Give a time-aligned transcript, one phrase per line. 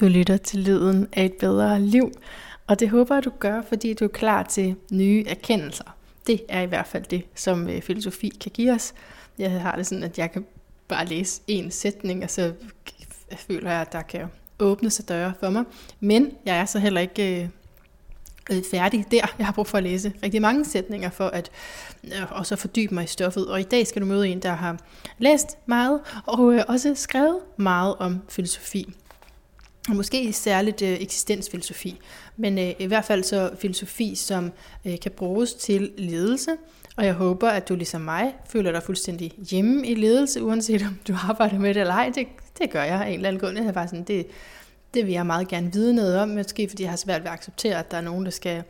[0.00, 2.12] Du lytter til lyden af et bedre liv,
[2.66, 5.96] og det håber jeg, du gør, fordi du er klar til nye erkendelser.
[6.26, 8.94] Det er i hvert fald det, som øh, filosofi kan give os.
[9.38, 10.46] Jeg har det sådan, at jeg kan
[10.88, 12.52] bare læse en sætning, og så
[13.36, 14.26] føler jeg, at der kan
[14.58, 15.64] åbne sig døre for mig.
[16.00, 17.48] Men jeg er så heller ikke øh,
[18.50, 19.34] øh færdig der.
[19.38, 21.50] Jeg har brug for at læse rigtig mange sætninger for at
[22.04, 23.46] øh, også fordybe mig i stoffet.
[23.46, 24.78] Og i dag skal du møde en, der har
[25.18, 28.94] læst meget og øh, også skrevet meget om filosofi.
[29.88, 32.00] Og måske særligt øh, eksistensfilosofi,
[32.36, 34.52] men øh, i hvert fald så filosofi, som
[34.84, 36.50] øh, kan bruges til ledelse.
[36.96, 40.98] Og jeg håber, at du ligesom mig føler dig fuldstændig hjemme i ledelse, uanset om
[41.08, 42.12] du arbejder med det eller ej.
[42.14, 42.26] Det,
[42.58, 43.58] det gør jeg af en eller anden grund.
[43.58, 44.26] Jeg bare sådan, det,
[44.94, 47.34] det vil jeg meget gerne vide noget om, måske fordi jeg har svært ved at
[47.34, 48.62] acceptere, at der er nogen, der skal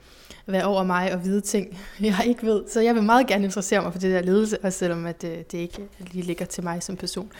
[0.47, 2.63] være over mig og vide ting, jeg ikke ved.
[2.69, 5.39] Så jeg vil meget gerne interessere mig for det der ledelse, også selvom at, øh,
[5.53, 5.79] det ikke
[6.13, 7.33] lige ligger til mig som person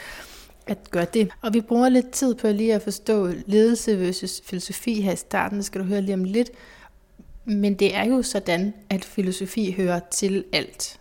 [0.67, 1.29] at gøre det.
[1.43, 5.59] Og vi bruger lidt tid på lige at forstå ledelse versus filosofi her i starten,
[5.59, 6.51] det skal du høre lige om lidt.
[7.45, 11.01] Men det er jo sådan, at filosofi hører til alt.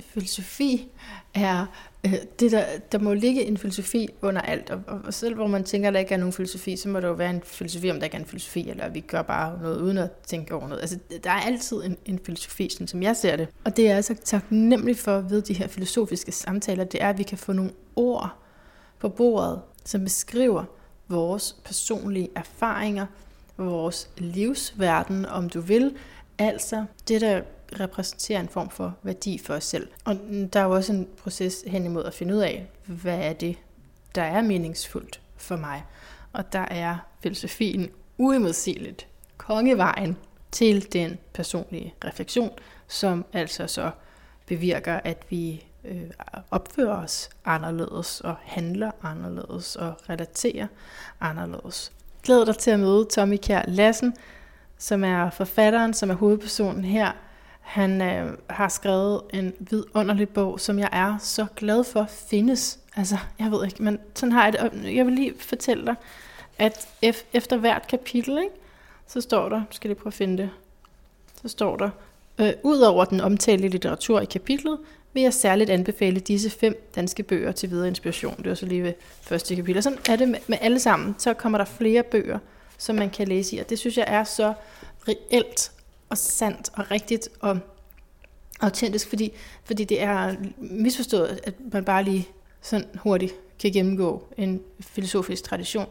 [0.00, 0.88] Filosofi
[1.34, 1.66] er
[2.06, 4.70] øh, det, der, der må ligge en filosofi under alt.
[4.70, 7.08] Og, og, selv hvor man tænker, at der ikke er nogen filosofi, så må der
[7.08, 9.80] jo være en filosofi, om der ikke er en filosofi, eller vi gør bare noget
[9.80, 10.80] uden at tænke over noget.
[10.80, 13.48] Altså, der er altid en, en filosofi, sådan som jeg ser det.
[13.64, 17.22] Og det er altså taknemmelig for ved de her filosofiske samtaler, det er, at vi
[17.22, 18.47] kan få nogle ord
[18.98, 20.64] på bordet, som beskriver
[21.08, 23.06] vores personlige erfaringer,
[23.56, 25.96] vores livsverden, om du vil.
[26.38, 27.42] Altså det, der
[27.80, 29.88] repræsenterer en form for værdi for os selv.
[30.04, 30.16] Og
[30.52, 33.56] der er jo også en proces hen imod at finde ud af, hvad er det,
[34.14, 35.84] der er meningsfuldt for mig.
[36.32, 40.16] Og der er filosofien uimodsigeligt kongevejen
[40.50, 42.50] til den personlige refleksion,
[42.88, 43.90] som altså så
[44.46, 46.10] bevirker, at vi øh,
[46.50, 50.66] opfører os anderledes og handler anderledes og relaterer
[51.20, 51.92] anderledes.
[52.22, 54.14] Glæder dig til at møde Tommy Kjær Lassen,
[54.78, 57.12] som er forfatteren, som er hovedpersonen her.
[57.60, 62.78] Han øh, har skrevet en vidunderlig bog, som jeg er så glad for findes.
[62.96, 64.94] Altså, jeg ved ikke, men sådan har jeg det.
[64.96, 65.94] Jeg vil lige fortælle dig,
[66.58, 66.88] at
[67.32, 68.54] efter hvert kapitel, ikke,
[69.06, 70.50] så står der, skal jeg lige prøve at finde det,
[71.42, 71.90] så står der,
[72.38, 74.78] øh, ud over den omtalte litteratur i kapitlet,
[75.12, 78.36] vil jeg særligt anbefale disse fem danske bøger til videre inspiration.
[78.36, 78.92] Det var så lige ved
[79.22, 79.82] første kapitel.
[79.82, 81.14] Sådan er det med, med alle sammen.
[81.18, 82.38] Så kommer der flere bøger,
[82.78, 83.58] som man kan læse i.
[83.58, 84.52] Og det synes jeg er så
[85.08, 85.72] reelt
[86.08, 87.58] og sandt og rigtigt og
[88.60, 89.32] autentisk, fordi,
[89.64, 92.28] fordi det er misforstået, at man bare lige
[92.62, 95.86] sådan hurtigt kan gennemgå en filosofisk tradition.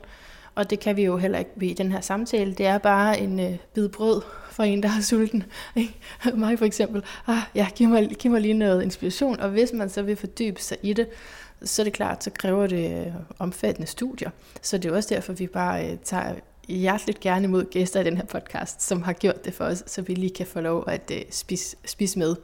[0.58, 2.54] Og det kan vi jo heller ikke ved den her samtale.
[2.54, 5.44] Det er bare en øh, bid brød for en, der er sulten.
[5.76, 5.96] Ikke?
[6.36, 7.04] Mig for eksempel.
[7.28, 9.40] Ah, ja, giv mig, giv mig lige noget inspiration.
[9.40, 11.08] Og hvis man så vil fordybe sig i det,
[11.64, 14.30] så er det klart, så kræver det øh, omfattende studier.
[14.62, 16.34] Så det er også derfor, vi bare øh, tager
[16.68, 20.02] hjerteligt gerne imod gæster i den her podcast, som har gjort det for os, så
[20.02, 22.36] vi lige kan få lov at øh, spise, spise med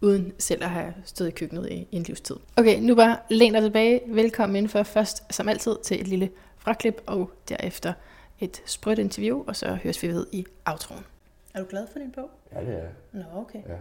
[0.00, 2.36] uden selv at have stået i køkkenet i, i en livstid.
[2.56, 4.00] Okay, nu bare læn dig tilbage.
[4.06, 6.30] Velkommen indenfor først, som altid, til et lille
[6.64, 7.92] fraklip, og derefter
[8.40, 11.04] et sprødt interview, og så høres vi ved i outroen.
[11.54, 12.30] Er du glad for din bog?
[12.52, 13.62] Ja, det er Nå, okay.
[13.68, 13.76] Ja.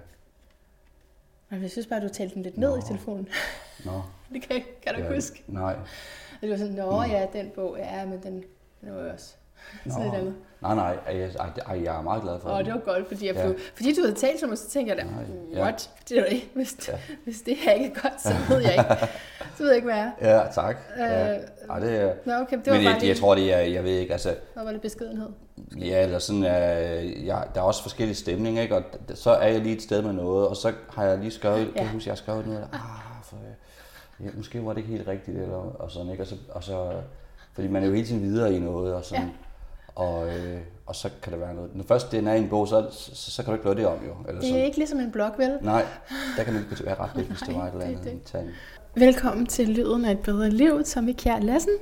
[1.50, 2.78] Men jeg synes bare, du talte den lidt ned Nå.
[2.78, 3.30] i telefonen.
[3.86, 4.02] Nå.
[4.34, 5.44] det kan, kan du ja, ikke huske?
[5.48, 5.74] Nej.
[5.74, 8.44] Og det var sådan, nå ja, den bog, ja, men den,
[8.82, 9.36] den var jo også
[9.86, 9.92] Nå.
[9.92, 10.36] sådan lidt andet.
[10.64, 10.98] Nej, nej.
[11.08, 11.30] Ej, jeg,
[11.68, 12.66] ej, jeg er meget glad for Åh, den.
[12.66, 13.48] det var godt, fordi, jeg Ja.
[13.48, 13.54] ja.
[13.76, 15.62] fordi du havde talt som mig, så tænkte jeg da, Nej, ja.
[15.62, 15.90] what?
[16.10, 16.94] Det er ikke, hvis, Ja.
[17.24, 19.08] hvis det her ikke er godt, så ved jeg ikke,
[19.58, 20.38] så ved jeg ikke, hvad jeg er.
[20.40, 20.78] Ja, tak.
[20.98, 21.34] Ja.
[21.36, 22.14] Øh, Ej, det.
[22.26, 24.12] Nå, okay, det var Men bare jeg, lige, jeg tror, det er, jeg ved ikke,
[24.14, 25.30] altså, der var lidt beskedenhed.
[25.80, 28.76] ja, eller sådan, øh, ja, der er også forskellige stemninger, ikke?
[28.76, 31.60] Og så er jeg lige et sted med noget, og så har jeg lige skrevet,
[31.60, 31.64] ja.
[31.66, 31.82] kan Ja.
[31.82, 32.80] jeg huske, jeg har skrevet noget, ah,
[33.24, 33.36] for,
[34.20, 36.24] ja, måske var det ikke helt rigtigt, eller, og sådan, ikke?
[36.24, 36.92] Og så, og så,
[37.54, 39.30] fordi man er jo hele tiden videre i noget, og sådan, ja.
[39.96, 41.76] Og, øh, og så kan der være noget.
[41.76, 44.06] Når først den er en bog, så, så, så kan du ikke lave det om,
[44.08, 44.14] jo.
[44.28, 44.62] Eller Det sådan.
[44.62, 45.58] er ikke ligesom en blog, vel?
[45.62, 45.86] Nej,
[46.38, 48.24] der kan man ikke være ret lidt, hvis det var et eller det er andet.
[48.26, 48.50] Tag en-
[48.96, 51.74] Velkommen til Lyden af et bedre liv, Tommy Kjær Lassen.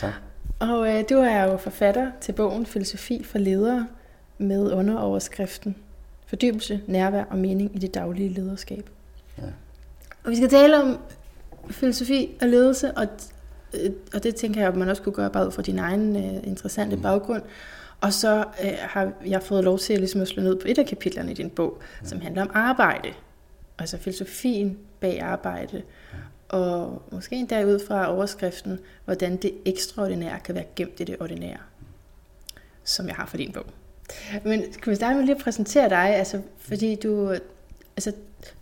[0.00, 0.12] Tak.
[0.60, 3.86] Og øh, du er jo forfatter til bogen Filosofi for ledere
[4.38, 5.76] med underoverskriften
[6.26, 8.90] Fordybelse, nærvær og mening i det daglige lederskab.
[9.38, 9.42] Ja.
[10.24, 10.98] Og vi skal tale om
[11.70, 13.06] filosofi og ledelse, og,
[14.14, 16.48] og det tænker jeg, at man også kunne gøre bare ud fra din egen øh,
[16.48, 17.02] interessante mm.
[17.02, 17.42] baggrund.
[18.00, 20.86] Og så øh, har jeg fået lov til ligesom at slå ned på et af
[20.86, 22.08] kapitlerne i din bog, ja.
[22.08, 23.08] som handler om arbejde.
[23.78, 25.82] Altså filosofien bag arbejde.
[26.12, 26.18] Ja.
[26.58, 31.58] Og måske endda ud fra overskriften, hvordan det ekstraordinære kan være gemt i det ordinære,
[32.84, 33.66] som jeg har for din bog.
[34.44, 37.36] Men kan vi starte med lige at præsentere dig, altså, fordi du
[37.96, 38.12] altså,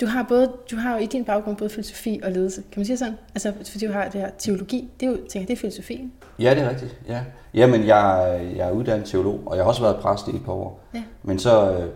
[0.01, 2.63] du har, både, du har jo i din baggrund både filosofi og ledelse.
[2.73, 3.15] Kan man sige sådan?
[3.35, 4.91] Altså, fordi du har det her teologi.
[5.01, 6.13] Det er jo, tænker, det er filosofien.
[6.39, 6.97] Ja, det er rigtigt.
[7.09, 7.21] Ja.
[7.55, 10.53] Jamen, jeg, jeg er uddannet teolog, og jeg har også været præst i et par
[10.53, 10.81] år.
[10.95, 11.03] Ja.
[11.23, 11.89] Men så, øh,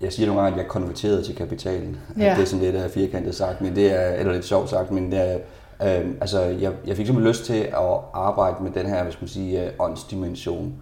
[0.00, 1.96] jeg siger nogle gange, at jeg konverterede til kapitalen.
[2.18, 2.34] Ja.
[2.34, 5.12] Det er sådan lidt uh, firkantet sagt, men det er, eller lidt sjovt sagt, men
[5.12, 5.38] det er,
[5.82, 9.28] øh, altså, jeg, jeg fik simpelthen lyst til at arbejde med den her, skal man
[9.28, 10.74] sige, øh, åndsdimension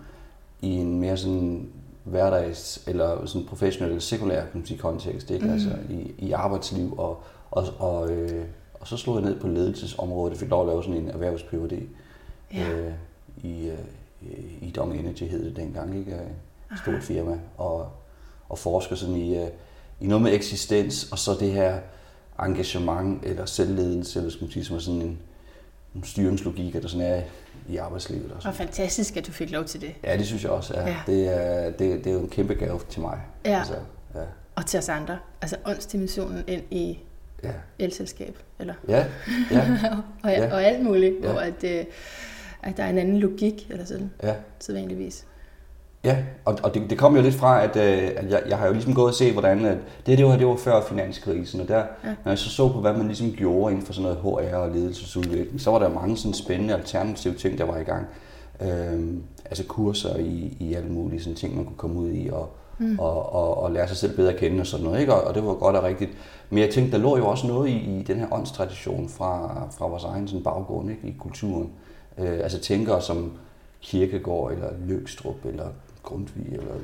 [0.61, 1.69] i en mere sådan
[2.05, 5.47] hverdags, eller sådan professionel sekulær kan man sige, kontekst, ikke?
[5.47, 5.53] Mm.
[5.53, 8.45] altså i, i arbejdsliv, og, og, og, øh,
[8.75, 11.45] og så slog jeg ned på ledelsesområdet, og fik lov at lave sådan en erhvervs
[12.55, 12.71] Ja.
[12.71, 12.93] øh,
[13.43, 13.79] i, øh,
[14.61, 16.13] i Dong Energy hed det dengang, ikke?
[16.73, 17.89] Et stort firma, og,
[18.49, 19.49] og forsker sådan i, øh,
[20.01, 21.79] i noget med eksistens, og så det her
[22.39, 25.19] engagement, eller selvledelse, eller skal man sige, som er sådan en
[26.05, 27.23] styringslogik, der sådan er
[27.69, 28.33] i arbejdslivet.
[28.33, 29.91] Og Og fantastisk, at du fik lov til det.
[30.05, 30.75] Ja, det synes jeg også.
[30.81, 30.87] Ja.
[30.89, 30.97] Ja.
[31.07, 33.21] Det, er, det, det er jo en kæmpe gave til mig.
[33.45, 33.59] Ja.
[33.59, 33.75] Altså,
[34.15, 34.21] ja.
[34.55, 35.19] Og til os andre.
[35.43, 36.99] Altså åndsdimensionen ind i
[37.45, 37.51] Ja.
[37.79, 38.39] elselskab.
[38.59, 39.07] Eller, Ja,
[39.51, 39.79] ja,
[40.25, 40.53] og, ja.
[40.55, 41.15] og alt muligt.
[41.23, 41.31] Ja.
[41.33, 41.85] Hvor at, øh,
[42.63, 44.35] at der er en anden logik, eller sådan, ja.
[44.61, 45.27] sædvanligvis.
[46.05, 48.67] Ja, og, og det, det kom jo lidt fra, at, øh, at jeg, jeg har
[48.67, 51.69] jo ligesom gået og set, hvordan at det, det, var, det var før finanskrisen, og
[51.69, 52.15] der, ja.
[52.25, 54.71] når jeg så så på, hvad man ligesom gjorde inden for sådan noget HR og
[54.71, 58.07] ledelsesudvikling, så var der mange sådan spændende alternative ting, der var i gang.
[58.61, 62.51] Øhm, altså kurser i, i alle mulige sådan ting, man kunne komme ud i, og,
[62.79, 62.99] mm.
[62.99, 65.15] og, og, og lære sig selv bedre at kende og sådan noget, ikke?
[65.15, 66.11] Og, og det var godt og rigtigt.
[66.51, 69.87] Men jeg tænkte, der lå jo også noget i, i den her åndstradition fra, fra
[69.87, 71.09] vores egen sådan baggrund ikke?
[71.09, 71.71] i kulturen.
[72.19, 73.33] Øh, altså tænkere som
[73.83, 75.67] Kirkegård, eller Løgstrup, eller
[76.03, 76.75] Grundtvig, eller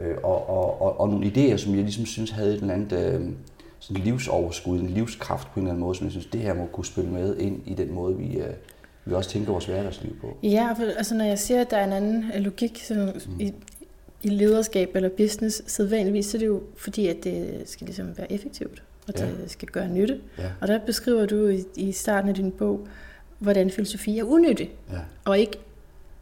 [0.00, 2.74] øh, øh, og, og, og, og nogle idéer, som jeg ligesom synes havde et eller
[2.74, 3.28] andet øh,
[3.78, 6.66] sådan livsoverskud, en livskraft på en eller anden måde, som jeg synes, det her må
[6.72, 8.50] kunne spille med ind i den måde, vi, øh,
[9.04, 10.36] vi også tænker vores hverdagsliv på.
[10.42, 13.40] Ja, for, altså når jeg siger, at der er en anden øh, logik sådan, mm.
[13.40, 13.52] i,
[14.22, 18.32] i lederskab eller business, sædvanligvis, så er det jo fordi, at det skal ligesom være
[18.32, 19.46] effektivt, og det Ja.
[19.46, 20.20] skal gøre nytte.
[20.38, 22.86] Ja, Og der beskriver du i, i starten af din bog,
[23.38, 25.58] hvordan filosofi er unyttig, ja, og ikke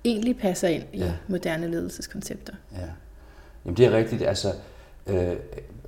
[0.05, 1.13] egentlig passer ind i Ja.
[1.29, 2.53] moderne ledelseskoncepter.
[2.73, 2.79] ja.
[3.65, 4.49] Jamen det er rigtigt, altså
[5.07, 5.33] øh,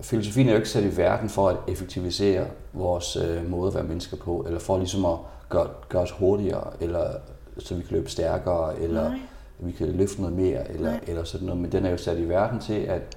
[0.01, 3.85] filosofien er jo ikke sat i verden for at effektivisere vores øh, måde at være
[3.85, 5.17] mennesker på, eller for ligesom at
[5.49, 7.11] gøre, gøre os hurtigere, eller
[7.59, 9.19] så vi kan løbe stærkere, eller Nej.
[9.59, 11.01] vi kan løfte noget mere, eller, Nej.
[11.07, 11.61] eller sådan noget.
[11.63, 13.17] Men den er jo sat i verden til, at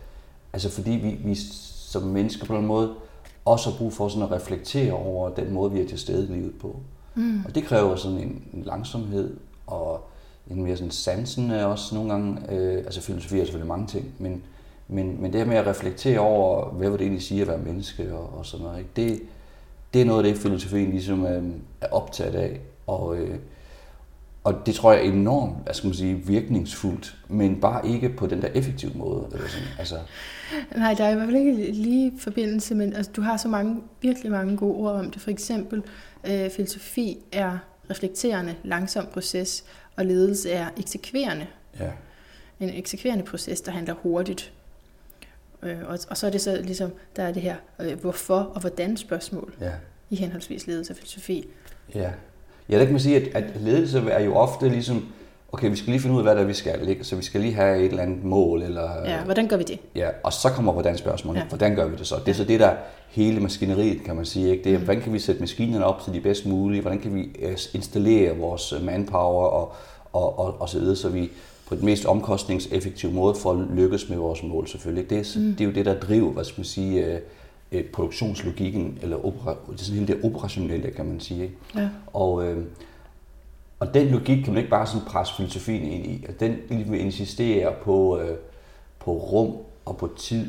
[0.54, 1.36] altså fordi vi, vi
[1.92, 2.94] som mennesker på en måde
[3.46, 6.32] også har brug for sådan at reflektere over den måde, vi er til stede i
[6.36, 6.80] livet på.
[7.16, 7.42] Mm.
[7.46, 10.10] Og det kræver sådan en, en langsomhed og
[10.52, 12.52] en mere sådan sansende også nogle gange.
[12.52, 14.44] Øh, altså filosofi er selvfølgelig mange ting, men,
[14.88, 17.58] men, men det her med at reflektere over, hvad vil det egentlig sige at være
[17.58, 18.90] menneske og, og sådan noget, ikke?
[18.96, 19.22] Det,
[19.94, 21.44] det er noget af det, filosofien ligesom øh,
[21.82, 22.60] er optaget af.
[22.88, 23.36] Og, øh,
[24.44, 28.28] og det tror jeg er enormt, hvad skal man sige, virkningsfuldt, men bare ikke på
[28.28, 29.26] den der effektive måde.
[29.32, 29.68] Eller sådan.
[29.80, 29.96] Altså,
[30.76, 33.82] Nej, der er i hvert fald ikke lige forbindelse, men altså, du har så mange,
[34.02, 35.22] virkelig mange gode ord om det.
[35.22, 35.84] For eksempel,
[36.30, 37.58] øh, filosofi er
[37.90, 39.64] reflekterende, langsom proces,
[39.98, 41.48] og ledelse er eksekverende.
[41.80, 41.92] ja,
[42.60, 44.54] En eksekverende proces, der handler hurtigt.
[45.64, 48.62] Øh, og, og så er det så ligesom, der er det her øh, hvorfor og
[48.62, 49.72] hvordan spørgsmål ja.
[50.10, 51.48] i henholdsvis ledelse og filosofi.
[51.96, 52.12] Ja.
[52.70, 55.14] Ja, der kan man sige, at, at ledelse er jo ofte ligesom,
[55.58, 57.04] okay, vi skal lige finde ud af, hvad det er, vi skal, ikke?
[57.04, 59.80] så vi skal lige have et eller andet mål, eller, Ja, hvordan gør vi det?
[59.96, 61.42] ja og så kommer hvordan spørgsmål, Ja.
[61.42, 61.48] ja.
[61.48, 62.16] hvordan gør vi det så?
[62.26, 62.76] Det er så det, der er
[63.10, 64.52] hele maskineriet, kan man sige.
[64.52, 64.64] Ikke?
[64.64, 67.22] Det er, hvordan kan vi sætte maskinerne op til de bedst mulige, hvordan kan vi
[67.42, 69.74] øh, installere vores øh, manpower, og,
[70.14, 71.30] og, og, og så videre, så vi
[71.68, 75.10] på den mest omkostningseffektive måde får lykkes med vores mål selvfølgelig.
[75.10, 75.52] Det, er, mm.
[75.56, 77.06] det er jo det, der driver, hvad skal man sige,
[77.72, 81.44] øh, produktionslogikken, eller opera, det er sådan hele det operationelle, kan man sige.
[81.44, 81.56] Ikke?
[81.76, 81.90] Ja.
[82.14, 82.58] Og, øh,
[83.80, 86.26] og den logik kan man ikke bare sådan presse filosofien ind i.
[86.30, 88.38] At den ligesom vil insistere på, øh,
[89.00, 89.54] på rum
[89.86, 90.46] og på tid,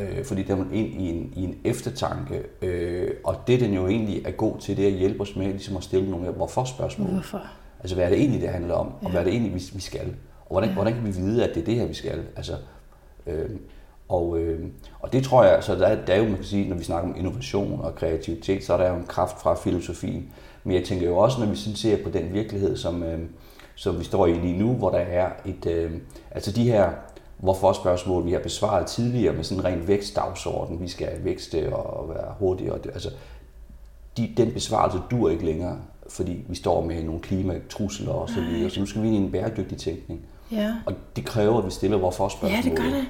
[0.00, 2.42] øh, fordi der er man ind i en, i en eftertanke.
[2.62, 5.46] Øh, og det, den jo egentlig er god til, det er at hjælpe os med
[5.46, 7.08] ligesom at stille nogle hvorfor-spørgsmål.
[7.10, 7.40] Hvorfor?
[7.80, 9.08] Altså, hvad er det egentlig, det handler om, og Ja.
[9.10, 10.06] hvad er det egentlig, vi, vi skal?
[10.40, 10.74] Og hvordan, ja.
[10.74, 12.22] hvordan kan vi vide, at det er det her, vi skal?
[12.36, 12.52] Altså,
[13.26, 13.50] øh,
[14.08, 14.60] og, øh,
[15.00, 16.84] og det tror jeg, så der, er- der er jo, man kan sige, når vi
[16.84, 20.30] snakker om innovation og kreativitet, så er der jo en kraft fra filosofien.
[20.64, 23.20] Men jeg tænker jo også, når vi sådan ser på den virkelighed, som, øh,
[23.74, 25.92] som vi står i lige nu, hvor der er et, øh,
[26.30, 26.90] altså de her
[27.42, 32.08] hvorfor spørgsmål, vi har besvaret tidligere med sådan en ren vækstdagsorden, vi skal vækste og
[32.08, 32.78] være hurtigere.
[32.84, 33.10] Altså,
[34.16, 35.78] de, den besvarelse dur ikke længere,
[36.08, 38.70] fordi vi står med nogle klimatrusler og så videre.
[38.70, 40.20] Så nu skal vi ind i en bæredygtig tænkning.
[40.52, 40.74] Ja.
[40.86, 42.50] Og det kræver, at vi stiller hvorfor spørgsmål.
[42.50, 43.06] Ja, det gør det.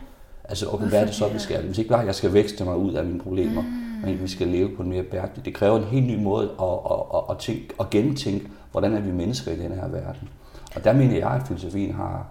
[0.52, 1.62] Altså, okay, hvad er det så, vi skal?
[1.62, 4.08] Hvis ikke bare, jeg skal vækste mig ud af mine problemer, Ah.
[4.08, 5.44] men vi skal leve på en mere bæredygtig.
[5.44, 9.00] Det kræver en helt ny måde at, at, at, at, tænke, at gentænke, hvordan er
[9.00, 10.28] vi mennesker i den her verden.
[10.74, 12.26] Og der mener jeg, at filosofien har,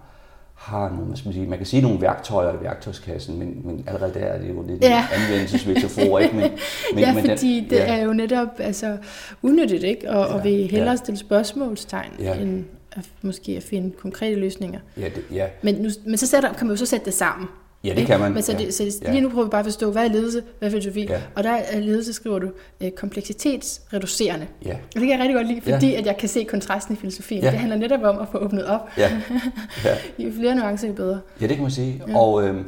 [0.55, 3.83] har nogle, hvad skal man sige, man kan sige nogle værktøjer i værktøjskassen, men, men
[3.87, 4.99] allerede der er det jo lidt Ja.
[5.15, 6.35] en anvendelsesmetafor, ikke?
[6.35, 6.51] Men,
[6.93, 8.97] men, ja, men den- fordi det er jo netop altså,
[9.43, 10.09] unødigt, ikke?
[10.09, 10.95] Og, ja, og Ja, vi hellere ja.
[10.95, 12.35] stille spørgsmålstegn, Ja.
[12.35, 14.79] end at, måske at finde konkrete løsninger.
[14.97, 17.47] Ja, det, ja, Men, nu, men så sætter, kan man jo så sætte det sammen.
[17.83, 18.33] Ja, det kan man.
[18.33, 18.57] Men så, ja.
[18.57, 19.11] det, så det, ja.
[19.11, 21.05] lige nu prøver vi bare at forstå, hvad er ledelse, hvad er filosofi?
[21.09, 21.21] Ja.
[21.35, 22.47] Og der er ledelse, skriver du,
[22.81, 24.47] øh, kompleksitetsreducerende.
[24.65, 25.75] Ja, Og det kan jeg rigtig godt lide, Ja.
[25.75, 27.43] fordi at jeg kan se kontrasten i filosofien.
[27.43, 27.51] Ja.
[27.51, 28.89] Det handler netop om at få åbnet op.
[28.97, 29.11] ja,
[29.85, 29.95] ja.
[30.19, 31.19] Jo flere nuancer, jo bedre.
[31.41, 32.03] Ja, det kan man sige.
[32.07, 32.11] Ja.
[32.11, 32.17] Ja.
[32.19, 32.65] Og, øhm,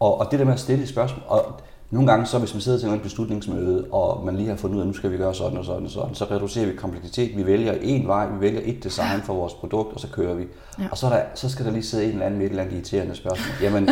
[0.00, 2.60] og, og det der med at stille et spørgsmål, og nogle gange så, hvis man
[2.60, 5.16] sidder til en beslutningsmøde, og man lige har fundet ud af, at nu skal vi
[5.16, 7.36] gøre sådan og sådan og sådan, så reducerer vi kompleksitet.
[7.36, 10.44] Vi vælger en vej, vi vælger et design for vores produkt, og så kører vi.
[10.78, 10.84] Ja.
[10.90, 12.62] Og så, er der, så skal der lige sidde en eller anden med et eller
[12.62, 13.54] andet irriterende spørgsmål.
[13.62, 13.88] Jamen,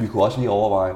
[0.00, 0.92] vi kunne også lige overveje.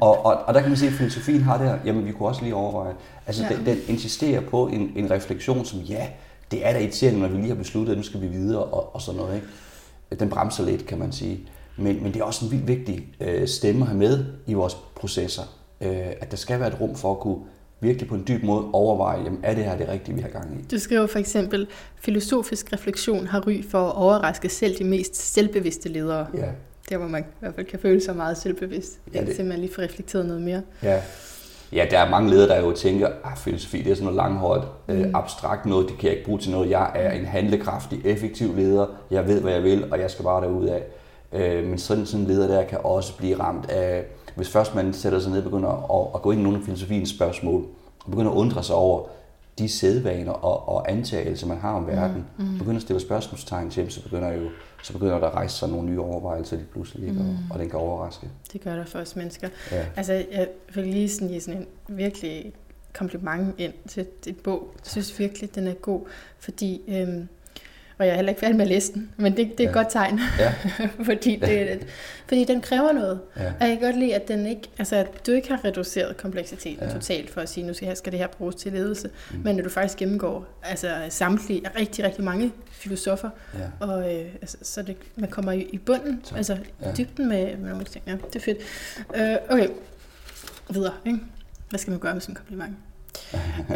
[0.00, 2.28] Og, og, og der kan man sige, at filosofien har det her, jamen vi kunne
[2.28, 2.94] også lige overveje.
[3.26, 3.56] Altså ja.
[3.56, 6.06] den, den insisterer på en, en refleksion, som ja,
[6.50, 8.94] det er da irriterende, når vi lige har besluttet, at nu skal vi videre og,
[8.94, 9.34] og sådan noget.
[9.34, 9.46] Ikke?
[10.20, 11.40] den bremser lidt, kan man sige.
[11.76, 14.76] Men, men det er også en vildt vigtig øh, stemme at have med i vores
[14.94, 15.42] processer.
[15.80, 17.38] Øh, at der skal være et rum for at kunne
[17.80, 20.60] virkelig på en dyb måde overveje, jamen, er det her det rigtige, vi har gang
[20.60, 20.64] i?
[20.70, 21.66] Du skriver for eksempel,
[22.00, 26.26] filosofisk refleksion har ry for at overraske selv de mest selvbevidste ledere.
[26.34, 26.46] Ja,
[26.90, 28.98] Der hvor man i hvert fald kan føle sig meget selvbevidst.
[29.14, 29.46] Ja, det- det...
[29.46, 30.62] man lige får reflekteret noget mere.
[30.82, 31.00] ja.
[31.72, 34.64] Ja, der er mange ledere, der jo tænker, at filosofi det er sådan noget langhåret,
[34.88, 35.14] øh, Mm.
[35.14, 36.70] abstrakt noget, det kan jeg ikke bruge til noget.
[36.70, 40.42] Jeg er en handlekraftig, effektiv leder, jeg ved, hvad jeg vil, og jeg skal bare
[40.44, 40.82] derud af.
[41.32, 44.04] Øh, men sådan, sådan en leder der kan også blive ramt af,
[44.36, 46.64] hvis først man sætter sig ned og begynder at, at gå ind i nogle af
[46.64, 47.64] filosofiens spørgsmål,
[48.04, 49.08] og begynder at undre sig over
[49.58, 52.58] de sædvaner og, og antagelser, man har om verden, mm.
[52.58, 54.48] begynder at stille spørgsmålstegn til dem, så begynder, jo,
[54.82, 57.20] så begynder der at rejse sig nogle nye overvejelser lige pludselig, ikke?
[57.20, 58.28] Og, og den kan overraske.
[58.52, 59.48] Det gør der for os mennesker.
[59.72, 59.86] Ja.
[59.96, 62.52] Altså, jeg vil lige sådan sådan en virkelig
[62.92, 64.68] kompliment ind til din bog.
[64.74, 66.00] Jeg synes virkelig, den er god,
[66.38, 66.82] fordi...
[66.88, 67.28] Øhm,
[67.98, 69.74] og jeg er heller ikke færdig med at læse den, men det, det er et
[69.74, 69.78] Ja.
[69.78, 70.54] godt tegn, Ja,
[71.08, 71.86] fordi, det,
[72.28, 73.20] fordi den kræver noget.
[73.36, 76.16] ja, Og jeg kan godt lide, at, den ikke, altså, at du ikke har reduceret
[76.16, 76.92] kompleksiteten ja.
[76.94, 79.38] Totalt for at sige, nu skal, skal det her bruges til ledelse, Mm.
[79.44, 83.86] men at du faktisk gennemgår altså, samtlige, rigtig, rigtig mange filosofer, ja.
[83.86, 86.36] og øh, altså, så det, man kommer i, i bunden, Tak.
[86.38, 86.92] altså Ja.
[86.98, 88.04] dybden med, med nogle ting.
[88.06, 88.58] Ja, det er fedt.
[89.16, 89.68] Øh, okay,
[90.70, 90.92] videre.
[91.06, 91.18] Ikke?
[91.70, 92.76] Hvad skal man gøre med sådan en kompliment?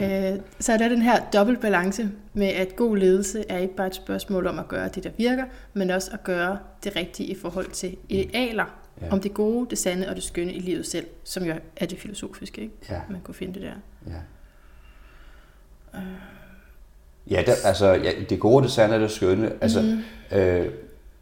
[0.03, 3.87] Øh, så er der den her dobbelt balance med, at god ledelse er ikke bare
[3.87, 5.45] et spørgsmål om at gøre det, der virker,
[5.75, 9.13] men også at gøre det rigtige i forhold til idealer Ja.
[9.13, 11.99] om det gode, det sande og det skønne i livet selv, som jo er det
[11.99, 12.75] filosofiske, ikke?
[12.91, 13.01] Ja.
[13.11, 13.73] Man kunne finde det der.
[14.07, 14.13] Ja.
[17.31, 19.53] Ja, der, altså, ja, det gode, det sande og det skønne.
[19.61, 20.39] Altså, Mhm.
[20.39, 20.67] øh,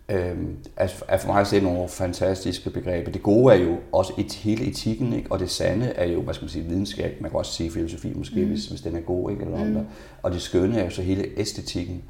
[0.08, 0.36] øh,
[0.76, 3.10] altså, er for mig at se nogle fantastiske begreber.
[3.10, 5.32] Det gode er jo også et, hele etikken, ikke?
[5.32, 7.20] og det sande er jo, hvad skal man sige, videnskab.
[7.20, 8.48] Man kan også sige filosofi måske, mm.
[8.48, 9.44] hvis, hvis den er god, ikke?
[9.44, 9.86] Eller mm.
[10.22, 12.02] Og det skønne er jo så hele æstetikken.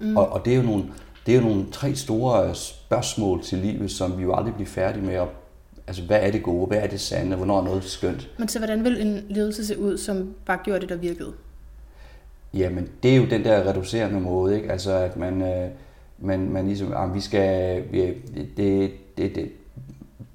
[0.00, 0.16] Mm.
[0.16, 0.84] Og, og det er jo nogle,
[1.26, 5.04] det er jo nogle tre store spørgsmål til livet, som vi jo aldrig bliver færdige
[5.06, 5.28] med at
[5.88, 6.66] Altså, hvad er det gode?
[6.66, 7.36] Hvad er det sande?
[7.36, 8.30] Hvornår er noget skønt?
[8.38, 11.32] Men så hvordan vil en ledelse se ud, som bare gjorde det, der virkede?
[12.54, 14.72] Jamen, det er jo den der reducerende måde, ikke?
[14.72, 15.70] Altså, at man, øh,
[16.18, 18.00] man, man ligesom, ah, vi skal, vi,
[18.56, 19.50] det, det, det,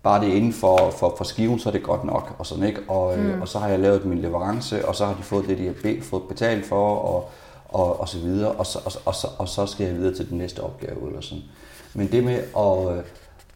[0.04, 2.64] bare det er inden for, for, for skiven, så er det godt nok, og sådan,
[2.64, 2.82] ikke?
[2.88, 3.42] Og, mm.
[3.42, 5.76] og så har jeg lavet min leverance, og så har de fået det, de har
[5.84, 7.30] be, fået betalt for, og,
[7.68, 10.30] og, og så videre, og så, og, og, så, og så skal jeg videre til
[10.30, 11.44] den næste opgave, eller sådan.
[11.94, 13.04] Men det med at, øh,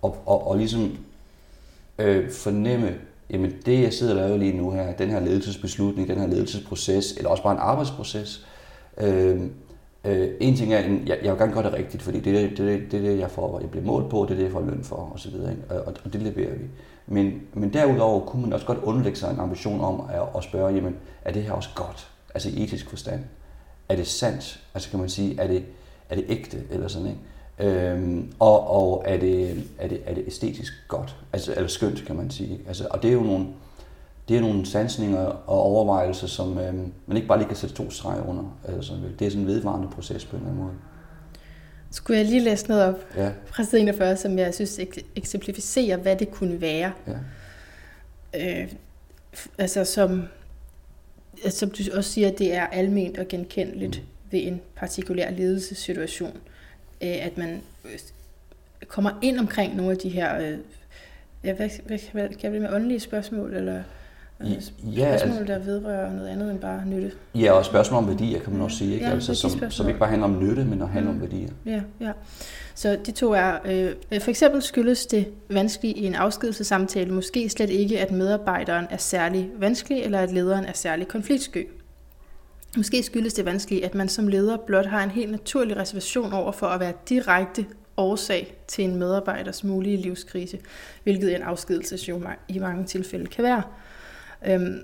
[0.02, 0.98] og, og, og ligesom
[2.00, 2.96] øh, fornemme,
[3.30, 7.14] jamen det jeg sidder og laver lige nu her, den her ledelsesbeslutning, den her ledelsesproces,
[7.18, 8.46] eller også bare en arbejdsproces,
[8.98, 9.42] øh,
[10.06, 12.48] øh, en ting er, en, jeg, jeg vil gerne gøre det rigtigt, fordi det er
[12.50, 14.62] det, det, det, det jeg får, jeg bliver målt på, det er det, jeg får
[14.62, 15.64] løn for, og så videre, ikke?
[15.70, 16.66] Og, og det leverer vi.
[17.08, 20.74] Men, men derudover kunne man også godt underlægge sig en ambition om at, at spørge,
[20.74, 20.96] jamen,
[21.26, 22.08] er det her også godt?
[22.34, 23.24] Altså i etisk forstand.
[23.90, 24.60] Er det sandt?
[24.74, 25.64] Altså kan man sige, er det,
[26.10, 27.20] er det ægte, eller sådan, ikke?
[27.60, 32.16] Øhm, og og er, det, er, det, er det æstetisk godt, altså, eller skønt, kan
[32.16, 32.60] man sige.
[32.68, 33.48] Altså, og det er jo nogle,
[34.30, 37.90] det er nogle sansninger og overvejelser, som øhm, man ikke bare lige kan sætte to
[37.92, 38.58] streger under.
[38.68, 40.76] Altså, det er sådan en vedvarende proces på en eller anden måde.
[41.92, 45.98] Skulle jeg lige læse noget op Ja, fra side 41, som jeg synes ek- eksemplificerer,
[45.98, 46.92] hvad det kunne være?
[47.08, 47.14] ja,
[48.62, 48.68] Øh,
[49.58, 50.24] altså som,
[51.44, 54.08] altså, som du også siger, det er alment og genkendeligt mm.
[54.32, 56.38] ved en partikulær ledelsessituation,
[57.02, 58.00] øh, at man øh,
[58.88, 60.58] kommer ind omkring nogle af de her, øh,
[61.44, 63.82] ja, hvad, hvad, hvad kan det med åndelige spørgsmål, eller øh,
[64.42, 67.12] spørgsmål, ja, altså- der vedrører noget andet end bare nytte?
[67.36, 68.94] ja og spørgsmål om værdier, kan man også sige.
[68.94, 69.06] Ikke?
[69.06, 71.16] Ja, altså, som, som ikke bare handler om nytte, men at handle Mm.
[71.18, 71.50] om værdier.
[71.66, 72.12] Ja, ja.
[72.76, 77.70] Så de to er, øh, for eksempel skyldes det vanskeligt i en afskedelsesamtale måske slet
[77.70, 81.68] ikke, at medarbejderen er særlig vanskelig, eller at lederen er særlig konfliktsky.
[82.78, 86.52] Måske skyldes det vanskeligt, at man som leder blot har en helt naturlig reservation over
[86.52, 87.66] for at være direkte
[87.98, 90.58] årsag til en medarbejders mulige livskrise,
[91.04, 93.62] hvilket en afskedelse jo i mange tilfælde kan være.
[94.48, 94.82] Øhm,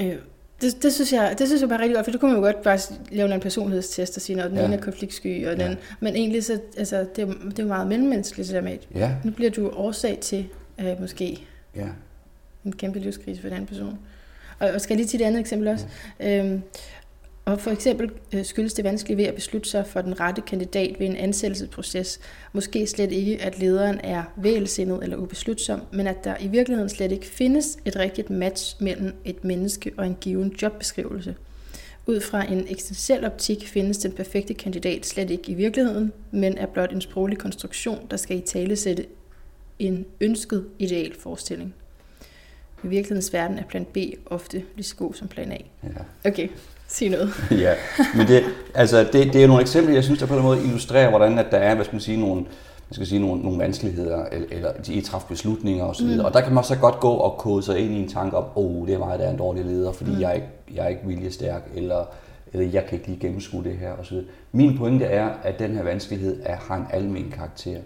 [0.00, 0.16] øh,
[0.60, 2.46] det, det, synes jeg, det synes jeg bare rigtig godt, for det kunne man jo
[2.46, 2.78] godt bare
[3.10, 4.64] lave en personlighedstest og sige, at den ja.
[4.64, 5.76] ene er konfliktsky, og den, ja.
[6.00, 9.14] men egentlig så, altså, det, er, det er meget mellemmenneskeligt, det der med, ja.
[9.24, 10.48] nu bliver du årsag til
[10.80, 11.88] øh, måske ja.
[12.64, 13.98] en kæmpe livskrise for den person.
[14.58, 15.86] Og, og skal lige til et andet eksempel også?
[16.20, 16.38] Ja.
[16.38, 16.62] Øhm,
[17.44, 21.00] og for eksempel øh, skyldes det vanskeligt ved at beslutte sig for den rette kandidat
[21.00, 22.20] ved en ansættelsesproces.
[22.52, 27.12] Måske slet ikke, at lederen er vælsindet eller ubeslutsom, men at der i virkeligheden slet
[27.12, 31.34] ikke findes et rigtigt match mellem et menneske og en given jobbeskrivelse.
[32.06, 36.66] Ud fra en eksistentiel optik findes den perfekte kandidat slet ikke i virkeligheden, men er
[36.66, 39.06] blot en sproglig konstruktion, der skal i tale sætte
[39.78, 41.74] en ønsket ideal forestilling.
[42.84, 43.96] I virkelighedens verden er plan B
[44.26, 45.56] ofte lige så god som plan A.
[45.82, 46.28] Ja.
[46.30, 46.48] Okay,
[46.92, 47.30] sige noget.
[47.64, 47.74] ja,
[48.16, 48.44] men det,
[48.74, 51.46] altså, det, det er nogle eksempler, jeg synes, der på en måde illustrerer, hvordan at
[51.50, 52.40] der er, hvad skal man sige, nogle,
[52.92, 56.06] man skal sige, nogle, nogle vanskeligheder, eller, eller de træffer beslutninger osv.
[56.06, 56.20] Mm.
[56.20, 58.44] Og der kan man så godt gå og kode sig ind i en tanke om,
[58.56, 60.20] åh, oh, det er mig, der er en dårlig leder, fordi mm.
[60.20, 62.04] jeg, er ikke, jeg er ikke viljestærk, eller,
[62.52, 64.16] eller jeg kan ikke lige gennemskue det her osv.
[64.52, 67.78] Min pointe er, at den her vanskelighed er, har en almen karakter.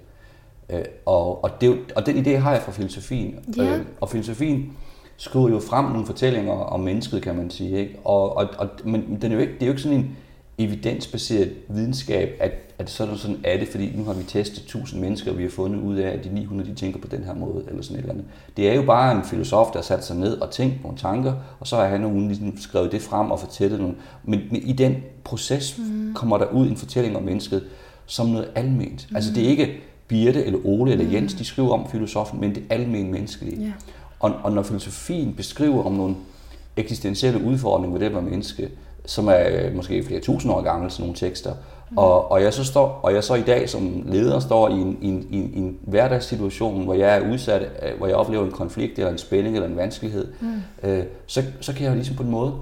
[0.70, 3.38] Øh, og, og, det, og den idé har jeg fra filosofien.
[3.58, 3.80] Yeah.
[3.80, 4.72] Øh, og filosofien
[5.16, 7.78] skriver jo frem nogle fortællinger om mennesket, kan man sige.
[7.78, 7.98] Ikke?
[8.04, 10.16] Og, og, og, men den er jo ikke, det er jo ikke sådan en
[10.58, 15.30] evidensbaseret videnskab, at, at sådan, sådan er det, fordi nu har vi testet 1000 mennesker,
[15.30, 17.64] og vi har fundet ud af, at de 900 de tænker på den her måde,
[17.68, 18.26] eller sådan et eller andet.
[18.56, 21.34] Det er jo bare en filosof, der har sat sig ned og tænkt nogle tanker,
[21.60, 23.94] og så har han nogen ligesom skrevet det frem og fortællet nogle.
[24.24, 26.14] Men, men i den proces mm.
[26.14, 27.64] kommer der ud en fortælling om mennesket
[28.06, 29.06] som noget alment.
[29.10, 29.16] Mm.
[29.16, 32.62] Altså det er ikke Birte eller Ole eller Jens, de skriver om filosofen, men det
[32.70, 33.60] almen menneskelige.
[33.60, 33.72] Yeah.
[34.20, 36.16] Og, og når filosofien beskriver om nogle
[36.76, 38.70] eksistentielle udfordringer ved det at menneske,
[39.06, 41.52] som er øh, måske flere tusind år gamle, sådan nogle tekster,
[41.90, 41.98] mm.
[41.98, 44.98] og, og, jeg så står, og jeg så i dag som leder står i en,
[45.00, 48.44] i en, i en, i en hverdagssituation, hvor jeg er udsat, øh, hvor jeg oplever
[48.44, 50.88] en konflikt, eller en spænding, eller en vanskelighed, mm.
[50.88, 52.52] øh, så, så kan jeg ligesom på en måde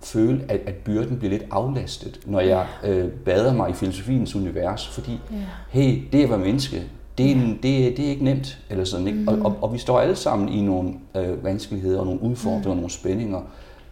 [0.00, 4.88] føle, at, at byrden bliver lidt aflastet, når jeg øh, bader mig i filosofiens univers,
[4.88, 5.42] fordi, yeah.
[5.70, 6.82] hey, det at være menneske,
[7.18, 8.58] det er, en, det, det er ikke nemt.
[8.70, 9.18] Eller sådan, ikke?
[9.18, 9.28] Mm.
[9.28, 12.70] Og, og, og vi står alle sammen i nogle øh, vanskeligheder og nogle udfordringer mm.
[12.70, 13.40] og nogle spændinger.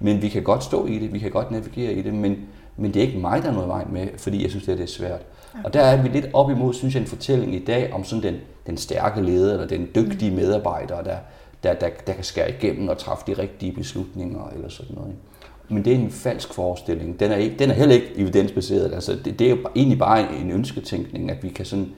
[0.01, 2.37] Men vi kan godt stå i det, vi kan godt navigere i det, men,
[2.77, 4.77] men det er ikke mig, der er noget vej med, fordi jeg synes, det er,
[4.77, 5.21] det er svært.
[5.53, 5.65] Okay.
[5.65, 8.23] Og der er vi lidt op imod, synes jeg, en fortælling i dag om sådan
[8.23, 8.35] den,
[8.67, 10.37] den stærke leder, eller den dygtige mm.
[10.37, 11.17] medarbejder, der,
[11.63, 15.09] der, der, der kan skære igennem og træffe de rigtige beslutninger, eller sådan noget.
[15.09, 15.21] Ikke?
[15.69, 17.21] Men det er en falsk forestilling.
[17.21, 18.95] Den er, ikke, den er heller ikke evidensbaseret.
[18.95, 21.93] Altså, det, det er jo egentlig bare en ønsketænkning, at vi kan sådan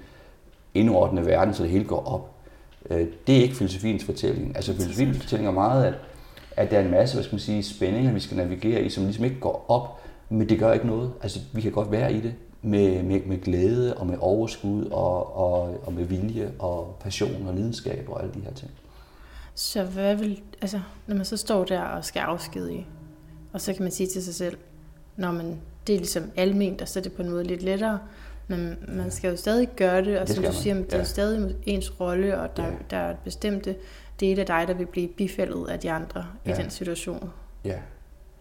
[0.77, 2.31] indordne verden, så det hele går op.
[2.91, 4.57] Øh, det er ikke filosofiens fortælling.
[4.57, 5.95] Altså filosofiens fortælling er meget, at,
[6.57, 9.05] at der er en masse hvad skal man sige, spændinger, vi skal navigere i, som
[9.05, 11.13] ligesom ikke går op, men det gør ikke noget.
[11.23, 15.37] Altså vi kan godt være i det med, med, med glæde og med overskud og,
[15.37, 18.71] og, og med vilje og passion og lidenskab og alle de her ting.
[19.55, 22.87] Så hvad vil, altså, når man så står der og skal afskedige,
[23.53, 24.57] og så kan man sige til sig selv,
[25.17, 27.99] når man, det er ligesom almindeligt, og så er det på en måde lidt lettere,
[28.49, 31.05] men man skal jo stadig gøre det, og det som du siger, det er ja.
[31.05, 32.73] stadig ens rolle, og der, ja.
[32.91, 33.77] der er bestemte
[34.21, 36.53] dele af dig, der vil blive bifældet af de andre ja.
[36.53, 37.31] i den situation.
[37.65, 37.79] Ja.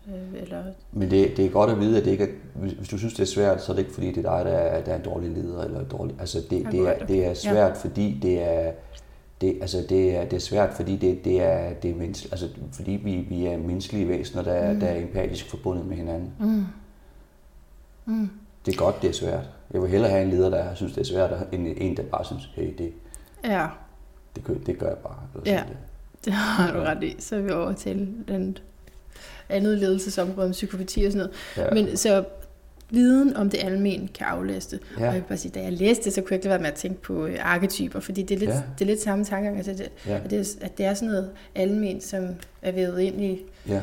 [0.08, 0.63] Øh, eller...
[0.91, 3.22] Men det, det er godt at vide, at det ikke er, hvis du synes, det
[3.22, 5.04] er svært, så er det ikke fordi, det er dig, der er, der er en
[5.04, 5.63] dårlig leder.
[5.63, 7.74] Eller dårlig, altså det, det, er, det er svært, ja.
[7.74, 8.72] fordi det er,
[9.41, 12.50] det, altså det, er, det er svært, fordi det, det er, det er menneske, altså
[12.72, 14.80] fordi vi, vi er menneskelige væsener, der, mm.
[14.80, 16.32] der er empatisk forbundet med hinanden.
[16.39, 16.65] Mm.
[18.06, 18.30] Mm.
[18.65, 19.50] Det er godt, det er svært.
[19.73, 22.25] Jeg vil hellere have en leder, der synes, det er svært, end en, der bare
[22.25, 22.93] synes, hey, det,
[23.43, 23.67] ja.
[24.36, 25.17] det, det gør jeg bare.
[25.36, 25.78] Eller ja, det.
[26.25, 27.15] det har du ret i.
[27.19, 28.58] Så er vi over til den
[29.49, 31.67] andet ledelsesområde om psykopati og sådan noget.
[31.67, 31.73] Ja.
[31.73, 32.23] Men så
[32.89, 34.80] viden om det almen kan aflaste.
[34.99, 35.08] Ja.
[35.08, 36.62] Og jeg vil bare sige, da jeg læste det, så kunne jeg ikke lade være
[36.62, 38.62] med at tænke på øh, arketyper, fordi det er lidt, ja.
[38.80, 40.19] det er lidt samme tankegang, altså det, ja.
[40.23, 42.28] at, det, at det er sådan noget almen, som
[42.62, 43.82] er vævet ind i, ja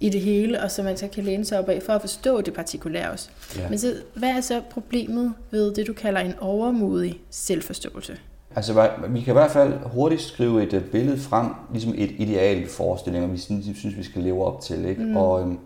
[0.00, 2.40] i det hele, og som man så kan læne sig op af for at forstå
[2.40, 3.28] det partikulære også.
[3.58, 3.68] Ja.
[3.68, 8.16] Men så, hvad er så problemet ved det, du kalder en overmodig selvforståelse?
[8.56, 12.68] Altså, vi kan i hvert fald hurtigt skrive et øh, billede frem, ligesom et ideal
[12.68, 14.84] forestilling, vi synes, vi skal leve op til.
[14.84, 15.02] Ikke?
[15.02, 15.16] Mm.
[15.16, 15.58] Og, øhm,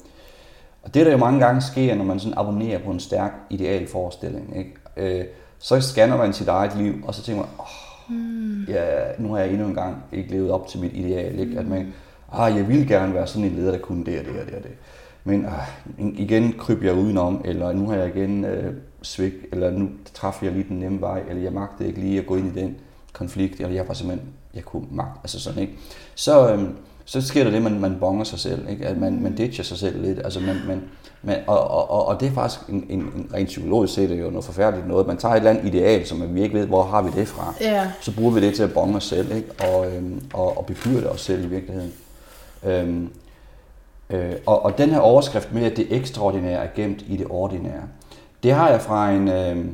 [0.83, 3.87] og det, der jo mange gange sker, når man sådan abonnerer på en stærk ideal
[3.87, 4.75] forestilling, ikke?
[4.97, 5.25] Øh,
[5.59, 8.65] så scanner man sit eget liv, og så tænker man, oh, mm.
[8.65, 8.87] ja,
[9.19, 11.39] nu har jeg endnu en gang ikke levet op til mit ideal.
[11.39, 11.53] Ikke?
[11.53, 11.59] Mm.
[11.59, 11.95] At man,
[12.33, 14.55] ah, jeg ville gerne være sådan en leder, der kunne det og det og det
[14.55, 14.73] og det.
[15.25, 15.69] Men ah,
[16.19, 20.55] igen kryber jeg udenom, eller nu har jeg igen øh, svigt, eller nu træffer jeg
[20.55, 22.77] lige den nemme vej, eller jeg magtede ikke lige at gå ind i den
[23.13, 25.73] konflikt, eller jeg var simpelthen, jeg kunne magt, altså sådan, ikke?
[26.15, 28.87] Så, øhm, så sker der det, man, man bonger sig selv, ikke?
[28.87, 30.83] At man, man ditcher sig selv lidt, altså man, man,
[31.23, 34.31] Men, og, og, og, det er faktisk en, en, en rent psykologisk set er jo
[34.31, 35.07] noget forfærdeligt noget.
[35.07, 37.55] Man tager et eller andet ideal, som vi ikke ved, hvor har vi det fra.
[37.61, 37.91] Ja.
[38.01, 39.49] Så bruger vi det til at bonge os selv, ikke?
[39.61, 41.93] Og, øhm, og, og bebyrde os selv i virkeligheden.
[42.67, 43.11] Øhm,
[44.11, 47.83] øh, og, og den her overskrift med, at det ekstraordinære er gemt i det ordinære,
[48.43, 49.29] det har jeg fra en...
[49.29, 49.67] Øh,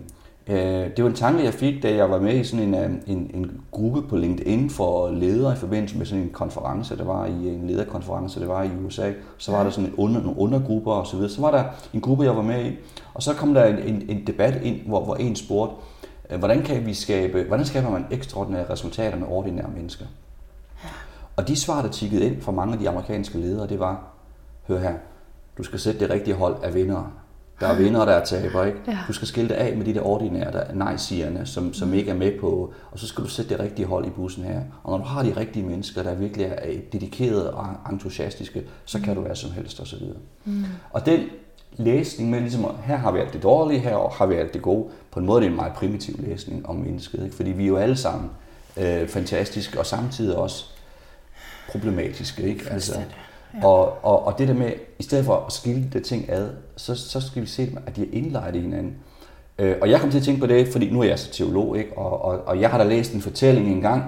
[0.47, 2.91] Øh, det var en tanke, jeg fik, da jeg var med i sådan en, øh,
[3.07, 7.27] en, en gruppe på LinkedIn for ledere i forbindelse med sådan en konference, der var
[7.27, 9.13] i en lederkonference, der var i USA.
[9.39, 11.31] Så var der sådan en under, nogle undergrupper og så videre.
[11.31, 12.77] Så var der en gruppe, jeg var med i,
[13.15, 15.75] og så kom der en, en, en debat ind, hvor, hvor en spurgte,
[16.31, 20.05] øh, hvordan kan vi skabe, hvordan skaber man ekstraordinære resultater med ordinære mennesker?
[21.37, 24.03] Og de svar, der tikkede ind fra mange af de amerikanske ledere, det var,
[24.69, 24.95] hør her,
[25.59, 27.11] du skal sætte det rigtige hold af vindere.
[27.61, 28.79] Der er vinder, der er taber, ikke?
[28.87, 28.99] Ja.
[29.09, 32.15] Du skal skille dig af med de der ordinære, der nej-sigerne, som, som ikke er
[32.15, 34.61] med på, og så skal du sætte det rigtige hold i bussen her.
[34.83, 39.15] Og når du har de rigtige mennesker, der virkelig er dedikerede og entusiastiske, så kan
[39.15, 40.17] du være som helst videre.
[40.45, 40.65] Mm.
[40.91, 41.21] Og den
[41.77, 44.89] læsning med ligesom, her har vi alt det dårlige, her har vi alt det gode,
[45.11, 47.37] på en måde det er en meget primitiv læsning om mennesket, ikke?
[47.37, 48.31] fordi vi er jo alle sammen
[48.77, 50.74] øh, fantastiske, og samtidig også
[51.71, 52.43] problematiske.
[52.43, 52.65] Ikke?
[52.71, 52.99] Altså,
[53.63, 53.67] Ja.
[53.67, 56.95] Og, og, og det der med, i stedet for at skille de ting ad, så,
[56.95, 58.95] så skal vi se, at de er indlejret i hinanden.
[59.59, 61.79] Øh, og jeg kom til at tænke på det, fordi nu er jeg så teolog,
[61.79, 61.99] ikke?
[61.99, 64.05] Og, og, og jeg har da læst en fortælling engang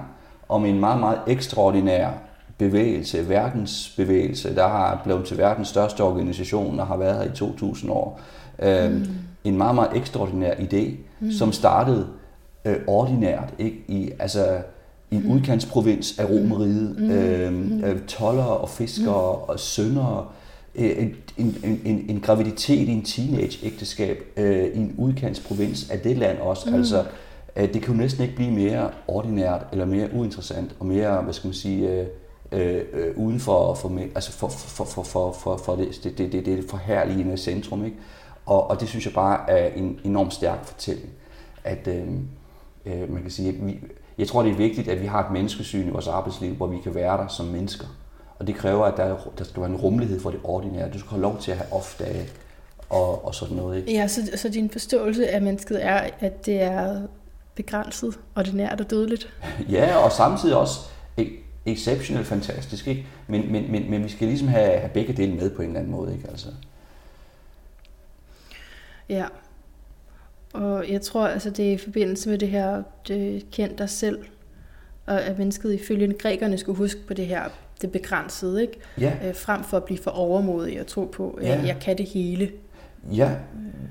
[0.49, 2.09] om en meget, meget ekstraordinær
[2.57, 7.91] bevægelse, verdensbevægelse, der har blevet til verdens største organisation og har været her i 2000
[7.91, 8.19] år.
[8.59, 9.05] Øh, mm.
[9.43, 11.31] En meget, meget ekstraordinær idé, mm.
[11.31, 12.07] som startede
[12.65, 13.77] øh, ordinært, ikke?
[13.87, 14.57] I, altså,
[15.11, 15.31] en mm.
[15.31, 17.09] udkantsprovins af Romeriet, mm.
[17.11, 19.49] øh, øh, toller og fiskere mm.
[19.49, 20.33] og sønder,
[20.75, 26.17] øh, en, en, en, en graviditet i en teenage-ægteskab øh, i en udkantsprovins af det
[26.17, 26.69] land også.
[26.69, 26.75] Mm.
[26.75, 27.05] Altså,
[27.55, 31.33] øh, det kan jo næsten ikke blive mere ordinært eller mere uinteressant og mere, hvad
[31.33, 32.07] skal man sige, øh,
[32.51, 36.45] øh, uden for, for, altså for, for, for, for, for, for det, det, det, det,
[36.45, 37.85] det forherligende centrum.
[37.85, 37.97] Ikke?
[38.45, 41.09] Og, og det synes jeg bare er en enormt stærk fortælling.
[41.63, 42.03] At øh,
[42.85, 43.79] øh, man kan sige, at vi,
[44.17, 46.77] jeg tror, det er vigtigt, at vi har et menneskesyn i vores arbejdsliv, hvor vi
[46.83, 47.85] kan være der som mennesker.
[48.39, 50.89] Og det kræver, at der, der skal være en rummelighed for det ordinære.
[50.93, 52.29] Du skal have lov til at have off-dage
[52.89, 53.77] og, og sådan noget.
[53.77, 53.93] Ikke?
[53.93, 57.01] Ja, så, så din forståelse af mennesket er, at det er
[57.55, 59.33] begrænset, ordinært og dødeligt?
[59.69, 60.79] ja, og samtidig også
[61.65, 62.87] exceptionelt fantastisk.
[62.87, 63.05] Ikke?
[63.27, 65.79] Men, men, men, men vi skal ligesom have, have begge dele med på en eller
[65.79, 66.13] anden måde.
[66.13, 66.29] Ikke?
[66.29, 66.47] Altså.
[69.09, 69.25] Ja,
[70.53, 74.19] og jeg tror, altså det er i forbindelse med det her, det kendt dig selv,
[75.05, 77.43] og at mennesket ifølge grækerne skulle huske på det her,
[77.81, 78.79] det begrænsede, ikke?
[78.99, 79.13] Ja.
[79.25, 81.61] Øh, frem for at blive for overmodig og tro på, at ja.
[81.65, 82.51] jeg kan det hele.
[83.11, 83.31] Ja,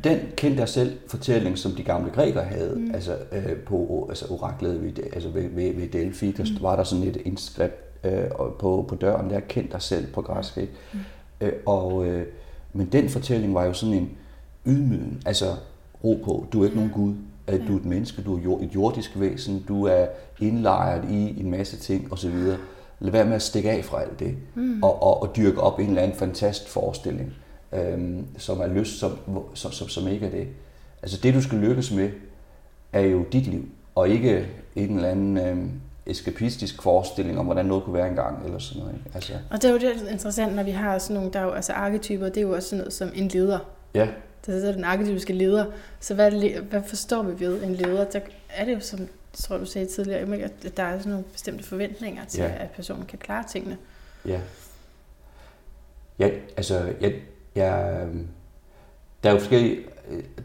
[0.04, 2.94] den kendte jeg selv fortælling, som de gamle grækere havde, mm.
[2.94, 6.62] altså øh, på altså oraklet ved, altså ved, ved, ved Delphi, der mm.
[6.62, 8.24] var der sådan et indskrift øh,
[8.58, 10.72] på, på døren, der kendte dig selv på græsk, ikke?
[10.92, 10.98] Mm.
[11.40, 12.26] Øh, og, øh,
[12.72, 14.10] men den fortælling var jo sådan en
[14.66, 15.46] ydmygen, altså
[16.06, 16.46] ro på.
[16.52, 17.14] Du er ikke nogen Gud.
[17.46, 20.06] At du er et menneske, du er et jordisk væsen, du er
[20.40, 22.34] indlejret i en masse ting osv.
[23.00, 24.82] Lad være med at stikke af fra alt det, mm.
[24.82, 27.32] og, og, og dyrke op en eller anden fantast forestilling,
[27.72, 29.18] øhm, som er lyst, som,
[29.54, 30.48] som, som, som ikke er det.
[31.02, 32.10] Altså det, du skal lykkes med,
[32.92, 35.70] er jo dit liv, og ikke en eller anden øhm,
[36.06, 38.94] eskapistisk forestilling om, hvordan noget kunne være engang, eller sådan noget.
[38.94, 39.10] Ikke?
[39.14, 39.32] Altså.
[39.50, 41.72] Og det er jo det interessant, når vi har sådan nogle, der er jo, altså
[41.72, 43.58] arketyper, det er jo også sådan noget som en leder.
[43.94, 44.08] Ja.
[44.46, 45.64] Det er den arketypiske leder.
[46.00, 48.04] Så hvad, hvad forstår vi ved en leder?
[48.04, 51.64] Der er det jo, som tror du sagde tidligere, at der er sådan nogle bestemte
[51.64, 52.52] forventninger til, ja.
[52.58, 53.76] at personen kan klare tingene.
[54.24, 54.40] Ja.
[56.18, 57.14] Ja, altså, jeg,
[57.54, 58.06] jeg,
[59.22, 59.84] der er jo forskellige,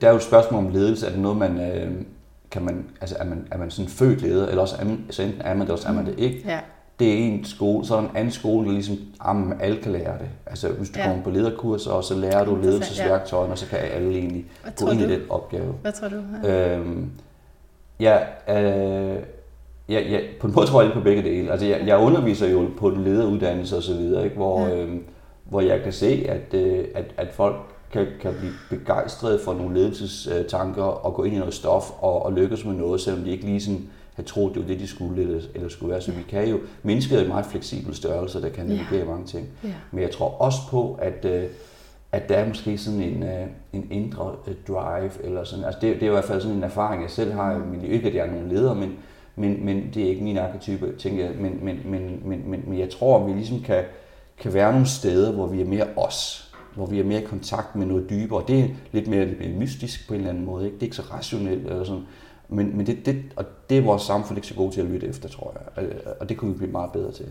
[0.01, 1.05] der er jo et spørgsmål om ledelse.
[1.05, 2.05] Er det noget, man, øh,
[2.51, 5.23] kan man, altså er man, er man sådan født leder, eller også er man, så
[5.23, 6.43] enten er man det, eller også er man det ikke.
[6.45, 6.59] Ja
[7.01, 9.91] det er en skole, så er der en anden skole, der ligesom, jamen, alle kan
[9.91, 10.29] lære det.
[10.45, 11.05] Altså hvis du ja.
[11.05, 13.51] kommer på lederkurser, og så lærer du ledelsesværktøjerne, ja.
[13.51, 14.45] og så kan alle egentlig
[14.79, 15.05] gå ind du?
[15.05, 15.73] i den opgave.
[15.81, 16.21] Hvad tror du?
[16.43, 16.77] Ja.
[16.77, 17.09] Øhm,
[17.99, 18.17] ja,
[18.49, 19.19] øh,
[19.89, 21.51] ja, ja, på en måde tror jeg på begge dele.
[21.51, 24.35] Altså jeg, jeg underviser jo på en lederuddannelse og så videre, ikke?
[24.35, 24.75] Hvor, ja.
[24.75, 25.03] øhm,
[25.43, 27.55] hvor jeg kan se, at, øh, at, at folk
[27.91, 32.33] kan, kan blive begejstrede for nogle ledelsestanker og gå ind i noget stof og, og
[32.33, 35.21] lykkes med noget, selvom de ikke lige sådan have troet, det var det, de skulle
[35.21, 36.01] eller, eller skulle være.
[36.01, 39.05] Så vi kan jo, mennesket er et meget fleksibel størrelse, der kan navigere ja.
[39.05, 39.47] mange ting.
[39.63, 39.69] Ja.
[39.91, 41.43] Men jeg tror også på, at, øh,
[42.11, 45.65] at der er måske sådan en, øh, en indre øh, drive, eller sådan.
[45.65, 47.57] Altså det, det er i hvert fald sådan en erfaring, jeg selv har.
[47.57, 48.93] Men ikke, at jeg er nogen leder, men,
[49.35, 51.33] men, men det er ikke min arketype, tænker jeg.
[51.39, 53.83] Men, men, men, men, men, men jeg tror, at vi ligesom kan,
[54.37, 57.75] kan være nogle steder, hvor vi er mere os hvor vi er mere i kontakt
[57.75, 58.43] med noget dybere.
[58.47, 60.65] Det er lidt mere, lidt mere mystisk på en eller anden måde.
[60.65, 60.75] Ikke?
[60.75, 61.65] Det er ikke så rationelt.
[61.67, 62.03] Eller sådan.
[62.51, 65.07] Men, men det, det, og det er vores samfund ikke så gode til at lytte
[65.07, 65.87] efter, tror jeg.
[66.19, 67.27] Og det kunne vi blive meget bedre til.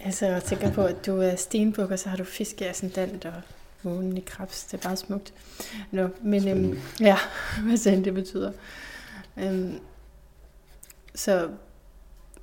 [0.00, 3.24] Altså, jeg tænker på, at du er stenbuk, og så har du fisk i ascendant
[3.24, 3.32] og
[3.82, 4.64] månen i krebs.
[4.64, 5.34] Det er bare smukt.
[5.90, 7.16] Nå, men øhm, ja,
[7.66, 8.52] hvad sådan det betyder.
[9.36, 9.78] Øhm,
[11.14, 11.48] så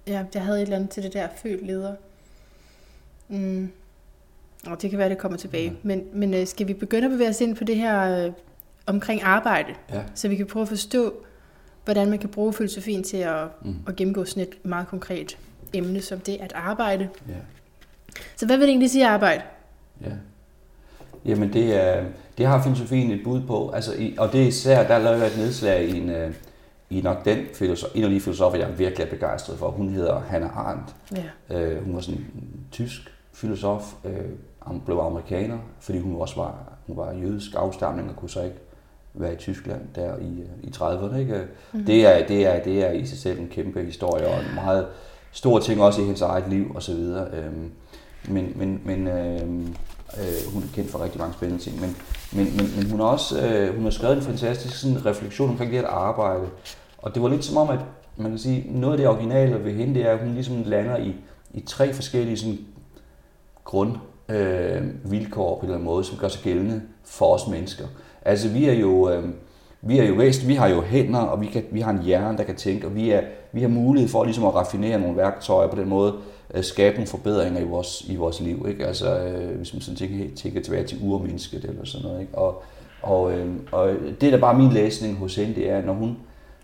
[0.07, 1.95] ja, jeg havde et eller andet til det der følt leder.
[3.27, 3.71] Mm.
[4.65, 5.65] Og det kan være, det kommer tilbage.
[5.69, 5.75] Ja.
[5.83, 8.33] Men, men øh, skal vi begynde at bevæge os ind på det her øh,
[8.85, 9.73] omkring arbejde?
[9.93, 10.01] Ja.
[10.15, 11.13] Så vi kan prøve at forstå,
[11.85, 13.75] hvordan man kan bruge filosofien til at, mm.
[13.87, 15.37] at gennemgå sådan et meget konkret
[15.73, 17.09] emne, som det at arbejde.
[17.27, 17.33] Ja.
[18.35, 19.41] Så hvad vil det egentlig sige arbejde?
[20.01, 20.11] Ja.
[21.25, 22.05] Jamen det, er,
[22.37, 25.27] det har filosofien et bud på, altså, i, og det er især, der laver jeg
[25.27, 26.33] et nedslag i, en, øh,
[26.89, 29.69] i nok den filosof, en af de filosofer, jeg er virkelig begejstret for.
[29.69, 30.95] Hun hedder Hannah Arendt.
[31.49, 31.59] Ja.
[31.59, 36.55] Øh, hun var sådan en tysk filosof, øh, blev amerikaner, fordi hun også var,
[36.87, 38.57] hun var jødisk afstamning og kunne så ikke
[39.13, 41.17] være i Tyskland der i, øh, i 30'erne.
[41.17, 41.33] Ikke?
[41.33, 41.85] Mm-hmm.
[41.85, 44.87] Det, er, det, er, det er i sig selv en kæmpe historie og en meget
[45.31, 46.93] stor ting også i hendes eget liv osv.
[46.93, 47.71] Øhm,
[48.27, 49.75] men men, men øhm,
[50.17, 51.81] øh, hun er kendt for rigtig mange spændende ting.
[51.81, 51.97] Men,
[52.33, 55.71] men, men, men hun har også øh, hun har skrevet en fantastisk sådan, refleksion omkring
[55.71, 56.43] det at arbejde.
[56.97, 57.79] Og det var lidt som om, at
[58.17, 60.97] man kan sige, noget af det originale ved hende, det er, at hun ligesom lander
[60.97, 61.15] i,
[61.53, 62.59] i tre forskellige sådan,
[63.63, 63.95] grund
[64.29, 67.85] øh, vilkår på en eller anden måde, som gør sig gældende for os mennesker.
[68.25, 69.29] Altså vi er jo, øh,
[69.81, 72.37] vi er jo væsen, vi har jo hænder, og vi, kan, vi har en hjerne,
[72.37, 75.67] der kan tænke, og vi, er, vi har mulighed for ligesom at raffinere nogle værktøjer
[75.67, 76.13] på den måde,
[76.53, 78.65] øh, skabe nogle forbedringer i vores, i vores liv.
[78.69, 78.87] Ikke?
[78.87, 82.21] Altså, øh, hvis man sådan tænker, tænker tilbage til urmennesket eller sådan noget.
[82.21, 82.37] Ikke?
[82.37, 82.63] Og,
[83.01, 83.89] og, øh, og
[84.21, 86.17] det, der bare min læsning hos hende, det er, når hun,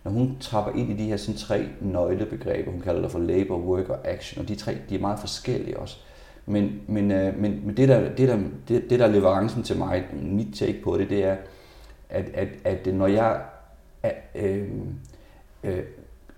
[0.04, 3.58] når hun trapper ind i de her sådan, tre nøglebegreber, hun kalder det for labor,
[3.58, 5.98] work og action, og de tre, de er meget forskellige også.
[6.50, 9.78] Men, men, øh, men, men det, der, det, der, det, det, der er leverancen til
[9.78, 11.36] mig, mit take på det, det er,
[12.10, 13.42] at, at, at når jeg
[14.36, 14.68] øh,
[15.64, 15.84] øh,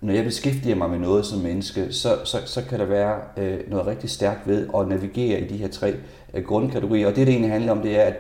[0.02, 3.70] når jeg beskæftiger mig med noget som menneske, så, så, så kan der være øh,
[3.70, 5.94] noget rigtig stærkt ved at navigere i de her tre
[6.34, 7.08] øh, grundkategorier.
[7.08, 8.16] Og det, det egentlig handler om, det er, at,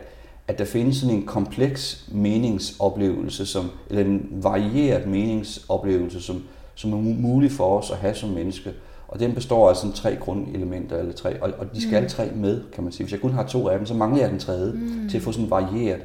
[0.47, 6.43] at der findes sådan en kompleks meningsoplevelse, som, eller en varieret meningsoplevelse, som,
[6.75, 8.73] som er mulig for os at have som menneske.
[9.12, 11.95] Og den består af sådan tre grundelementer, eller tre, og, og de skal mm.
[11.95, 13.04] alle tre med, kan man sige.
[13.04, 15.10] Hvis jeg kun har to af dem, så mangler jeg den tredje, mm.
[15.10, 16.02] til at få sådan en varieret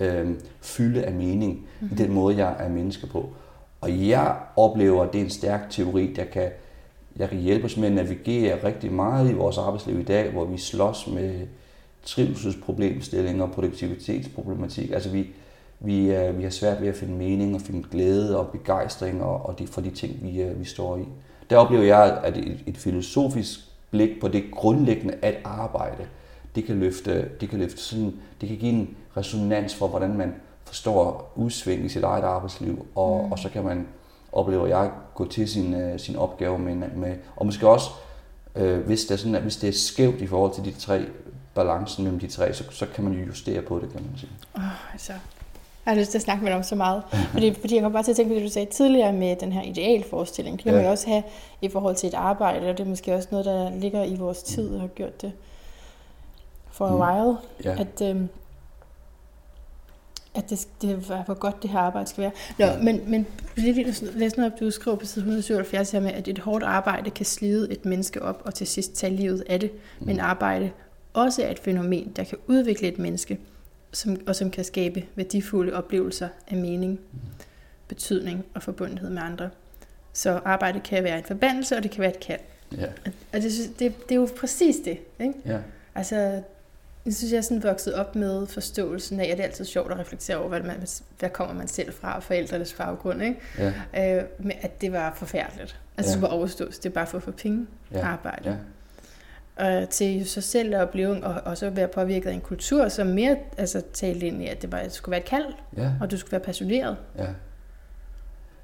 [0.00, 1.88] øh, fylde af mening mm.
[1.92, 3.28] i den måde, jeg er menneske på.
[3.80, 6.50] Og jeg oplever, at det er en stærk teori, der kan,
[7.18, 10.44] der kan hjælpe os med at navigere rigtig meget i vores arbejdsliv i dag, hvor
[10.44, 11.46] vi slås med
[12.04, 14.90] trivselsproblemstillinger og produktivitetsproblematik.
[14.90, 15.26] Altså vi,
[15.80, 16.00] vi,
[16.36, 19.66] vi har svært ved at finde mening og finde glæde og begejstring og, og de,
[19.66, 21.04] for de ting, vi, vi står i.
[21.50, 26.06] Der oplever jeg, at et, et filosofisk blik på det grundlæggende at arbejde,
[26.54, 30.34] det kan løfte, det kan løfte sådan, det kan give en resonans for, hvordan man
[30.64, 33.32] forstår udsving i sit eget arbejdsliv, og, mm.
[33.32, 33.86] og så kan man,
[34.32, 37.90] oplever jeg, gå til sin, uh, sin opgave med, med, og måske også,
[38.54, 41.04] øh, hvis, det er sådan, at hvis det er skævt i forhold til de tre,
[41.54, 44.30] balancen mellem de tre, så, så kan man jo justere på det, kan man sige.
[44.54, 45.12] Oh, altså,
[45.86, 47.02] jeg har lyst til at snakke med dig om så meget.
[47.32, 49.52] Fordi, fordi jeg kom bare til at tænke på det, du sagde tidligere med den
[49.52, 50.56] her idealforestilling.
[50.56, 50.76] Det kan ja.
[50.76, 51.22] man jo også have
[51.62, 54.42] i forhold til et arbejde, og det er måske også noget, der ligger i vores
[54.42, 55.32] tid og har gjort det
[56.70, 57.00] for a mm.
[57.00, 57.36] while.
[57.64, 57.80] Ja.
[57.80, 58.28] At, øhm,
[60.34, 62.32] at det, det var, hvor godt det her arbejde skal være.
[62.58, 62.82] Nå, ja.
[62.82, 63.26] men, men
[64.14, 67.26] læs noget op, du skriver på side 177 her med, at et hårdt arbejde kan
[67.26, 69.70] slide et menneske op og til sidst tage livet af det.
[70.00, 70.06] Mm.
[70.06, 70.70] Men arbejde
[71.14, 73.38] også er et fænomen, der kan udvikle et menneske,
[73.96, 77.00] som, og som kan skabe værdifulde oplevelser af mening,
[77.88, 79.50] betydning og forbundethed med andre.
[80.12, 82.40] Så arbejde kan være en forbandelse, og det kan være et kald.
[82.76, 82.86] Ja.
[83.32, 84.98] Og det, det, det er jo præcis det.
[85.20, 85.34] Ikke?
[85.46, 85.58] Ja.
[85.94, 86.16] Altså,
[87.06, 89.92] jeg synes, jeg er sådan vokset op med forståelsen af, at det er altid sjovt
[89.92, 90.86] at reflektere over, hvad, man,
[91.18, 93.40] hvad kommer man selv fra, forældrenes baggrund, ikke?
[93.94, 94.18] Ja.
[94.18, 95.80] Øh, men at det var forfærdeligt.
[95.96, 96.14] Altså, ja.
[96.14, 96.78] det var overstås.
[96.78, 98.06] Det er bare for at få penge ja.
[98.06, 98.50] arbejde.
[98.50, 98.56] Ja.
[99.56, 103.06] Og til sig selv at opleve, og også at være påvirket af en kultur, som
[103.06, 105.44] mere altså, talte ind i, at det, bare, at det skulle være et kald,
[105.76, 105.90] ja.
[106.00, 106.96] og du skulle være passioneret.
[107.18, 107.26] Ja.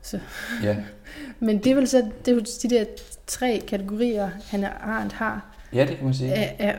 [0.03, 0.21] Så.
[0.63, 0.77] Ja.
[1.47, 2.85] Men det er vel så det er de der
[3.27, 5.57] tre kategorier, han Arendt har.
[5.73, 6.33] Ja, det kan man sige.
[6.33, 6.77] Er, er,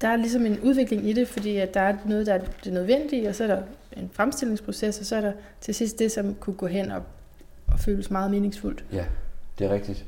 [0.00, 2.72] der er ligesom en udvikling i det, fordi at der er noget, der er det
[2.72, 3.62] nødvendige, og så er der
[3.96, 7.02] en fremstillingsproces, og så er der til sidst det, som kunne gå hen og,
[7.66, 8.84] og føles meget meningsfuldt.
[8.92, 9.04] Ja,
[9.58, 10.04] det er rigtigt.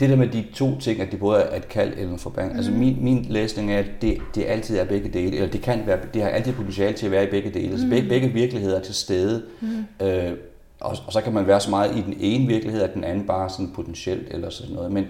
[0.00, 2.50] Det der med de to ting, at det både er et kald eller en forband,
[2.50, 2.56] mm.
[2.56, 5.82] altså min, min læsning er, at det, det altid er begge dele, eller det kan
[5.86, 7.66] være, det har altid potentiale til at være i begge dele.
[7.66, 7.72] Mm.
[7.72, 10.06] Altså begge, begge virkeligheder er til stede, mm.
[10.06, 10.32] øh,
[10.80, 13.26] og, og så kan man være så meget i den ene virkelighed, at den anden
[13.26, 14.92] bare sådan potentielt eller sådan noget.
[14.92, 15.06] Men,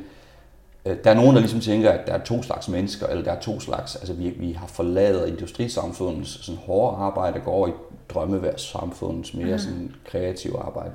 [0.87, 3.33] Øh, der er nogen, der ligesom tænker, at der er to slags mennesker, eller der
[3.33, 7.73] er to slags, altså vi, vi har forladet industrisamfundets sådan hårde arbejde, går over i
[8.09, 9.59] drømmeværdssamfundets mere mm.
[9.59, 10.91] sådan kreative arbejde.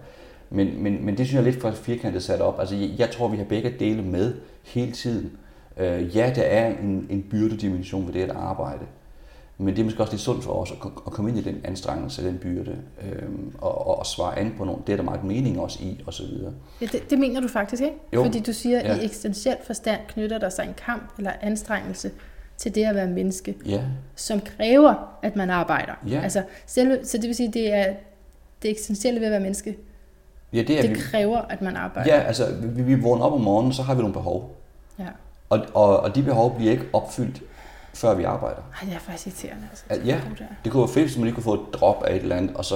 [0.51, 2.59] Men, men, men det synes jeg er lidt for firkantet sat op.
[2.59, 4.33] Altså jeg, jeg tror, vi har begge dele med
[4.63, 5.31] hele tiden.
[5.77, 8.85] Øh, ja, der er en, en byrdedimension ved det at arbejde.
[9.57, 11.61] Men det er måske også lidt sundt for os at, at komme ind i den
[11.63, 12.77] anstrengelse, den byrde,
[13.11, 14.81] øhm, og, og, og svare an på nogle.
[14.87, 16.53] Det er der meget mening også i, og så videre.
[16.81, 17.95] Ja, det, det mener du faktisk ikke?
[18.13, 18.23] Jo.
[18.23, 19.01] Fordi du siger, at Ja.
[19.01, 22.11] i eksistentiel forstand knytter der sig en kamp eller anstrengelse
[22.57, 23.81] til det at være menneske, Ja,
[24.15, 25.93] som kræver, at man arbejder.
[26.09, 26.21] Ja.
[26.21, 27.93] Altså, selve, så det vil sige, det er
[28.61, 29.77] det eksistentielle ved at være menneske.
[30.53, 30.95] Ja det er Det vi.
[31.11, 32.15] kræver, at man arbejder.
[32.15, 34.55] Ja, altså, vi, vi vågner op om morgenen, så har vi nogle behov.
[34.99, 35.05] ja.
[35.49, 37.41] Og, og, og de behov bliver ikke opfyldt,
[37.93, 38.61] før vi arbejder.
[38.81, 39.67] Ej, det er faktisk irriterende.
[39.69, 40.19] Altså, Ja, ja.
[40.39, 40.45] Det.
[40.63, 42.55] Det kunne være fedt, hvis man lige kunne få et drop af et eller andet,
[42.55, 42.75] og så,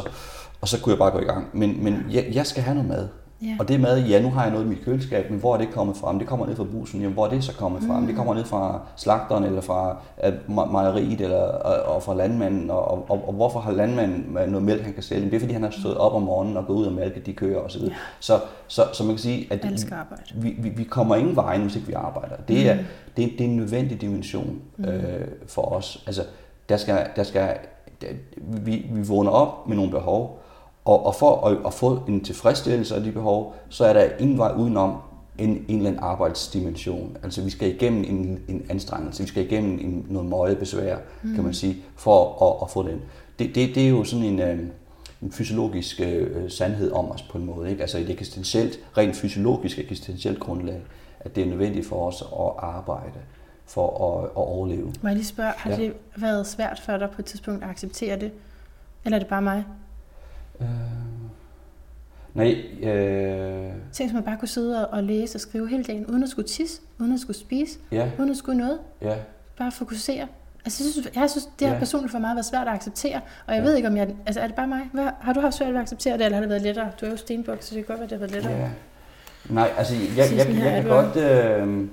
[0.61, 1.47] og så kunne jeg bare gå i gang.
[1.53, 3.07] Men, men jeg, jeg skal have noget mad.
[3.45, 3.55] Ja.
[3.59, 5.69] Og det mad, ja, nu har jeg noget i mit køleskab, men hvor er det
[5.73, 6.17] kommet fra?
[6.19, 7.01] Det kommer ned fra bussen.
[7.01, 7.99] Jamen, hvor er det så kommet fra?
[7.99, 8.07] Mm.
[8.07, 12.69] Det kommer ned fra slagteren, eller fra øh, me- mejeriet, eller og, og fra landmanden.
[12.69, 15.19] Og, og, og, og, hvorfor har landmanden noget mælk, han kan sælge?
[15.19, 17.25] Jamen, Det er, fordi han har stået op om morgenen og gået ud og mælket
[17.25, 17.81] de køer osv.
[17.81, 17.89] Ja.
[18.19, 19.59] Så, så, så man kan sige, at
[20.35, 22.35] vi, vi, vi kommer ingen vejen, hvis ikke vi arbejder.
[22.47, 22.79] Det er, mm.
[23.17, 24.85] det, det er en nødvendig dimension Mm.
[24.85, 26.03] øh, for os.
[26.07, 26.21] Altså,
[26.69, 27.49] der skal, der skal,
[28.01, 30.39] der, vi, vi vågner op med nogle behov,
[30.85, 34.37] og, og for at, at få en tilfredsstillelse af de behov, så er der ingen
[34.37, 34.97] vej udenom
[35.37, 37.17] en, en eller anden arbejdsdimension.
[37.23, 41.35] Altså vi skal igennem en, en anstrengelse, vi skal igennem en, noget møjebesvær, mm.
[41.35, 43.01] kan man sige, for at, at få den.
[43.39, 44.59] Det, det, det er jo sådan en, øh,
[45.21, 47.69] en fysiologisk øh, sandhed om os på en måde.
[47.69, 47.81] Ikke?
[47.81, 50.81] Altså et eksistentielt, rent fysiologisk eksistentielt grundlag,
[51.19, 53.19] at det er nødvendigt for os at arbejde
[53.65, 54.93] for at, at overleve.
[55.01, 55.75] Må jeg lige spørge, har ja.
[55.75, 58.31] det været svært for dig på et tidspunkt at acceptere det?
[59.05, 59.65] Eller er det bare mig?
[60.61, 60.67] Øh,
[62.33, 66.23] nej, øh, Tænk, hvis man bare kunne sidde og læse og skrive hele dagen, uden
[66.23, 68.79] at skulle tisse, uden at skulle spise, ja, uden at skulle noget.
[69.01, 69.15] ja.
[69.57, 70.27] Bare fokusere.
[70.65, 71.79] Altså, jeg synes, jeg synes det har Ja.
[71.79, 73.21] personligt for mig været svært at acceptere.
[73.47, 73.67] Og jeg Ja.
[73.69, 74.15] ved ikke, om jeg...
[74.25, 74.81] Altså, er det bare mig?
[74.93, 76.91] Hvad, har du haft svært ved at acceptere det, eller har det været lettere?
[77.01, 78.61] Du er jo stenbuk, så det kan godt være, det har været lettere.
[78.61, 78.69] Ja.
[79.49, 81.15] Nej, altså jeg, jeg, jeg, jeg er kan godt...
[81.17, 81.87] Øh,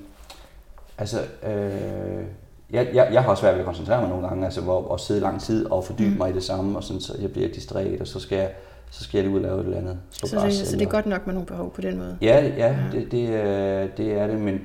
[0.98, 2.24] altså, øh,
[2.72, 5.00] jeg, jeg, jeg har også svært ved at koncentrere mig nogle gange, altså hvor, at
[5.00, 6.16] sidde lang tid og fordybe Mm.
[6.18, 8.50] mig i det samme, og sådan, så jeg bliver distræt, og så skal jeg,
[8.90, 9.98] så skal jeg lige ud og lave et eller andet.
[10.10, 12.18] Slå Så, det, græs, så det er godt nok med nogle behov på den måde.
[12.22, 12.76] Ja, ja, Ja.
[12.92, 14.60] det, det, øh, det er det, men,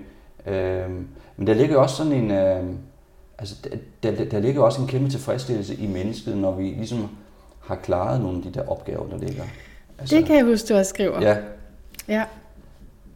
[0.47, 0.89] øh,
[1.37, 2.31] men der ligger også sådan en...
[2.31, 2.63] Øh,
[3.39, 3.55] altså,
[4.03, 7.07] der, der, der ligger også en kæmpe tilfredsstillelse i mennesket, når vi ligesom
[7.61, 9.43] har klaret nogle af de der opgaver, der ligger.
[9.99, 11.21] Altså, Det kan jeg huske, du også skriver.
[11.21, 11.37] Ja,
[12.07, 12.23] ja.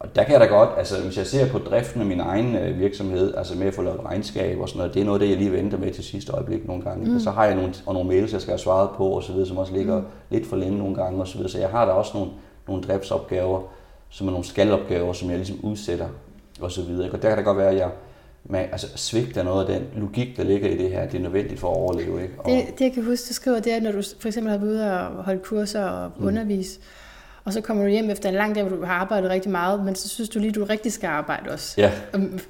[0.02, 2.56] Og der kan jeg da godt, altså hvis jeg ser på driften af min egen
[2.56, 5.28] øh, virksomhed, altså med at få lavet regnskab og sådan noget, det er noget det,
[5.28, 7.08] jeg lige venter med til sidste øjeblik nogle gange.
[7.08, 7.14] Mm.
[7.14, 9.32] Og så har jeg nogle, og nogle mails, jeg skal have svaret på og så
[9.32, 10.04] videre, som også ligger mm.
[10.30, 11.50] lidt for længe nogle gange og så videre.
[11.50, 12.30] Så jeg har da også nogle,
[12.68, 13.60] nogle driftsopgaver,
[14.10, 16.08] som er nogle skalopgaver, som jeg ligesom udsætter
[16.60, 17.10] og så videre.
[17.10, 17.90] Og der kan det godt være, at jeg
[18.44, 21.06] med, altså, svigter noget af den logik, der ligger i det her.
[21.08, 22.22] Det er nødvendigt for at overleve.
[22.22, 22.34] Ikke?
[22.38, 24.58] Og, Det, det jeg kan huske, du skriver, det er, når du for eksempel har
[24.58, 26.26] været ude og holde kurser og Mm.
[26.26, 26.80] undervise,
[27.44, 29.84] og så kommer du hjem efter en lang dag, hvor du har arbejdet rigtig meget,
[29.84, 31.74] men så synes du lige, du rigtig skal arbejde også.
[31.80, 31.90] ja,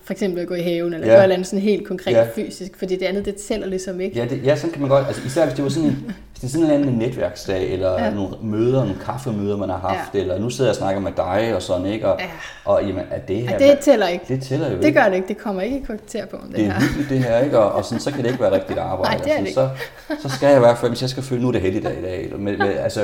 [0.04, 1.12] For eksempel at gå i haven, eller Ja.
[1.12, 2.26] gøre et eller andet sådan helt konkret Ja.
[2.34, 4.18] fysisk, fordi det andet, det tæller ligesom ikke.
[4.18, 5.06] Ja, det, ja, sådan kan man godt.
[5.06, 7.92] Altså, især hvis det var sådan en, det er sådan en eller anden netværksdag, eller
[7.92, 8.04] ja.
[8.04, 8.10] Ja.
[8.14, 10.20] nogle møder, nogle kaffemøder, man har haft, Ja.
[10.20, 12.08] eller nu sidder jeg og snakker med dig og sådan, ikke?
[12.08, 12.26] Og, Ja.
[12.64, 13.50] og jamen, er det her...
[13.50, 14.24] Ej, det tæller ikke.
[14.28, 15.00] det tæller jo Det ikke.
[15.00, 15.28] gør det ikke.
[15.28, 16.80] Det kommer ikke i karakter på, det, det er her.
[16.80, 17.58] hyggeligt det her, ikke?
[17.58, 19.16] Og, og sådan, så kan det ikke være rigtigt arbejde.
[19.16, 19.68] Nej, det er det altså,
[20.08, 21.98] så, så skal jeg i hvert fald, hvis jeg skal føle, nu er det heldigdag
[21.98, 22.24] i dag.
[22.24, 23.02] Eller med, altså,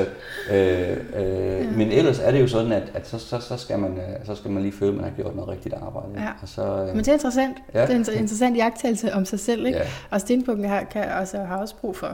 [0.50, 1.64] øh, øh, ja.
[1.76, 4.34] Men ellers er det jo sådan, at, at så, så, så, skal man, øh, så
[4.34, 6.08] skal man lige føle, at man har gjort noget rigtigt arbejde.
[6.16, 6.28] Ja.
[6.42, 7.56] Og så, øh, Men det er interessant.
[7.74, 7.80] Ja.
[7.80, 7.86] Ja.
[7.86, 9.78] Det er en inter- interessant jagttagelse om sig selv, ikke?
[9.78, 12.08] ja, Og stenbukken har, kan, altså, har også brug for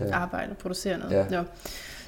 [0.00, 0.04] ja.
[0.12, 1.12] arbejde og producere noget.
[1.12, 1.24] Ja.
[1.30, 1.42] Nå,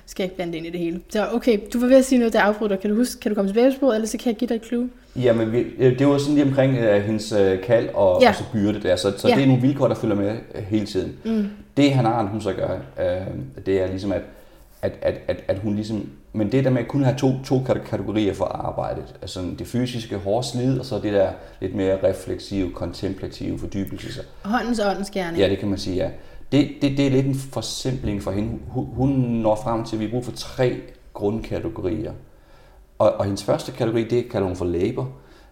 [0.06, 1.00] skal jeg ikke blande det ind i det hele.
[1.08, 2.76] Så okay, du var ved at sige noget, der afbryder.
[2.76, 4.54] Kan du huske, kan du komme tilbage på sporet, eller så kan jeg give dig
[4.54, 4.90] et clue?
[5.16, 8.28] Jamen, øh, det var sådan lige omkring uh, hendes uh, kald og, ja.
[8.28, 9.34] Og så byrde der, så, så Ja.
[9.34, 11.16] det er nogle vilkår, der følger med uh, hele tiden.
[11.24, 11.48] Mm.
[11.76, 14.22] Det han har, hun så gør, uh, det er ligesom, at,
[14.82, 16.08] at, at, at, at hun ligesom...
[16.32, 19.66] Men det der med at kun have to, to kate- kategorier for arbejdet, altså det
[19.66, 21.28] fysiske hårde slid, og så det der
[21.60, 24.20] lidt mere refleksive, kontemplative fordybelse.
[24.42, 25.38] Håndens og åndens gerne.
[25.38, 26.08] Ja, det kan man sige, ja.
[26.52, 28.58] Det, det, det er lidt en forsimpling for hende.
[28.68, 30.80] Hun, hun når frem til, at vi har brug for tre
[31.14, 32.12] grundkategorier.
[32.98, 35.08] Og, og hendes første kategori, det kalder hun for labor.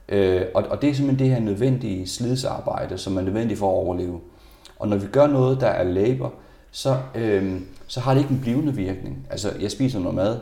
[0.09, 3.75] Øh, og, og det er simpelthen det her nødvendige slidsarbejde, som er nødvendigt for at
[3.75, 4.21] overleve.
[4.79, 6.35] Og når vi gør noget, der er labor,
[6.71, 9.27] så, øh, så har det ikke en blivende virkning.
[9.31, 10.41] Altså, jeg spiser noget mad,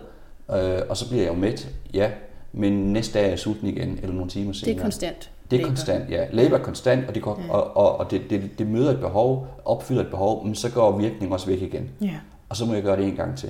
[0.50, 2.10] øh, og så bliver jeg jo mæt, ja,
[2.52, 4.74] men næste dag er jeg sulten igen, eller nogle timer senere.
[4.74, 5.30] Det er konstant.
[5.52, 5.68] Det er labor.
[5.68, 6.24] konstant, ja.
[6.32, 7.52] Labor er konstant, og det, går, Ja.
[7.54, 10.98] og, og, og det, det, det møder et behov, opfylder et behov, men så går
[10.98, 11.88] virkningen også væk igen.
[12.00, 12.10] Ja.
[12.48, 13.48] Og så må jeg gøre det en gang til.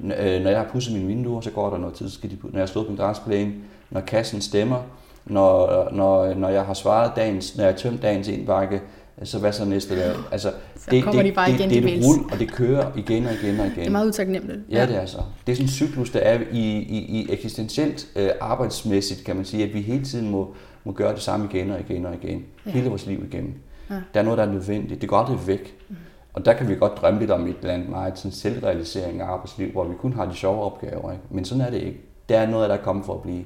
[0.00, 2.30] N- øh, Når jeg har pudset mine vinduer, så går der noget tid, så skal
[2.30, 3.52] de, når jeg har slået en græsplæne,
[3.90, 4.78] når kassen stemmer,
[5.26, 8.80] når, når, når jeg har svaret dagens, når jeg har tømt dagens indbakke,
[9.22, 10.12] så hvad så næste dag?
[10.32, 10.52] Altså,
[10.90, 13.26] Så kommer de bare det, igen det, det er et rul, og det kører igen
[13.26, 13.76] og igen og igen.
[13.78, 14.60] Det er meget utaknemmeligt.
[14.70, 15.18] Ja, det er så.
[15.46, 19.44] Det er sådan en cyklus, der er i, i, i eksistentielt øh, arbejdsmæssigt, kan man
[19.44, 20.54] sige, at vi hele tiden må,
[20.84, 22.44] må gøre det samme igen og igen og igen.
[22.66, 22.70] Ja.
[22.70, 23.54] Hele vores liv igennem.
[23.90, 23.94] Ja.
[24.14, 25.00] Der er noget, der er nødvendigt.
[25.00, 25.76] Det går aldrig væk.
[25.88, 25.96] Mm.
[26.32, 29.26] Og der kan vi godt drømme lidt om et eller andet meget sådan selvrealisering af
[29.26, 31.12] arbejdsliv, hvor vi kun har de sjove opgaver.
[31.12, 31.24] Ikke?
[31.30, 32.00] Men sådan er det ikke.
[32.28, 33.44] Der er noget, der er kommet for at blive.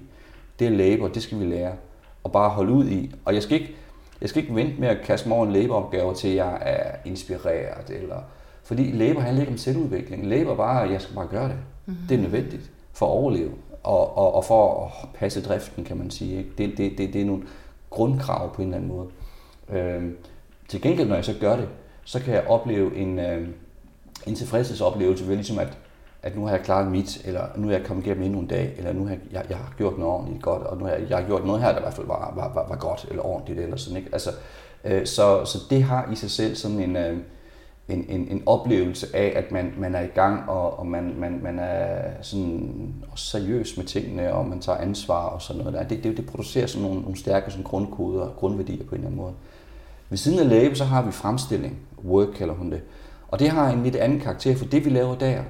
[0.59, 1.73] Det er labor, det skal vi lære.
[2.25, 3.15] Og bare holde ud i.
[3.25, 3.75] Og jeg skal ikke,
[4.21, 7.91] jeg skal ikke vente med at kaste mig over en laboropgave til jeg er inspireret.
[7.91, 8.17] Eller,
[8.65, 10.27] fordi labor handler ikke om selvudvikling.
[10.27, 11.57] Labor bare, at jeg skal bare gøre det.
[11.87, 12.07] Mm-hmm.
[12.09, 13.53] Det er nødvendigt for at overleve.
[13.85, 16.39] Og, og, og for at passe driften, kan man sige.
[16.39, 16.51] Ikke?
[16.59, 17.43] Det, det, det, det er nogle
[17.91, 19.09] grundkrav på en eller anden måde.
[19.69, 20.13] Øh,
[20.69, 21.69] til gengæld, når jeg så gør det,
[22.05, 23.49] så kan jeg opleve en, øh,
[24.27, 25.79] en tilfredshedsoplevelse ved ligesom, at,
[26.23, 28.75] at nu har jeg klaret mit, eller nu er jeg kommet igennem endnu en dag,
[28.77, 31.09] eller nu har jeg, jeg, jeg har gjort noget ordentligt godt, og nu har jeg,
[31.09, 33.27] jeg har gjort noget her, der i hvert fald var, var, var, var godt, eller
[33.27, 34.11] ordentligt, eller sådan, ikke?
[34.13, 34.31] Altså,
[34.85, 37.19] øh, så, så det har i sig selv sådan en, øh,
[37.89, 41.41] en, en, en oplevelse af, at man, man er i gang, og, og man, man,
[41.43, 45.83] man er sådan også seriøs med tingene, og man tager ansvar og sådan noget der.
[45.83, 49.07] Det, det, det producerer sådan nogle, nogle stærke sådan grundkoder og grundværdier på en eller
[49.07, 49.33] anden måde.
[50.11, 51.79] Ved siden af lave, så har vi fremstilling.
[52.05, 52.83] Work kalder hun det.
[53.29, 55.43] Og det har en lidt anden karakter, for det vi laver der,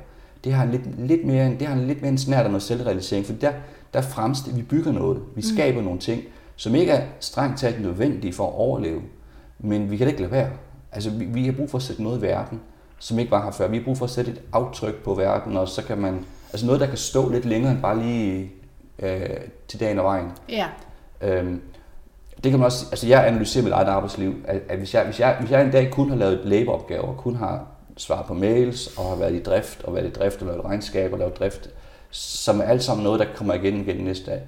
[0.44, 2.62] det har en lidt, lidt mere, det har en lidt mere en snært af noget
[2.62, 3.52] selvrealisering, for der,
[3.94, 5.84] der fremstil, vi bygger noget, vi skaber mm.
[5.84, 6.22] nogle ting,
[6.56, 9.02] som ikke er strengt taget nødvendige for at overleve,
[9.58, 10.50] men vi kan da ikke lade være.
[10.94, 12.60] Altså, vi, vi har brug for at sætte noget i verden,
[12.98, 13.68] som ikke var her før.
[13.68, 16.66] Vi har brug for at sætte et aftryk på verden, og så kan man, altså
[16.66, 18.52] noget, der kan stå lidt længere end bare lige
[18.98, 19.36] øh,
[19.68, 20.32] til dagen og vejen.
[20.48, 20.66] Ja.
[21.20, 21.62] Øhm,
[22.44, 25.20] det kan man også, altså jeg analyserer mit eget arbejdsliv, at, at hvis, jeg, hvis,
[25.20, 27.66] jeg, hvis jeg en dag kun har lavet laboropgaver, kun har
[27.96, 31.12] svaret på mails, og har været i drift, og været i drift, og lavet regnskab,
[31.12, 31.70] og lavet drift,
[32.10, 34.40] som er alt sammen noget, der kommer igen igen næste dag.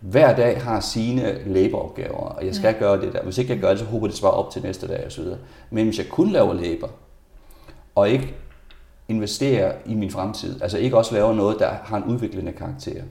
[0.00, 2.78] Hver dag har sine laboropgaver, og jeg skal ja.
[2.78, 3.22] gøre det der.
[3.22, 5.24] Hvis ikke jeg gør det, så håber det svarer op til næste dag osv.
[5.70, 6.90] Men hvis jeg kun laver labor,
[7.94, 8.34] og ikke
[9.08, 13.02] investerer i min fremtid, altså ikke også laver noget, der har en udviklende karakter, Det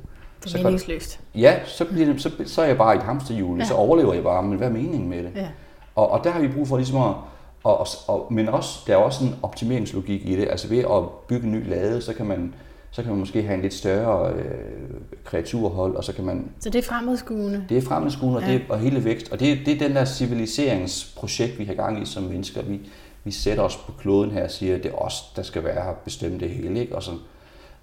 [0.46, 1.20] er Så kan- meningsløst.
[1.36, 3.66] Ja, så, bliver det, så, så er jeg bare i et hamsterhjul, ja.
[3.66, 5.32] så overlever jeg bare, men hvad er meningen med det?
[5.36, 5.48] Ja.
[5.96, 7.14] Og, og der har vi brug for ligesom at,
[7.64, 11.04] og, og, og, men også, der er også en optimeringslogik i det, altså ved at
[11.28, 12.54] bygge en ny lade, så kan man,
[12.92, 14.44] så kan man måske have en lidt større øh,
[15.26, 17.66] kreaturhold, og så kan man, Så det er fremadskuende.
[17.70, 18.48] det er fremadskuende, og, Ja.
[18.54, 22.02] det, er- og hele vækst, og det, det er den der civiliseringsprojekt, vi har gang
[22.02, 22.80] i som mennesker, vi,
[23.24, 25.84] vi sætter os på kloden her og siger, at det er os, der skal være
[25.84, 26.96] her, bestemme det hele, ikke?
[26.96, 27.12] Og så,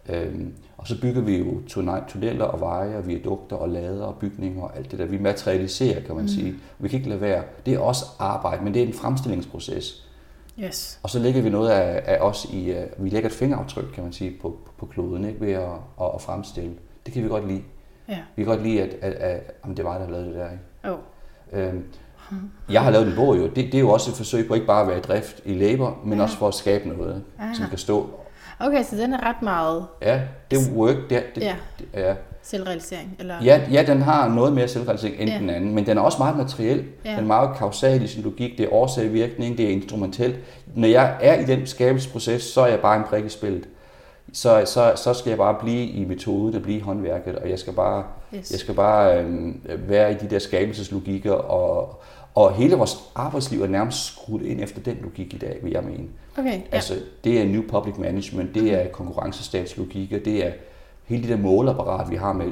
[0.08, 4.14] Øhm, og så bygger vi jo tunne- tunneller og veje og viadukter og lader og
[4.20, 5.04] bygninger og alt det der.
[5.06, 6.28] Vi materialiserer, kan man mm.
[6.28, 6.54] sige.
[6.78, 7.42] Vi kan ikke lade være.
[7.66, 10.06] Det er også arbejde, men det er en fremstillingsproces.
[10.60, 11.00] Yes.
[11.02, 14.02] Og så lægger vi noget af, af os i, uh, vi lægger et fingeraftryk, kan
[14.04, 15.40] man sige, på, på, kloden, ikke?
[15.40, 15.62] ved at,
[16.00, 16.72] at, at fremstille.
[17.06, 17.62] Det kan vi godt lide.
[18.08, 18.18] Ja.
[18.36, 20.50] Vi kan godt lide, at, at, at, at det er mig, der lavet det der.
[20.50, 20.94] Ikke?
[20.94, 20.98] Oh.
[21.52, 21.84] Øhm,
[22.70, 23.42] jeg har lavet en bog jo.
[23.46, 25.54] Det, det er jo også et forsøg på ikke bare at være i drift i
[25.54, 27.54] labor, men også for at skabe noget, Aha.
[27.54, 28.10] som kan stå.
[28.60, 30.96] Okay, så den er ret meget Ja, det er work.
[31.10, 31.56] Det, er- det, Ja.
[31.78, 32.14] det, ja.
[32.44, 33.16] Selvrealisering.
[33.18, 33.34] Eller...
[33.44, 35.38] Ja, ja, den har noget mere selvrealisering end Ja.
[35.38, 36.84] den anden, men den er også meget materiel.
[37.04, 37.10] Ja.
[37.10, 40.36] Den er meget kausal i sin logik, det er årsag-virkning, det er instrumentelt.
[40.74, 43.68] Når jeg er i den skabelsesproces, så er jeg bare en prik i spillet.
[44.32, 47.58] Så, så, så skal jeg bare blive i metoden og blive i håndværket, og jeg
[47.58, 48.50] skal bare, Yes.
[48.50, 52.02] jeg skal bare øhm, være i de der skabelseslogikker, og,
[52.34, 55.82] og hele vores arbejdsliv er nærmest skruet ind efter den logik i dag, vil jeg
[55.82, 56.04] mene.
[56.38, 56.60] Okay, ja.
[56.72, 60.50] Altså, det er New Public Management, det er konkurrencestatslogik, og det er
[61.04, 62.46] hele det der målapparat, vi har med,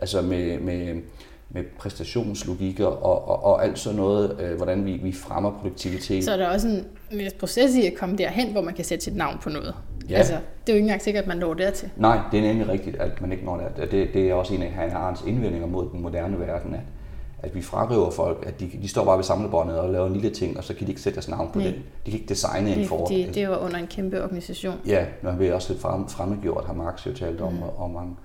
[0.00, 1.02] altså med, med,
[1.50, 6.24] med præstationslogikker og, og, og alt sådan noget, øh, hvordan vi, vi fremmer produktivitet.
[6.24, 6.84] Så er der også en
[7.20, 9.74] en proces i at komme derhen, hvor man kan sætte sit navn på noget.
[10.10, 10.16] Ja.
[10.16, 11.90] Altså, det er jo ikke engang sikkert, at man når dertil.
[11.96, 13.90] Nej, det er nemlig rigtigt, at man ikke når det.
[13.90, 16.80] Det, det er også en af Hannah Arendts indvendinger mod den moderne verden, at,
[17.42, 20.30] at vi frarøver folk, at de, de står bare ved samlebåndet og laver en lille
[20.30, 21.68] ting, og så kan de ikke sætte deres navn på Nej.
[21.68, 21.76] det.
[22.06, 24.74] De kan ikke designe en Det, for det, det var under en kæmpe organisation.
[24.86, 27.62] Ja, når vi også lidt frem, fremmedgjort, har Marx jo talt om, mm.
[27.62, 28.16] og mange.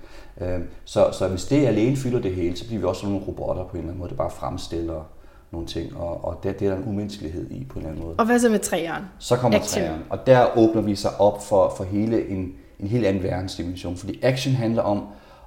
[0.42, 3.28] Øh, så, så hvis det alene fylder det hele, så bliver vi også sådan nogle
[3.28, 5.04] robotter på en eller anden måde, der bare fremstiller
[5.52, 8.06] nogle ting, og, og det, det er der en umenneskelighed i på en eller anden
[8.06, 8.16] måde.
[8.18, 9.04] Og hvad så med træeren?
[9.20, 9.84] Så kommer Action.
[9.84, 13.98] træerne, og der åbner vi sig op for, for hele en, en helt anden verdensdimension,
[13.98, 15.04] fordi action handler om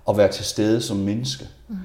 [0.09, 1.45] at være til stede som menneske.
[1.69, 1.77] Mm.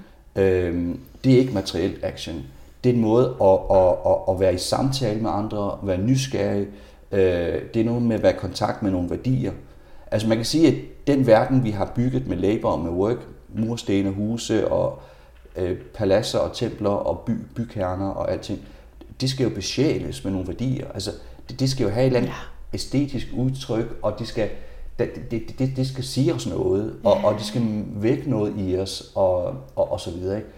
[0.42, 2.44] Øhm, det er ikke materiel action.
[2.84, 6.68] Det er en måde at, at, at, at være i samtale med andre, være nysgerrig.
[7.12, 9.52] Øh, det er noget med at være i kontakt med nogle værdier.
[10.12, 10.74] Altså man kan sige, at
[11.08, 13.18] den verden, vi har bygget med labor og med work,
[13.56, 15.00] mursten og huse og
[15.56, 18.60] øh, paladser og templer og by, bykerner og alting,
[19.22, 20.88] det skal jo besjæles med nogle værdier.
[20.94, 21.12] Altså,
[21.50, 22.34] det, det skal jo have et eller andet Ja.
[22.34, 22.76] ja.
[22.76, 24.50] æstetisk udtryk, og det skal,
[25.00, 28.78] det, det, det, det skal sige os noget, og, og det skal vække noget i
[28.78, 29.44] os, og,
[29.76, 30.38] og, og så videre.
[30.38, 30.50] Ikke?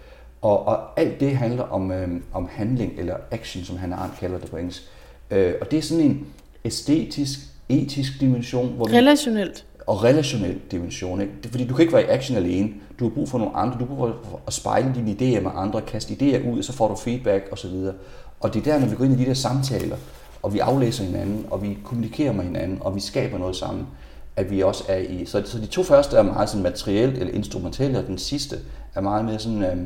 [0.42, 4.38] Og, og alt det handler om, øh, om handling, eller action, som han Arndt kalder
[4.38, 4.82] det på engelsk.
[5.30, 6.26] Øh, og det er sådan en
[6.64, 8.72] æstetisk, etisk dimension.
[8.76, 9.66] Hvor Relationelt.
[9.74, 11.20] Vi, og relationel dimension.
[11.20, 11.32] Ikke?
[11.50, 12.70] Fordi du kan ikke være i action alene.
[12.98, 13.78] Du har brug for nogle andre.
[13.78, 16.72] Du har brug for at spejle dine idéer med andre, kaste idéer ud, og så
[16.72, 17.70] får du feedback osv.
[18.40, 19.96] Og det er der, når vi går ind i de der samtaler,
[20.42, 23.86] og vi aflæser hinanden, og vi kommunikerer med hinanden, og vi skaber noget sammen,
[24.36, 25.24] at vi også er i...
[25.26, 28.56] Så, så de to første er meget sådan materielt eller instrumentelle, og den sidste
[28.94, 29.62] er meget mere sådan...
[29.62, 29.76] Øh,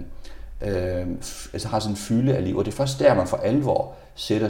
[0.64, 1.06] øh,
[1.52, 3.94] altså har sådan en fylde af liv, og det er først der, man for alvor
[4.14, 4.48] sætter,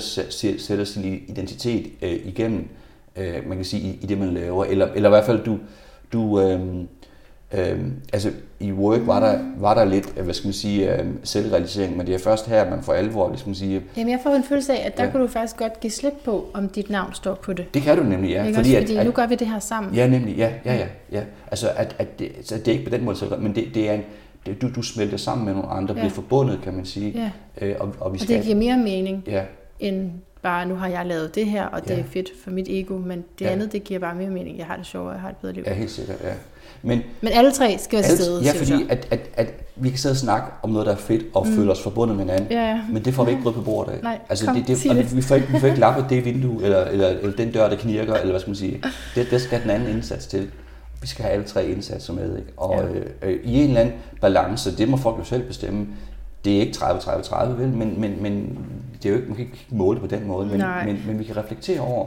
[0.59, 2.69] sætter sin identitet øh, igennem,
[3.17, 5.59] øh, man kan sige, i, i det, man laver, eller, eller i hvert fald, du,
[6.13, 6.85] du øh,
[7.55, 11.97] Øhm, altså i Work var der, var der lidt, hvad skal man sige, øhm, selvrealisering,
[11.97, 13.83] men det er først her, man for alvor, ligesom man sige...
[13.97, 15.11] Jamen jeg får en følelse af, at der ja.
[15.11, 17.75] kunne du faktisk godt give slip på, om dit navn står på det.
[17.75, 18.45] Det kan du nemlig, ja.
[18.45, 19.95] Ikke fordi, også, fordi at, nu gør vi det her sammen.
[19.95, 20.87] Ja, nemlig, ja, ja, ja.
[21.13, 21.23] ja.
[21.51, 23.93] Altså at, at det, så det er ikke på den måde, men det, det er
[23.93, 24.03] en,
[24.47, 26.01] det, du, du smelter sammen med nogle andre, ja.
[26.01, 27.31] bliver forbundet, kan man sige.
[27.61, 27.67] Ja.
[27.67, 29.45] Øh, og, og, vi skal, og det giver mere mening, ja.
[29.81, 30.11] end
[30.43, 31.99] bare, nu har jeg lavet det her, og det ja.
[31.99, 33.51] er fedt for mit ego, men det ja.
[33.51, 34.59] andet, det giver bare mere mening.
[34.59, 35.65] Jeg har det sjovere, jeg har et bedre liv.
[35.67, 36.33] Ja, helt sikkert, ja.
[36.83, 40.13] Men, men alle tre skal være stede, Ja, fordi at, at, at vi kan sidde
[40.13, 41.55] og snakke om noget, der er fedt, og mm.
[41.55, 42.81] føle os forbundet med hinanden, ja, ja.
[42.93, 44.03] men det får vi ikke brød på bordet af.
[44.03, 45.17] Nej, altså, kom, det, det, og det.
[45.17, 47.77] Vi, får ikke, vi får ikke lappet det vindue, eller, eller, eller den dør, der
[47.77, 48.83] knirker, eller hvad skal man sige.
[49.15, 50.51] Det, det skal den anden indsats til.
[51.03, 52.39] Vi skal have alle tre indsatser med.
[52.39, 52.53] Ikke?
[52.57, 52.89] Og ja.
[52.89, 55.87] øh, øh, i en eller anden balance, det må folk jo selv bestemme,
[56.45, 58.59] det er ikke 30-30-30, vel, men, men, men
[59.03, 61.25] det er jo ikke, man kan ikke måle på den måde, men, men, men vi
[61.25, 62.07] kan reflektere over,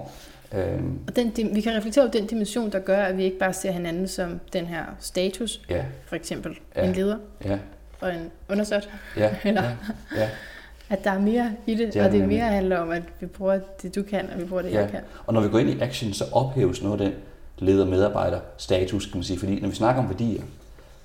[0.54, 1.00] Øhm.
[1.08, 3.72] Og den, vi kan reflektere over den dimension, der gør, at vi ikke bare ser
[3.72, 5.86] hinanden som den her status, ja.
[6.06, 6.88] for eksempel ja.
[6.88, 7.60] en leder ja.
[8.00, 9.36] og en undersøgt, ja.
[9.44, 9.72] eller ja.
[10.18, 10.30] Ja.
[10.90, 13.26] at der er mere i det, det og det er mere handler om, at vi
[13.26, 14.80] bruger det, du kan, og vi bruger det, ja.
[14.80, 15.00] jeg kan.
[15.26, 17.16] Og når vi går ind i action, så ophæves noget af den
[17.60, 20.44] leder-medarbejder status, kan man sige, fordi når vi snakker om værdier,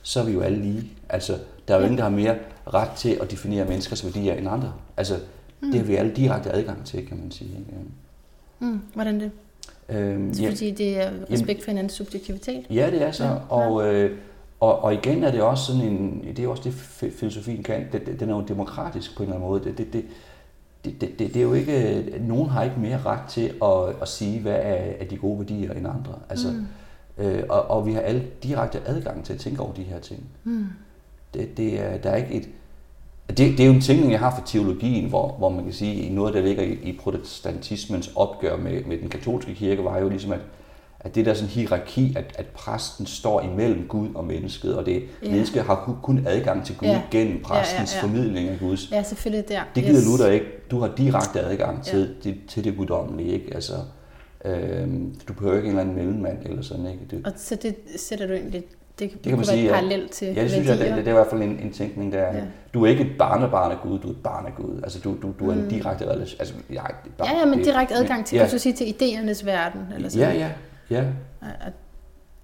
[0.02, 0.90] så er vi jo alle lige.
[1.08, 1.38] Altså,
[1.68, 1.86] der er jo ja.
[1.86, 2.36] ingen, der har mere
[2.74, 4.72] ret til at definere menneskers værdier end andre.
[4.96, 5.14] Altså,
[5.60, 5.70] mm.
[5.70, 7.50] det har vi alle direkte adgang til, kan man sige.
[7.50, 7.80] Ikke?
[8.58, 9.30] Mm, hvordan det?
[9.88, 12.66] Øhm, så ja, fordi det er respekt for hinandens subjektivitet?
[12.70, 13.24] Ja, det er så.
[13.24, 14.18] Ja, og, øh,
[14.60, 16.72] og, og igen er det også sådan en, det er også det
[17.12, 19.64] filosofien kan, det, den er jo demokratisk på en eller anden måde.
[19.64, 20.04] Det, det, det,
[20.84, 24.08] det, det, det, det er jo ikke, nogen har ikke mere ret til at, at
[24.08, 26.14] sige, hvad er, er de gode værdier end andre.
[26.28, 27.24] Altså, mm.
[27.24, 30.22] øh, og, og vi har alle direkte adgang til at tænke over de her ting.
[30.44, 30.66] Mm.
[31.34, 32.48] Det, det er, der er ikke et,
[33.28, 36.06] det, det er jo en tænkning, jeg har for teologien, hvor, hvor man kan sige,
[36.06, 40.08] at noget, der ligger i, i protestantismens opgør med, med den katolske kirke, var jo
[40.08, 40.40] ligesom, at,
[41.00, 45.02] at det der sådan hierarki, at, at præsten står imellem Gud og mennesket, og det
[45.22, 45.30] ja.
[45.30, 47.02] mennesket har kun adgang til Gud ja.
[47.10, 48.08] gennem præstens ja, ja, ja.
[48.08, 48.90] formidling af Guds.
[48.92, 49.60] Ja, selvfølgelig der.
[49.74, 50.06] Det gider yes.
[50.06, 50.46] Luther ikke.
[50.70, 52.22] Du har direkte adgang til, ja.
[52.22, 53.54] til, til det guddommelige, ikke?
[53.54, 53.72] Altså,
[54.44, 57.04] øhm, du behøver ikke en eller anden mellemmand eller sådan, ikke?
[57.10, 58.64] Du, og så det sætter du egentlig
[58.98, 61.10] det, det kan man sige, parallelt til Ja, det synes jeg, det, det, det er
[61.10, 62.40] i hvert fald en, en tænkning, der ja.
[62.74, 64.80] Du er ikke et barnebarn af Gud, du er et barn af Gud.
[64.82, 65.68] Altså, du, du, du er en mm.
[65.68, 66.40] direkte relation.
[66.40, 66.82] Altså, jeg,
[67.18, 68.44] bare, ja, ja, men direkte adgang til, ja.
[68.44, 69.80] kan du sige, til idéernes verden.
[69.94, 70.32] Eller sådan.
[70.32, 70.50] Ja, ja,
[70.90, 71.04] ja.
[71.42, 71.72] At,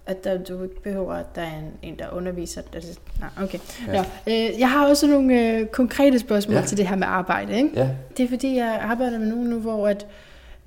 [0.06, 2.62] at der, du ikke behøver, at der er en, en der underviser.
[2.72, 3.58] Altså, nej, okay.
[3.86, 3.92] Ja.
[3.92, 6.62] Nå, øh, jeg har også nogle øh, konkrete spørgsmål ja.
[6.62, 7.56] til det her med arbejde.
[7.56, 7.70] Ikke?
[7.74, 7.88] Ja.
[8.16, 10.06] Det er fordi, jeg arbejder med nogen nu, hvor at,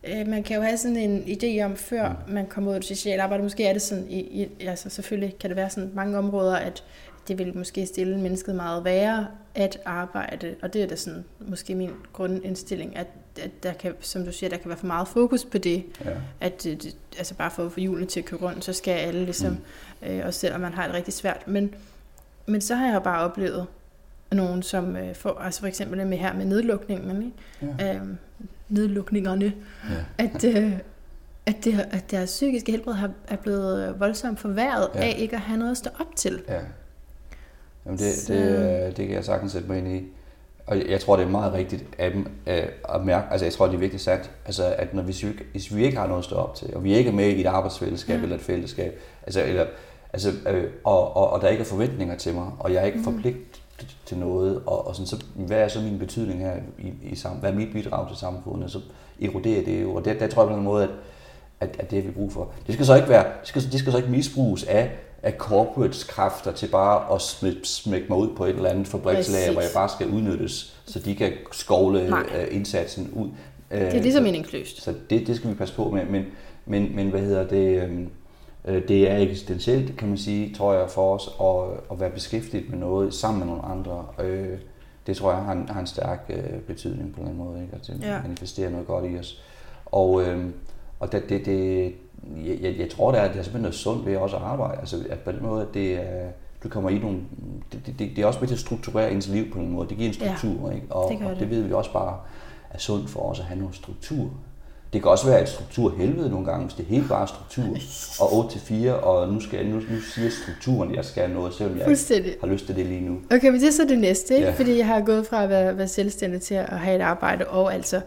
[0.07, 2.33] Øh, man kan jo have sådan en idé om, før mm.
[2.33, 5.35] man kommer ud af det sociale arbejde, måske er det sådan, i, i, altså selvfølgelig
[5.39, 6.83] kan det være sådan mange områder, at
[7.29, 11.75] det vil måske stille mennesket meget værre at arbejde, og det er da sådan måske
[11.75, 13.07] min grundindstilling, at,
[13.41, 16.11] at der kan, som du siger, der kan være for meget fokus på det, ja.
[16.41, 19.23] at det, altså bare for at få hjulene til at køre rundt, så skal alle
[19.23, 19.57] ligesom,
[20.01, 20.07] mm.
[20.07, 21.75] øh, også selvom man har det rigtig svært, men,
[22.45, 23.67] men så har jeg jo bare oplevet
[24.31, 27.23] nogen, som øh, får, altså for eksempel med her med nedlukningen,
[27.61, 27.75] ikke?
[27.79, 27.95] Ja.
[27.95, 28.17] Øhm,
[28.69, 29.53] nedlukningerne,
[29.89, 30.23] ja.
[30.23, 30.73] at, øh,
[31.45, 34.99] at, det, at deres psykiske helbred har, er blevet voldsomt forværret ja.
[34.99, 36.41] af ikke at have noget at stå op til.
[36.47, 36.59] Ja.
[37.89, 40.03] Jamen det, det, det, det kan jeg sagtens sætte mig ind i.
[40.67, 42.13] Og jeg tror, det er meget rigtigt at,
[42.89, 45.75] at mærke, altså jeg tror, det er virkelig sandt, altså at når, hvis, vi, hvis
[45.75, 47.45] vi ikke har noget at stå op til, og vi ikke er med i et
[47.45, 48.23] arbejdsfællesskab ja.
[48.23, 49.65] eller et fællesskab, altså, eller,
[50.13, 52.97] altså, øh, og, og, og der ikke er forventninger til mig, og jeg er ikke
[52.97, 53.03] mm.
[53.03, 53.61] forpligtet
[54.05, 57.39] til noget, og, og sådan, så, hvad er så min betydning her i, i sammen,
[57.39, 58.79] hvad er mit bidrag til samfundet, så
[59.21, 60.89] eroderer det jo, og der, der tror jeg på en måde, at,
[61.59, 62.51] at, at det har vi brug for.
[62.67, 64.91] Det skal så ikke være, det skal, det skal så ikke misbruges af,
[65.23, 69.51] af corporates kræfter til bare at smække, smække mig ud på et eller andet fabrikslager,
[69.51, 72.25] hvor jeg bare skal udnyttes, så de kan skovle Nej.
[72.35, 73.29] Øh, indsatsen ud.
[73.71, 74.83] Det er lige så meningsløst.
[74.83, 76.25] Så det, det skal vi passe på med, men,
[76.65, 78.09] men, men hvad hedder det, øhm,
[78.65, 82.69] Øh, det er eksistentielt, kan man sige, tror jeg, for os at, at være beskæftiget
[82.69, 84.05] med noget sammen med nogle andre.
[84.19, 84.57] Øh,
[85.07, 87.75] det tror jeg har en, har en stærk øh, betydning på en måde, ikke?
[87.75, 88.21] at det ja.
[88.21, 89.43] manifesterer noget godt i os.
[89.85, 90.23] Og,
[90.99, 91.93] og det, det, det,
[92.45, 94.79] jeg, jeg tror, det er, det er simpelthen noget sundt ved også at arbejde.
[94.79, 96.27] Altså, at på den måde, at det er,
[96.63, 97.19] du kommer i nogle...
[97.71, 99.89] Det, det, det er også med til at strukturere ens liv på en måde.
[99.89, 100.87] Det giver en struktur, ja, ikke?
[100.89, 101.39] Og det, og det.
[101.39, 102.17] det ved vi også bare
[102.69, 104.29] er sundt for os at have noget struktur.
[104.93, 107.77] Det kan også være et struktur helvede nogle gange, hvis det er helt bare struktur.
[108.21, 111.29] Og 8 til 4, og nu, skal jeg, nu, nu siger strukturen, at jeg skal
[111.29, 111.85] noget, selvom jeg
[112.41, 113.17] har lyst til det lige nu.
[113.31, 114.47] Okay, men det er så det næste, ikke?
[114.47, 114.53] Ja.
[114.53, 117.73] fordi jeg har gået fra at være, være selvstændig til at have et arbejde, og
[117.73, 118.01] altså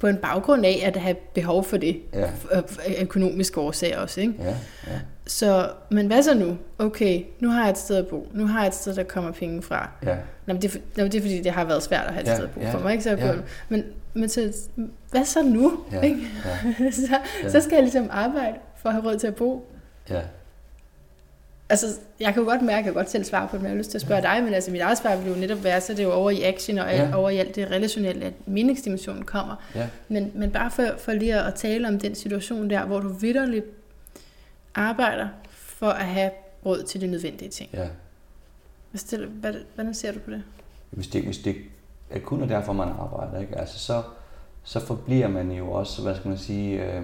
[0.00, 2.30] på en baggrund af at have behov for det, ja.
[3.00, 4.20] økonomiske årsager også.
[4.20, 4.34] Ikke?
[4.38, 4.48] Ja,
[4.86, 4.98] ja.
[5.26, 6.56] Så, men hvad så nu?
[6.78, 8.28] Okay, nu har jeg et sted at bo.
[8.34, 9.90] Nu har jeg et sted, der kommer penge fra.
[10.02, 10.14] Ja.
[10.46, 12.28] Nå, men det, er, nå, det er fordi, det har været svært at have et
[12.28, 12.92] Ja, sted at bo ja, for mig.
[12.92, 13.04] Ikke?
[13.04, 13.26] Så jeg ja.
[13.26, 13.34] ja.
[13.68, 13.84] Men,
[14.14, 14.52] men så,
[15.10, 15.72] hvad så nu?
[15.92, 16.20] Ja, Ikke?
[16.78, 16.90] ja.
[16.90, 17.00] så,
[17.42, 17.48] Ja.
[17.50, 19.68] så skal jeg ligesom arbejde for at have råd til at bo.
[20.10, 20.20] Ja,
[21.68, 21.86] Altså,
[22.20, 23.74] jeg kan jo godt mærke, at jeg kan godt selv svare på det, men jeg
[23.74, 25.80] har lyst til at spørge dig, men altså, mit eget svar vil jo netop være,
[25.80, 27.16] så det er jo over i action og Ja.
[27.16, 29.56] over i alt det relationelle, at meningsdimensionen kommer.
[29.74, 29.88] ja.
[30.08, 33.64] Men, men bare for, for lige at tale om den situation der, hvor du vidderligt
[34.74, 36.30] arbejder for at have
[36.66, 37.70] råd til de nødvendige ting.
[37.72, 37.88] ja.
[38.90, 40.42] Hvad hvad, hvordan ser du på det?
[40.90, 41.56] Hvis det, hvis det
[42.10, 43.58] er kun er derfor, man arbejder, ikke?
[43.58, 44.02] Altså, så,
[44.64, 47.02] så forbliver man jo også, hvad skal man sige, øh,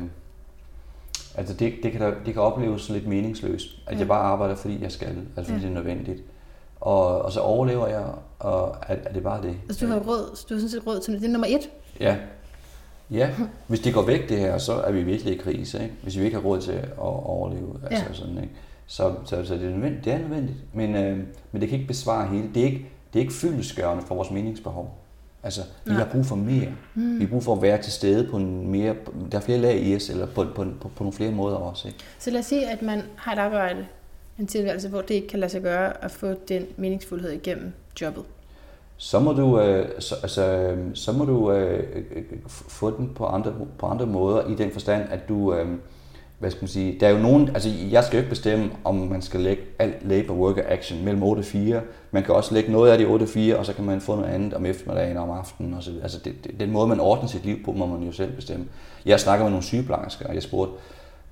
[1.36, 3.98] altså det, det, kan da, det kan opleves lidt meningsløst, at Ja.
[3.98, 5.58] jeg bare arbejder, fordi jeg skal, altså fordi Ja.
[5.58, 6.22] det er nødvendigt.
[6.80, 8.04] Og, og så overlever jeg,
[8.38, 9.54] og er, er det bare det.
[9.68, 11.20] Altså, du har råd, du har sådan set råd til det.
[11.22, 11.70] Det er nummer et.
[12.00, 12.16] Ja.
[13.10, 13.30] Ja,
[13.66, 15.94] hvis det går væk det her, så er vi virkelig i krise, ikke?
[16.02, 18.14] Hvis vi ikke har råd til at overleve, altså Ja.
[18.14, 18.50] sådan, ikke?
[18.86, 21.18] Så, så, så det, er nødvendigt, det er nødvendigt, men, øh,
[21.52, 22.50] men det kan ikke besvare hele.
[22.54, 24.94] Det er ikke, det er ikke fyldesgørende for vores meningsbehov.
[25.44, 25.98] Altså, vi Nej.
[26.04, 26.68] har brug for mere.
[26.94, 27.18] Mm.
[27.18, 28.94] Vi har brug for at være til stede på en mere,
[29.32, 31.88] der er flere lag i os, eller på, på, på, på nogle flere måder også,
[31.88, 32.00] ikke?
[32.18, 33.86] Så lad os sige, at man har et arbejde,
[34.38, 38.24] en tilværelse, hvor det ikke kan lade sig gøre at få den meningsfuldhed igennem jobbet.
[38.96, 41.84] Så må du, øh, så, altså, øh, så må du øh,
[42.16, 45.68] øh, f- få den på andre, på andre måder, i den forstand, at du, øh,
[46.42, 48.94] hvad skal man sige, der er jo nogen, altså jeg skal jo ikke bestemme, om
[48.94, 51.80] man skal lægge alt labor work og action mellem 8 og 4.
[52.10, 54.00] Man kan også lægge noget af det i 8 og 4, og så kan man
[54.00, 55.74] få noget andet om eftermiddagen og om aftenen.
[55.74, 58.12] Og så, altså det, det, den måde, man ordner sit liv på, må man jo
[58.12, 58.66] selv bestemme.
[59.06, 60.74] Jeg snakker med nogle sygeplejersker, og jeg spurgte,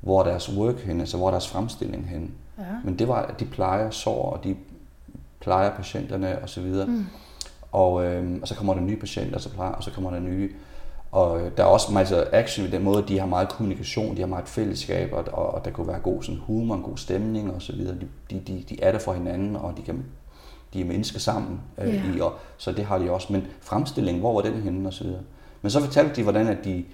[0.00, 2.28] hvor er deres work henne, altså hvor er deres fremstilling henne.
[2.58, 2.64] Ja.
[2.84, 4.56] Men det var, at de plejer sår, og de
[5.40, 6.64] plejer patienterne osv.
[6.86, 7.06] Mm.
[7.72, 10.20] Og, øh, og så kommer der nye patienter, og så, plejer, og så kommer der
[10.20, 10.52] nye.
[11.12, 14.26] Og der er også meget action i den måde, de har meget kommunikation, de har
[14.28, 17.62] meget fællesskab, og, og, og der kunne være god sådan humor, en god stemning og
[17.62, 17.94] så videre.
[17.94, 20.04] De, de, de, de er der for hinanden, og de kan
[20.74, 22.02] de er mennesker sammen øh, Ja.
[22.16, 23.32] i, og, så det har de også.
[23.32, 25.20] Men fremstillingen, hvor var den henne og så videre.
[25.62, 26.84] Men så fortalte de, hvordan at de,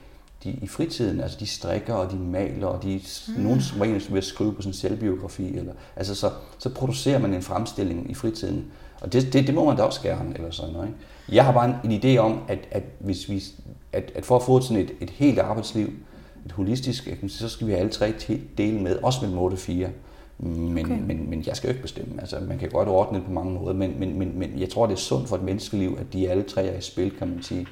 [0.45, 3.43] de i fritiden, altså de strikker og de maler, og de, mm.
[3.43, 5.57] nogen var egentlig ved at skrive på en selvbiografi.
[5.57, 8.65] Eller, altså så, så producerer man en fremstilling i fritiden.
[9.01, 10.87] Og det, det, det må man da også gerne, eller sådan noget.
[10.89, 10.99] Ikke?
[11.29, 13.43] Jeg har bare en, en idé om, at, at, hvis vi,
[13.97, 15.93] at, at for at få sådan et, et helt arbejdsliv,
[16.47, 18.13] et holistisk, så skal vi have alle tre
[18.59, 19.89] dele med, også 8 og 4.
[20.39, 20.99] Men, Okay.
[21.07, 22.21] men, men jeg skal jo ikke bestemme.
[22.21, 24.87] Altså, man kan godt ordne det på mange måder, men, men, men, men jeg tror,
[24.87, 27.43] det er sundt for et menneskeliv, at de alle tre er i spil, kan man
[27.43, 27.67] sige.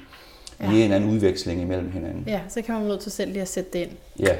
[0.61, 0.71] Ja.
[0.71, 2.23] I en anden udveksling imellem hinanden.
[2.27, 4.35] Ja, så kan man nødt til selv lige at sætte det ind, Ja.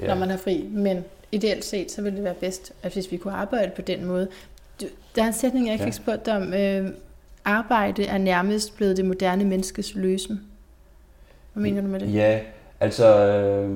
[0.00, 0.06] ja.
[0.06, 0.68] når man er fri.
[0.70, 4.04] Men ideelt set, så ville det være bedst, at hvis vi kunne arbejde på den
[4.04, 4.28] måde.
[5.16, 5.86] Der er en sætning, jeg ikke Ja.
[5.88, 6.54] fik spurgt om.
[6.54, 6.88] Øh,
[7.44, 10.40] arbejde er nærmest blevet det moderne menneskes løsen.
[11.56, 12.14] Hvad mener du med det?
[12.14, 12.40] Ja,
[12.80, 13.26] altså...
[13.26, 13.70] Øh,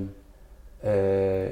[0.85, 1.51] øh,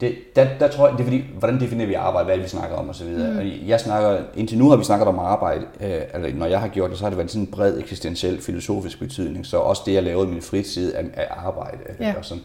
[0.00, 2.44] det, der, der tror jeg, det er fordi, hvordan definerer vi arbejde, hvad er det,
[2.44, 3.06] vi snakker om osv.
[3.06, 3.38] Mm.
[3.38, 6.68] Og jeg snakker, indtil nu har vi snakket om arbejde, øh, eller når jeg har
[6.68, 9.94] gjort det, så har det været sådan en bred eksistentiel filosofisk betydning, så også det,
[9.94, 11.78] jeg lavede i min fritid, er, er arbejde.
[12.00, 12.14] Ja.
[12.18, 12.42] Og sådan.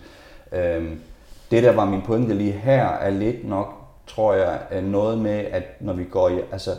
[0.52, 1.00] Øhm,
[1.52, 3.74] det, der var min pointe lige her, er lidt nok,
[4.08, 6.72] tror jeg, er noget med, at når vi går i, altså,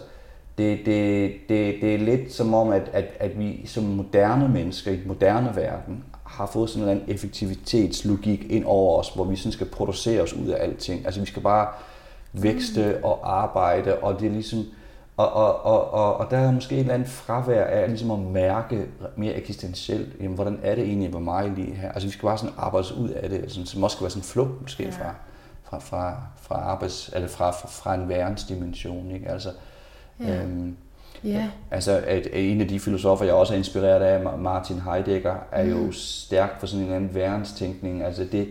[0.59, 4.91] det, det, det, det er lidt som om, at, at, at vi som moderne mennesker
[4.91, 9.25] i den moderne verden har fået sådan en eller anden effektivitetslogik ind over os, hvor
[9.25, 11.05] vi sådan skal producere os ud af alting.
[11.05, 11.69] Altså vi skal bare
[12.33, 14.65] vækste og arbejde, og det er ligesom,
[15.17, 18.19] og, og, og, og, og der er måske et eller andet fravær af ligesom at
[18.19, 21.93] mærke mere eksistentielt, jamen, hvordan er det egentlig med mig lige her?
[21.93, 24.11] Altså vi skal bare sådan arbejde os ud af det, sådan, som også skal være
[24.11, 24.91] sådan en flugt måske Ja.
[24.91, 25.15] fra,
[25.69, 29.11] fra, fra, fra, arbejds, eller fra, fra, fra en verdensdimension.
[29.11, 29.29] Ikke?
[29.29, 29.49] Altså,
[30.21, 30.43] Ja.
[30.43, 30.77] øhm,
[31.25, 35.65] Ja, Altså, at, en af de filosofer, jeg også er inspireret af, Martin Heidegger, er
[35.65, 35.93] jo Mm.
[35.93, 38.03] stærk for sådan en anden verdenstænkning.
[38.05, 38.49] Altså det,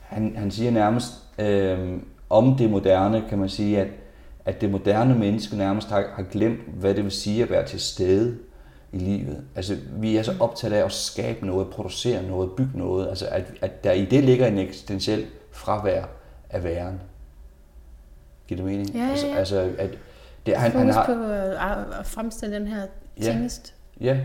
[0.00, 1.98] han, han siger nærmest øh,
[2.30, 3.88] om det moderne, kan man sige, at,
[4.44, 7.80] at det moderne menneske nærmest har, har glemt, hvad det vil sige at være til
[7.80, 8.36] stede
[8.92, 9.44] i livet.
[9.56, 13.08] Altså, vi er så optaget af at skabe noget, producere noget, bygge noget.
[13.08, 16.04] Altså, at, at der i det ligger en eksistentiel fravær
[16.50, 17.00] af væren.
[18.48, 18.90] Giver det mening?
[18.94, 19.34] Ja, ja, Altså, ja.
[19.36, 19.90] altså at
[20.50, 21.22] det, han, han, han har, på
[21.92, 22.82] at, at fremstille den her
[23.20, 23.22] Ja.
[23.22, 23.74] tingest.
[24.00, 24.20] Ja.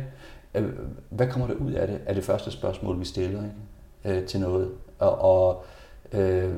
[0.56, 0.70] Øh,
[1.10, 2.00] Hvad kommer der ud af det?
[2.06, 3.42] Er det første spørgsmål, vi stiller
[4.06, 4.20] ikke?
[4.20, 4.70] Øh, til noget.
[5.00, 5.66] Og, og
[6.12, 6.50] øh,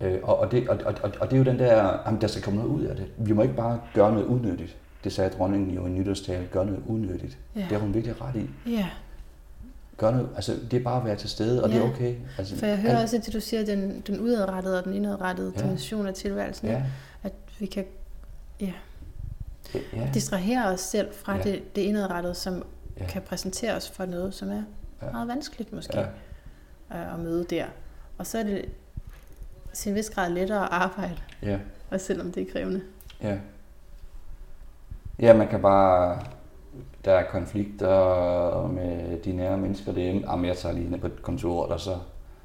[0.00, 2.42] Øh, og, og, det, og, og, og det er jo den der, jamen, der skal
[2.42, 3.06] komme noget ud af det.
[3.16, 4.76] Vi må ikke bare gøre noget unødigt.
[5.04, 7.38] Det sagde dronningen jo i nytårstale, gør noget unødigt.
[7.56, 7.60] Ja.
[7.60, 8.70] Det har hun virkelig ret i.
[8.70, 8.86] Ja,
[9.96, 11.80] Gør noget, altså, det er bare at være til stede, og det Ja.
[11.80, 12.14] er okay.
[12.38, 15.52] Altså, for jeg hører alt- også det, du siger, den, den udadrettede og den indadrettede
[15.56, 15.62] Ja.
[15.62, 16.68] dimension af tilværelsen.
[16.68, 16.82] Ja,
[17.22, 17.84] At vi kan
[18.60, 18.72] ja,
[20.14, 21.38] distrahere os selv fra Ja.
[21.38, 21.44] ja.
[21.52, 23.02] det, det indadrettede, som Ja.
[23.04, 23.08] ja.
[23.08, 24.54] kan præsentere os for noget, som er
[25.02, 25.06] Ja.
[25.06, 25.12] ja.
[25.12, 26.06] meget vanskeligt måske ja,
[26.90, 27.14] ja.
[27.14, 27.64] at møde der.
[28.18, 28.64] Og så er det
[29.72, 31.58] til en vis grad lettere at arbejde, ja,
[31.90, 32.80] også selvom det er krævende.
[33.22, 33.38] ja.
[35.18, 36.20] Ja, man kan bare...
[37.04, 40.30] Der er konflikter med de nære mennesker derhjemme.
[40.30, 41.98] Jamen, jeg tager lige ned på kontoret, og så,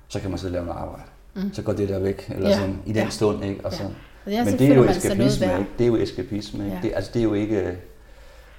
[0.07, 1.03] så kan man sidde og lave noget arbejde.
[1.36, 1.53] Mm.
[1.53, 2.55] Så går det der væk, eller Ja.
[2.55, 3.09] sådan, i den Ja.
[3.09, 3.66] stund, ikke?
[3.66, 3.89] Og så, Ja.
[3.89, 3.95] Og
[4.28, 5.66] ja, Men det er føler jo eskapisme, ikke?
[5.78, 6.76] Det er jo eskapisme, ikke?
[6.76, 6.82] Ja.
[6.88, 7.78] Det, altså, det er jo ikke...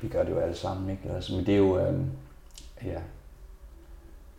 [0.03, 1.03] Vi gør det jo alle sammen, ikke?
[1.15, 1.79] Altså, men det er jo...
[1.79, 2.05] Øhm,
[2.85, 2.99] ja.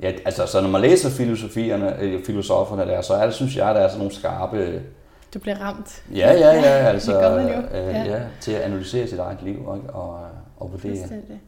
[0.02, 3.76] Ja, altså, så når man læser filosofierne, øh, filosoferne der, så er det, synes jeg,
[3.76, 4.82] der er sådan nogle skarpe...
[5.34, 6.04] Du bliver ramt.
[6.16, 7.36] Ja, ja, ja, altså...
[7.38, 7.50] det.
[7.80, 8.04] Øh, Ja.
[8.04, 8.22] ja.
[8.42, 9.90] til at analysere sit eget liv, ikke?
[9.94, 10.20] Og,
[10.58, 10.92] og vurdere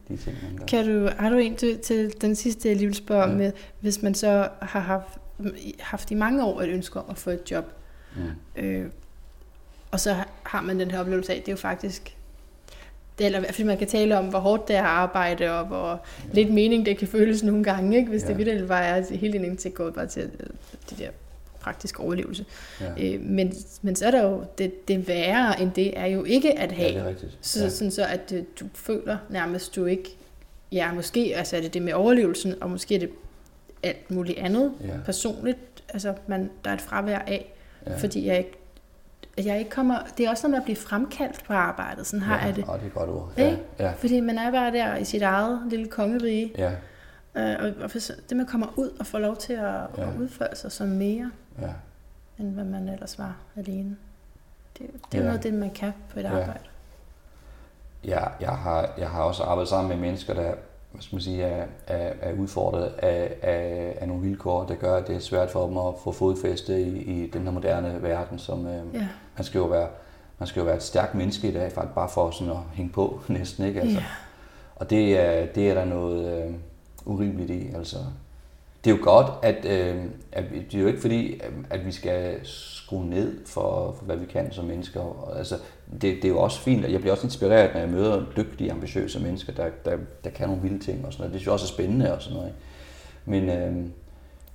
[0.08, 0.66] de ting, man gør.
[0.66, 3.30] Kan du, har du en til, til den sidste, jeg lige vil spørge Ja.
[3.30, 3.36] ja.
[3.36, 5.08] med, hvis man så har haft,
[5.80, 7.64] haft i mange år et ønske om at få et job,
[8.16, 8.62] Mm.
[8.62, 8.86] øh,
[9.96, 12.16] og så har man den her oplevelse af, at det er jo faktisk,
[13.18, 15.52] det, eller i hvert fald man kan tale om, hvor hårdt det er at arbejde,
[15.52, 15.90] og hvor
[16.28, 16.34] ja.
[16.34, 18.08] lidt mening det kan føles nogle gange, ikke?
[18.08, 18.28] hvis Ja.
[18.28, 20.46] det virkelig bare er hele din indtægt går bare til øh,
[20.90, 21.08] det der
[21.60, 22.44] praktiske overlevelse.
[22.80, 23.14] Ja.
[23.14, 26.58] Øh, men, men så er der jo, det, det værre end det er jo ikke
[26.58, 27.38] at have ja, det er rigtigt.
[27.40, 27.68] så, ja.
[27.68, 30.16] sådan så, at øh, du føler nærmest, du ikke...
[30.72, 33.10] Ja, måske altså er det det med overlevelsen, og måske er det
[33.82, 34.86] alt muligt andet Ja.
[35.04, 37.52] personligt, altså man, der er et fravær af,
[37.86, 37.96] ja.
[37.96, 38.52] fordi jeg ikke,
[39.36, 39.98] at jeg ikke kommer...
[40.18, 42.44] Det er også noget med at blive fremkaldt på arbejdet, sådan har ja.
[42.44, 42.64] jeg det.
[42.68, 43.32] Åh, det er et godt ord.
[43.36, 43.58] Ikke?
[43.78, 46.70] Ja, ja, Fordi man er bare der i sit eget lille kongerige, ja,
[47.36, 47.90] øh, og, og
[48.28, 49.78] det man kommer ud og får lov til at, Ja.
[49.98, 50.08] ja.
[50.10, 51.30] at udføre sig som mere,
[51.62, 51.68] ja.
[52.38, 53.96] end hvad man ellers var alene.
[54.78, 55.24] Det, det er Ja.
[55.24, 56.28] noget af det, man kan på et Ja.
[56.28, 56.64] arbejde.
[58.04, 60.54] Ja, jeg har, jeg har også arbejdet sammen med mennesker, der
[60.96, 64.96] hvad skal man sige, er, er, er udfordret af, af, af nogle vilkår, der gør,
[64.96, 68.38] at det er svært for dem at få fodfæste i, i den her moderne verden.
[68.38, 69.08] Som, øh, Ja.
[69.36, 69.88] man, skal jo være,
[70.38, 72.92] man skal jo være et stærkt menneske i dag, faktisk bare for sådan at hænge
[72.92, 73.64] på næsten.
[73.66, 73.80] Ikke?
[73.80, 74.04] Altså, Ja.
[74.76, 76.54] Og det er, det er der noget øh,
[77.04, 77.68] urimeligt i.
[77.74, 77.96] Altså.
[78.84, 82.40] Det er jo godt, at, øh, at det er jo ikke fordi, at vi skal
[82.42, 85.00] skrue ned for, for hvad vi kan som mennesker.
[85.00, 85.54] Og, altså,
[85.92, 88.72] det, det er jo også fint, og jeg bliver også inspireret, når jeg møder dygtige,
[88.72, 91.32] ambitiøse mennesker, der, der, der kan nogle vilde ting og sådan noget.
[91.32, 92.48] Det synes jeg også er spændende og sådan noget.
[92.48, 92.58] Ikke?
[93.24, 93.74] Men, øh,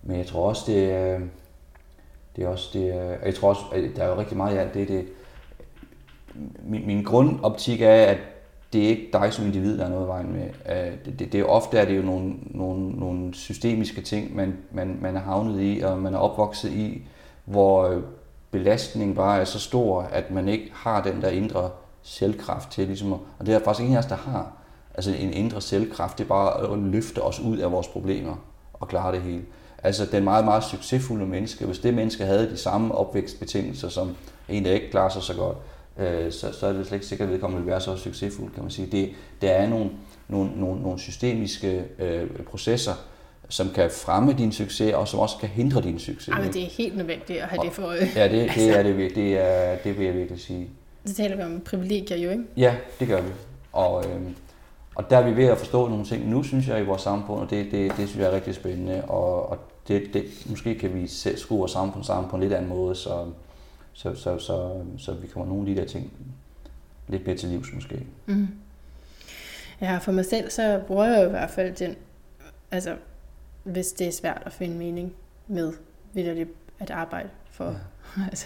[0.03, 1.19] men jeg tror også, det er,
[2.35, 4.57] det er også, det er, jeg tror også, at der er jo rigtig meget i
[4.57, 5.07] alt det, det
[6.63, 8.17] min, min grundoptik er, at
[8.73, 10.45] det er ikke dig som individ, der er noget i vejen med.
[10.69, 14.57] Øh, det, det, det er ofte er det jo nogle, nogle, nogle systemiske ting, man,
[14.71, 17.01] man, man er havnet i, og man er opvokset i,
[17.45, 18.01] hvor øh,
[18.51, 21.69] belastningen bare er så stor, at man ikke har den der indre
[22.01, 24.51] selvkraft til, ligesom at, og det er faktisk ingen af os, der har.
[24.95, 28.35] Altså en indre selvkraft, det er bare at løfte os ud af vores problemer
[28.73, 29.41] og klare det hele.
[29.83, 34.15] Altså den meget, meget succesfulde menneske, hvis det menneske havde de samme opvækstbetingelser som
[34.49, 35.57] en, der ikke klarer sig så godt,
[35.97, 38.63] øh, så, så er det slet ikke sikkert, at vedkommende vil være så succesfuld, kan
[38.63, 38.87] man sige.
[38.91, 39.09] Det,
[39.41, 39.89] der er nogle,
[40.27, 42.93] nogle, nogle, nogle systemiske øh, processer,
[43.49, 46.27] som kan fremme din succes, og som også kan hindre din succes.
[46.27, 46.59] Ej, men ikke?
[46.59, 48.09] det er helt nødvendigt at have det for øje.
[48.15, 49.15] Ja, det, det er det.
[49.15, 50.69] Det, er, det vil jeg virkelig sige.
[51.05, 52.43] Så taler vi om privilegier jo, ikke?
[52.57, 53.29] Ja, det gør vi.
[53.71, 54.35] Og, øhm,
[54.95, 57.39] og der er vi ved at forstå nogle ting nu, synes jeg, i vores samfund,
[57.39, 59.03] og det, det, det synes jeg er rigtig spændende.
[59.05, 62.53] Og, og det, det, måske kan vi selv skrue vores samfund sammen på en lidt
[62.53, 63.25] anden måde, så,
[63.93, 66.11] så, så, så, så vi kommer nogle af de der ting
[67.07, 68.05] lidt mere til livs måske.
[68.25, 68.47] Mm.
[69.81, 71.95] Ja, for mig selv, så bruger jeg jo i hvert fald den,
[72.71, 72.95] altså,
[73.63, 75.13] hvis det er svært at finde mening
[75.47, 75.73] med,
[76.13, 76.47] vil det
[76.79, 77.65] at arbejde for.
[77.65, 77.73] Ja.
[78.29, 78.45] Altså,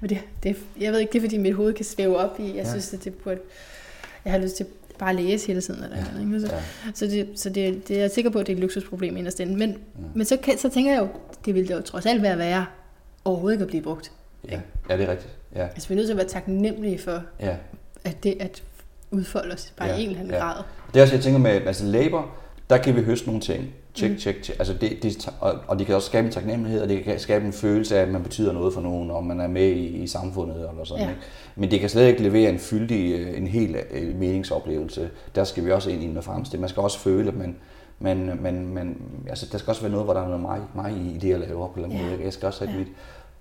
[0.00, 2.46] men det, det, jeg ved ikke, det er fordi mit hoved kan svæve op i,
[2.46, 2.70] jeg Ja.
[2.70, 3.40] synes, at det burde,
[4.24, 4.66] jeg har lyst til
[4.98, 5.84] bare at læse hele tiden.
[5.84, 6.04] Eller Ja.
[6.14, 6.20] ja.
[6.20, 6.40] ikke?
[6.40, 6.62] Så, Ja,
[6.94, 9.40] så, det, så det, det, jeg er sikker på, at det er et luksusproblem inderst
[9.40, 9.56] inde.
[9.56, 9.76] Men, ja,
[10.14, 11.08] men så, kan, så tænker jeg jo,
[11.44, 12.66] det ville jo trods alt være værre
[13.24, 14.12] overhovedet ikke at blive brugt.
[14.50, 15.32] Ja, ja, det er rigtigt.
[15.54, 17.56] Ja, Altså, vi er nødt til at være taknemmelige for, ja.
[18.04, 18.62] at det at
[19.10, 20.40] udfolde os bare Ja, i en eller anden ja.
[20.40, 20.62] grad.
[20.94, 22.30] Det er også, jeg tænker med, altså labor,
[22.70, 23.64] der kan vi høste nogle ting.
[23.94, 24.16] Tjek, Mm.
[24.16, 24.56] tjek, tjek.
[24.58, 25.28] Altså det, det,
[25.66, 28.08] og, det kan også skabe en taknemmelighed, og det kan skabe en følelse af, at
[28.08, 31.04] man betyder noget for nogen, og man er med i, i samfundet eller sådan.
[31.04, 31.10] Ja.
[31.10, 31.20] Ikke?
[31.56, 35.10] Men det kan slet ikke levere en fyldig, øh, en hel øh, meningsoplevelse.
[35.34, 36.60] Der skal vi også ind i noget fremstilling.
[36.60, 37.56] Man skal også føle, at man,
[37.98, 38.96] man, man, man,
[39.28, 41.38] altså der skal også være noget, hvor der er noget mig, mig i, det, jeg
[41.40, 42.02] laver på en Ja.
[42.02, 42.18] måde.
[42.24, 42.78] Jeg skal også have ja.
[42.84, 42.88] mit.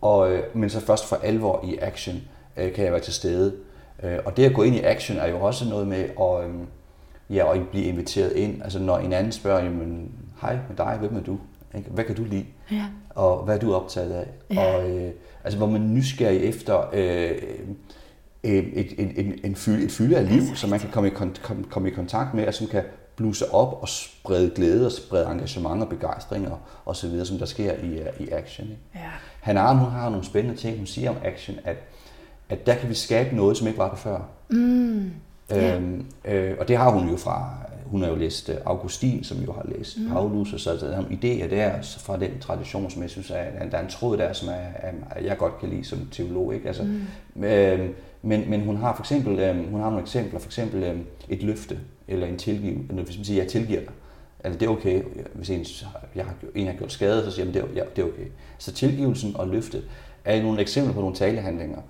[0.06, 2.16] Og, øh, men så først for alvor i action
[2.58, 3.56] øh, kan jeg være til stede.
[4.04, 6.50] Øh, og det at gå ind i action er jo også noget med at,
[7.30, 8.62] ja, at blive inviteret ind.
[8.64, 11.40] Altså når en anden spørger, jamen, hej med dig, hvem er du?
[11.88, 12.46] Hvad kan du lide?
[12.72, 12.86] Ja.
[13.10, 14.28] og hvad er du optaget af?
[14.56, 14.76] Ja.
[14.76, 15.12] Og, øh,
[15.44, 17.32] altså, hvor man er nysgerrig efter øh,
[18.44, 21.14] et, et, et, et, fylde, et fylde af liv, som man kan komme i,
[21.70, 22.84] komme, i kontakt med, og som kan
[23.16, 27.38] bluse op og sprede glæde og sprede engagement og begejstring og, og så videre, som
[27.38, 28.68] der sker i, i action.
[28.68, 28.82] Ikke?
[28.96, 29.12] Ja.
[29.46, 31.76] Han har, hun har nogle spændende ting, hun siger om action, at,
[32.50, 34.20] at der kan vi skabe noget, som ikke var der før.
[34.50, 35.12] Mm.
[35.50, 35.76] Ja.
[35.76, 37.50] Øhm, øh, og det har hun jo fra,
[37.86, 40.10] hun har jo læst øh, Augustin, som jo har læst mm.
[40.10, 43.36] Paulus, og så er der nogle idéer der fra den tradition, som jeg synes, er,
[43.36, 46.54] at der er en tråd der, som er, er, jeg godt kan lide som teolog.
[46.54, 46.68] Ikke?
[46.68, 46.84] Altså,
[47.36, 47.44] mm.
[47.44, 47.90] øh,
[48.22, 50.98] men, men hun har for eksempel, øh, hun har nogle eksempler, for eksempel øh,
[51.30, 53.92] et løfte, eller en tilgiv, eller hvis man siger, jeg tilgiver dig,
[54.46, 55.66] eller det er okay, hvis en,
[56.16, 58.28] jeg har, en har gjort skade, så siger jeg, det er, ja, det er okay.
[58.58, 59.84] Så tilgivelsen og løftet
[60.26, 61.82] er nogle eksempler på nogle talehandlinger,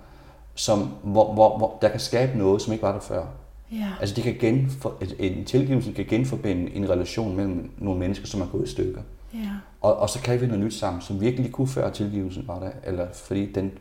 [0.55, 3.25] som, hvor, hvor, hvor der kan skabe noget, som ikke var der før.
[3.71, 3.87] Ja.
[3.99, 8.45] Altså det kan genfor, en tilgivelse kan genforbinde en relation mellem nogle mennesker, som er
[8.45, 9.01] gået i stykker.
[9.33, 9.49] Ja.
[9.81, 12.69] Og, og så kan vi noget nyt sammen, som virkelig kunne før tilgivelsen var der,
[12.83, 13.71] eller fordi den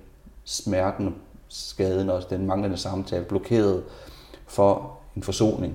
[0.44, 1.14] smerten,
[1.48, 3.82] skaden og den manglende samtale blokerede
[4.46, 5.74] for en forsoning.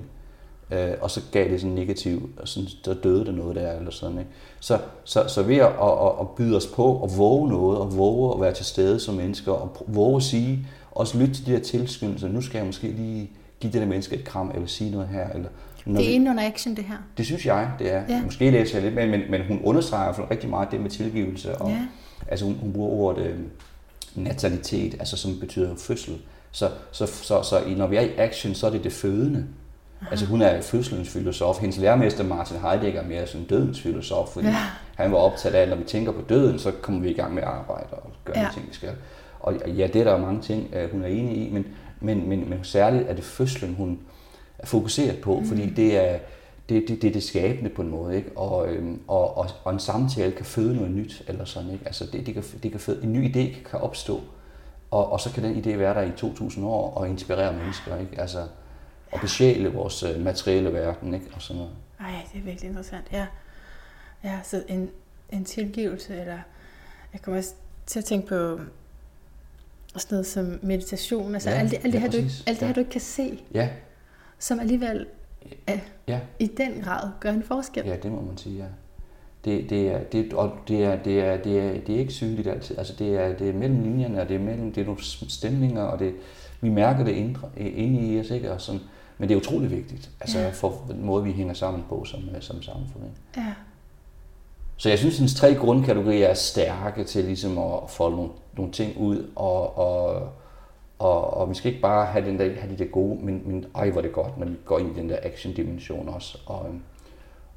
[0.72, 3.90] Øh, og så gav det sådan negativ, og sådan, der døde der noget der, eller
[3.90, 4.30] sådan, ikke?
[4.60, 8.34] Så, så, så ved at, at, at byde os på, og våge noget, og våge
[8.34, 11.58] at være til stede som mennesker, og våge at sige, også lytte til de der
[11.60, 15.08] tilskyndelser, nu skal jeg måske lige give det der menneske et kram, eller sige noget
[15.08, 15.48] her, eller
[15.86, 16.96] når Det er inde under action, det her.
[17.16, 18.02] det synes jeg, det er.
[18.08, 18.22] Ja.
[18.24, 20.80] Måske læser jeg lidt, men, men, men hun understreger i hvert fald rigtig meget det
[20.80, 21.56] med tilgivelse.
[21.56, 21.86] Og, Ja.
[22.28, 23.38] Altså hun, hun bruger ordet øh,
[24.14, 26.18] natalitet, altså som betyder fødsel.
[26.50, 29.46] Så, så, så, så i, når vi er i action, så er det det fødende.
[30.10, 31.58] Altså hun er fødselens filosof.
[31.60, 34.56] Hendes lærermester Martin Heidegger er mere sådan dødens filosof, fordi Ja.
[34.96, 37.34] han var optaget af, at når vi tænker på døden, så kommer vi i gang
[37.34, 38.46] med at arbejde og gøre Ja.
[38.48, 38.90] de ting, vi skal.
[39.40, 41.66] Og ja, det er der jo mange ting, øh, hun er enig i, men,
[42.00, 43.98] men, men, men særligt er det fødslen, hun
[44.58, 45.46] er fokuseret på, mm.
[45.46, 46.18] fordi det er
[46.68, 48.30] det, det, det, det skabende på en måde, ikke?
[48.38, 51.86] Og, øhm, og, og, og en samtale kan føde noget nyt, eller sådan, ikke?
[51.86, 54.20] Altså det, det kan, det kan føde, en ny idé kan opstå,
[54.90, 58.20] og, og så kan den idé være der i 2000 år og inspirere mennesker, ikke?
[58.20, 58.38] Altså,
[59.12, 61.26] og besjæle vores øh, materielle verden, ikke?
[61.34, 61.72] Og sådan noget.
[62.00, 63.04] Ej, det er virkelig interessant.
[63.12, 63.26] Ja,
[64.24, 64.90] ja så en,
[65.30, 66.38] en tilgivelse, eller
[67.12, 67.54] jeg kommer også
[67.86, 68.60] til at tænke på
[69.96, 72.44] sådan noget som meditation, altså Ja, alt det, alt det, ja, her, du, præcis.
[72.46, 72.72] alt det her, Ja.
[72.72, 73.68] du ikke kan se, Ja,
[74.38, 75.06] som alligevel
[75.66, 76.20] er, ja.
[76.38, 77.86] i den grad gør en forskel.
[77.86, 78.64] Ja, det må man sige, ja.
[79.44, 82.48] Det, det, er, det, og det, er, det, er, det, er, det er ikke synligt
[82.48, 82.78] altid.
[82.78, 85.82] Altså det er, det er mellem linjerne, og det er, mellem, det er nogle stemninger,
[85.82, 86.14] og det,
[86.60, 88.52] vi mærker det indre, inde i os, ikke?
[88.52, 88.80] Og sådan,
[89.20, 90.50] men det er utrolig vigtigt, altså Ja.
[90.50, 93.04] for den måde, vi hænger sammen på som, øh, som samfund.
[93.04, 93.40] Ikke?
[93.48, 93.54] Ja,
[94.76, 98.96] Så jeg synes, at tre grundkategorier er stærke til ligesom at folde nogle, nogle ting
[98.98, 100.28] ud, og, og,
[100.98, 103.66] og, og vi skal ikke bare have, den der, have de der gode, men, men
[103.74, 106.80] ej, hvor det godt, når vi går ind i den der action-dimension også, og, øhm,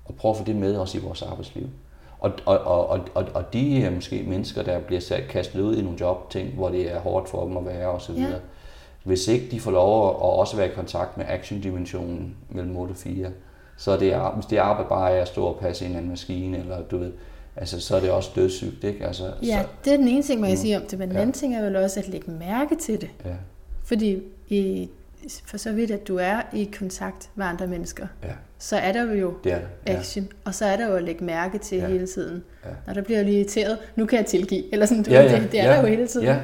[0.06, 1.68] og prøve at få det med også i vores arbejdsliv.
[2.20, 5.76] Og, og, og, og, og, og de øh, måske mennesker, der bliver sat, kastet ud
[5.78, 8.28] i nogle jobting, hvor det er hårdt for dem at være osv., Ja.
[9.04, 12.96] Hvis ikke de får lov at, også være i kontakt med action-dimensionen mellem 8 og
[12.98, 13.28] 4,
[13.78, 16.10] så er det, hvis det arbejde bare er at stå og passe ind i en
[16.10, 17.12] maskine, eller du ved,
[17.56, 19.06] altså, så er det også dødssygt, ikke?
[19.08, 20.62] Altså, ja så, det er den ene ting, man kan Mm.
[20.62, 21.22] sige om det, men den Ja.
[21.22, 23.10] anden ting er vel også at lægge mærke til det.
[23.26, 23.30] ja,
[23.84, 24.90] Fordi i,
[25.46, 29.14] for så vidt, at du er i kontakt med andre mennesker, ja, så er der
[29.14, 29.66] jo det er det.
[29.88, 30.00] Ja.
[30.00, 31.88] action, og så er der jo at lægge mærke til Ja.
[31.88, 32.44] hele tiden.
[32.66, 32.70] Ja.
[32.88, 35.52] Når der bliver lige irriteret, nu kan jeg tilgive, eller sådan, du, Ja, ja, det,
[35.52, 36.26] det er ja, der jo hele tiden.
[36.28, 36.38] ja.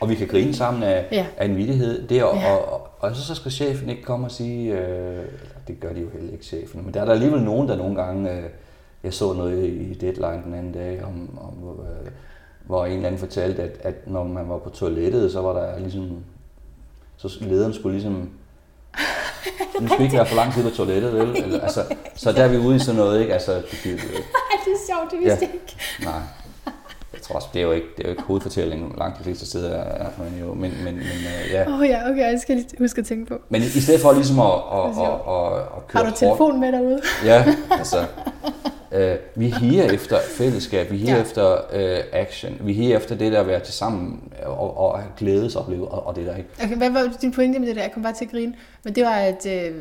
[0.00, 1.26] Og vi kan grine sammen af, Ja.
[1.36, 2.08] af en vittighed.
[2.08, 2.54] Det er, og, Ja.
[2.54, 5.24] og, og, og, så skal chefen ikke komme og sige, øh,
[5.68, 8.02] det gør de jo heller ikke chefen, men der er der alligevel nogen, der nogle
[8.02, 8.42] gange, øh,
[9.04, 12.10] jeg så noget i Deadline den anden dag, om, om øh,
[12.66, 15.78] hvor en eller anden fortalte, at, at når man var på toilettet, så var der
[15.78, 16.24] ligesom,
[17.28, 18.12] så lederen skulle ligesom,
[19.80, 21.36] nu skal vi ikke være for lang tid på toilettet, vel?
[21.44, 23.32] Eller, altså, så der er vi ude i sådan noget, ikke?
[23.32, 25.52] Altså, det, det, Ej, det er sjovt, det vidste Ja.
[25.52, 25.76] ikke.
[26.04, 26.20] Nej.
[27.24, 29.74] Tror også, det er jo ikke, det er jo ikke hovedfortællingen, langt de fleste steder
[29.76, 31.68] er, men jo, men, men, men øh, ja.
[31.68, 33.38] Åh oh, ja, okay, jeg skal lige huske at tænke på.
[33.48, 36.60] Men i, i stedet for ligesom at, at, at, at, at køre Har du telefon
[36.60, 37.00] med derude?
[37.30, 38.04] Ja, altså,
[38.92, 41.22] øh, vi higer efter fællesskab, vi higer Ja.
[41.22, 45.88] efter øh, action, vi higer efter det der at være til sammen og, og glædesopleve
[45.88, 46.48] og, og det der ikke.
[46.64, 47.82] Okay, hvad var din pointe med det der?
[47.82, 48.54] Jeg kom bare til at grine.
[48.84, 49.72] Men det var, at øh,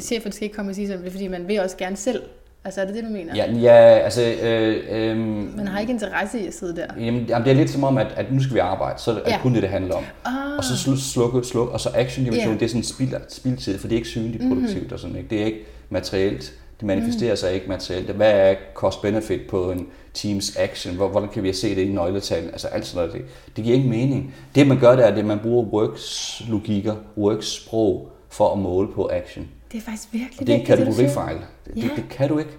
[0.00, 2.22] chefen skal ikke komme og sige sådan, fordi, man vil også gerne selv.
[2.66, 3.36] Altså, er det det, du mener?
[3.36, 5.16] Ja, ja altså, øh, øh,
[5.56, 6.86] Man har ikke interesse i at sidde der.
[7.04, 9.14] Jamen, jamen, det er lidt som om, at, at nu skal vi arbejde, så er
[9.14, 9.38] det Ja.
[9.42, 10.04] kun det, det handler om.
[10.24, 12.50] Ah, Og så slu- slukke, slukke, og så action dimension, Ja.
[12.50, 12.60] yeah.
[12.60, 14.92] det er sådan spild, spildtid, for det er ikke synligt produktivt mm-hmm.
[14.92, 15.28] og sådan, ikke?
[15.30, 15.58] Det er ikke
[15.90, 18.10] materielt, det manifesterer sig ikke materielt.
[18.10, 20.94] Hvad er cost-benefit på en teams action?
[20.96, 22.44] Hvor- Hvordan kan vi se det i nøgletal?
[22.44, 23.22] Altså alt sådan noget.
[23.22, 24.34] Det, det giver ikke mening.
[24.54, 29.48] Det man gør, det er, at man bruger works-logikker, works-sprog for at måle på action.
[29.72, 31.36] Det er faktisk virkelig Og det er en kategorifejl.
[31.36, 31.80] Det, Ja.
[31.80, 32.50] det, det kan du ikke.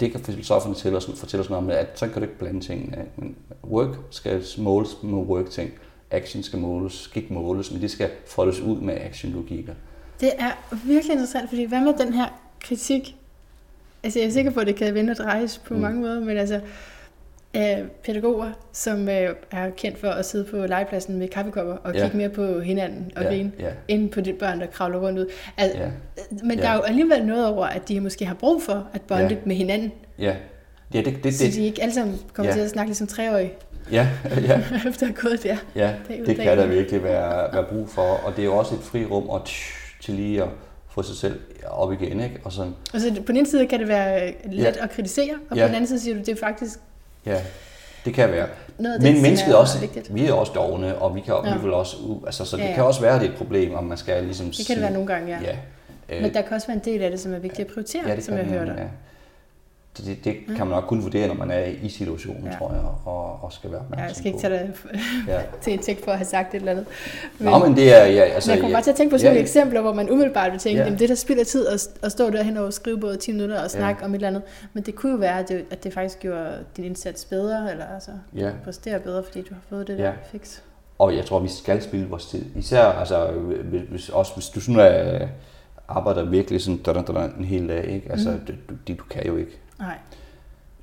[0.00, 2.60] det kan filosoferne fortælle os, fortælle os noget om, at så kan du ikke blande
[2.60, 3.04] tingene.
[3.16, 5.70] Men work skal måles med work-ting.
[6.10, 9.74] Action skal måles, skal ikke måles, men det skal foldes ud med action-logikker.
[10.20, 10.50] Det er
[10.84, 12.28] virkelig interessant, fordi hvad med den her
[12.60, 13.16] kritik?
[14.02, 15.80] Altså jeg er sikker på, at det kan vende og drejes på mm.
[15.80, 16.60] mange måder, men altså
[17.56, 22.02] øh, pædagoger, som øh, er kendt for at sidde på legepladsen med kaffekopper og ja.
[22.02, 23.28] kigge mere på hinanden og ja.
[23.28, 23.70] grine, ja.
[23.88, 25.26] end på de børn, der kravler rundt ud.
[25.56, 25.88] Altså, ja.
[26.42, 26.62] Men ja.
[26.62, 29.36] der er jo alligevel noget over, at de måske har brug for at bonde ja.
[29.44, 29.92] med hinanden.
[30.18, 30.34] Ja.
[30.94, 32.56] Ja, det, det, så de ikke alle sammen kommer ja.
[32.56, 33.52] til at snakke ligesom treårige.
[33.92, 34.08] Ja,
[34.48, 34.60] ja.
[34.88, 35.56] Efter at have gået der.
[35.74, 35.94] Ja,
[36.26, 38.02] det kan der virkelig være, være brug for.
[38.02, 39.46] Og det er jo også et frirum og
[40.00, 40.48] til lige at
[40.88, 42.20] få sig selv op igen.
[42.20, 42.40] Ikke?
[42.44, 42.72] Og sådan.
[42.94, 44.84] Altså, på den ene side kan det være let ja.
[44.84, 45.62] at kritisere, og ja.
[45.62, 46.78] på den anden side siger du, det er faktisk
[47.26, 47.40] Ja,
[48.04, 48.46] det kan være.
[48.78, 50.14] Noget Men mennesket er også, vigtigt.
[50.14, 51.54] vi er også dogne, og vi kan, ja.
[51.56, 51.96] vi vil også,
[52.26, 52.74] altså, så det ja, ja.
[52.74, 54.50] kan også være, det er et problem, om man skal ligesom...
[54.50, 55.56] Det kan det være nogle gange, ja.
[56.08, 56.20] ja.
[56.20, 58.16] Men der kan også være en del af det, som er vigtigt at prioritere, ja,
[58.16, 58.72] det som jeg hørte.
[58.72, 58.84] Ja.
[59.98, 62.58] Det, det kan man nok kun vurdere, når man er i situationen, ja.
[62.58, 64.74] tror jeg, og, og skal være opmærksom ja, jeg skal ikke tage det
[65.32, 65.40] ja.
[65.60, 66.86] til en tænkt for at have sagt et eller andet.
[67.38, 68.04] Men, Nå, men det er...
[68.04, 70.10] Ja, altså, jeg kommer bare til at tænke på sådan ja, nogle eksempler, hvor man
[70.10, 70.84] umiddelbart vil tænke, ja.
[70.84, 73.70] jamen det der spilder tid at, at stå derhen og skrive både 10 minutter og
[73.70, 74.04] snakke ja.
[74.04, 74.42] om et eller andet.
[74.72, 77.84] Men det kunne jo være, at det, at det faktisk gjorde din indsats bedre, eller
[77.94, 78.50] altså ja.
[78.64, 80.12] præstere bedre, fordi du har fået det der ja.
[80.32, 80.58] fix.
[80.98, 82.44] Og jeg tror, vi skal spille vores tid.
[82.56, 83.26] Især, altså,
[83.90, 85.26] hvis, også hvis du sådan er,
[85.88, 88.12] arbejder virkelig sådan en hel dag, ikke?
[88.12, 88.38] Altså, mm.
[88.46, 89.60] det, du, det, du kan jo ikke.
[89.78, 89.98] Nej.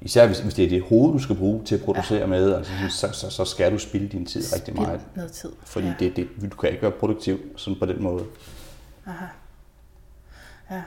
[0.02, 2.26] Især hvis, hvis det er det hoved, du skal bruge til at producere ja.
[2.26, 5.02] med, altså, så, så, så skal du spille din tid Spil rigtig meget.
[5.16, 5.50] noget tid.
[5.64, 5.94] Fordi ja.
[6.00, 8.24] det, det, du kan ikke være produktiv sådan på den måde.
[9.06, 9.26] Aha.
[10.72, 10.82] Ja.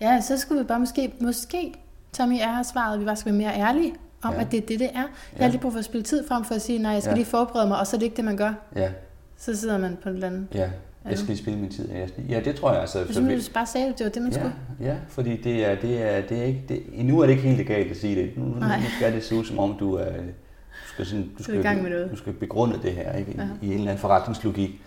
[0.00, 1.74] Ja, så skulle vi bare måske, måske
[2.12, 4.40] Tommy er har svaret, vi bare skal være mere ærlige om, ja.
[4.40, 5.00] at det er det, det er.
[5.00, 5.42] Jeg ja.
[5.42, 7.16] har lige brug for at spille tid frem for at sige, nej, jeg skal ja.
[7.16, 8.52] lige forberede mig, og så er det ikke det, man gør.
[8.76, 8.92] Ja.
[9.36, 10.46] Så sidder man på et eller andet.
[10.54, 10.70] Ja.
[11.10, 11.88] Jeg skal lige spille min tid.
[12.28, 13.04] Ja, det tror jeg altså.
[13.04, 14.54] Hvis du bare sagde, at det var det, man ja, skulle.
[14.80, 17.58] Ja, fordi det er, det er, det er ikke, det, endnu er det ikke helt
[17.58, 18.30] legalt at sige det.
[18.36, 18.60] Nu, nu
[18.96, 21.90] skal det se ud som om, du er, du skal, sådan, du skal, gang med
[21.90, 22.10] noget.
[22.10, 23.32] du skal begrunde det her ikke?
[23.32, 23.42] I, ja.
[23.62, 24.80] i en eller anden forretningslogik.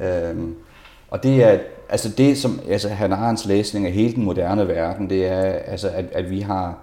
[0.00, 0.30] Ja.
[0.30, 0.54] Øhm,
[1.10, 1.58] og det er,
[1.88, 5.88] altså det som, altså Hannah Arendts læsning af hele den moderne verden, det er, altså
[5.88, 6.78] at, at vi har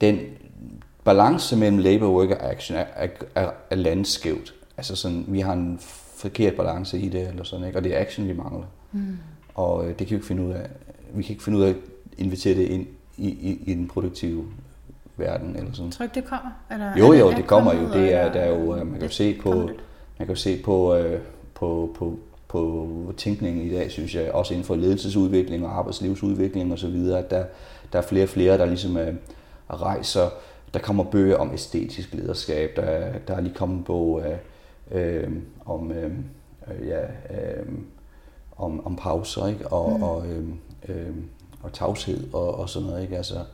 [0.00, 0.18] den
[1.04, 4.54] balance mellem labor work og action er, er, er, er landskævt.
[4.76, 5.80] Altså sådan, vi har en
[6.16, 7.78] forkert balance i det, eller sådan, ikke?
[7.78, 8.66] og det er action, vi mangler.
[8.92, 9.18] Mm.
[9.54, 10.66] Og øh, det kan vi ikke finde ud af.
[11.14, 11.76] Vi kan ikke finde ud af at
[12.18, 12.86] invitere det ind
[13.16, 14.44] i, i, i den produktive
[15.16, 15.56] verden.
[15.56, 15.90] Eller sådan.
[15.90, 16.50] Tror det kommer?
[16.70, 17.92] Eller jo, jo, det kommer jo.
[17.92, 19.54] Det er, der er jo, øh, man kan jo se på,
[20.18, 21.20] man kan jo se på, øh,
[21.54, 26.78] på, på, på tænkningen i dag, synes jeg, også inden for ledelsesudvikling og arbejdslivsudvikling og
[26.78, 27.44] så videre, at der,
[27.92, 29.14] der er flere og flere, der ligesom øh,
[29.70, 30.28] rejser.
[30.74, 32.76] Der kommer bøger om æstetisk lederskab.
[32.76, 34.36] Der, der er lige kommet en bog af øh,
[35.64, 36.12] om, øh,
[36.86, 37.66] ja, øh,
[38.56, 39.68] om, om pauser ikke?
[39.68, 40.02] Og, mm.
[40.02, 40.48] og, øh,
[40.88, 41.14] øh,
[41.62, 43.02] og tavshed og, og sådan noget.
[43.02, 43.16] Ikke?
[43.16, 43.44] Altså,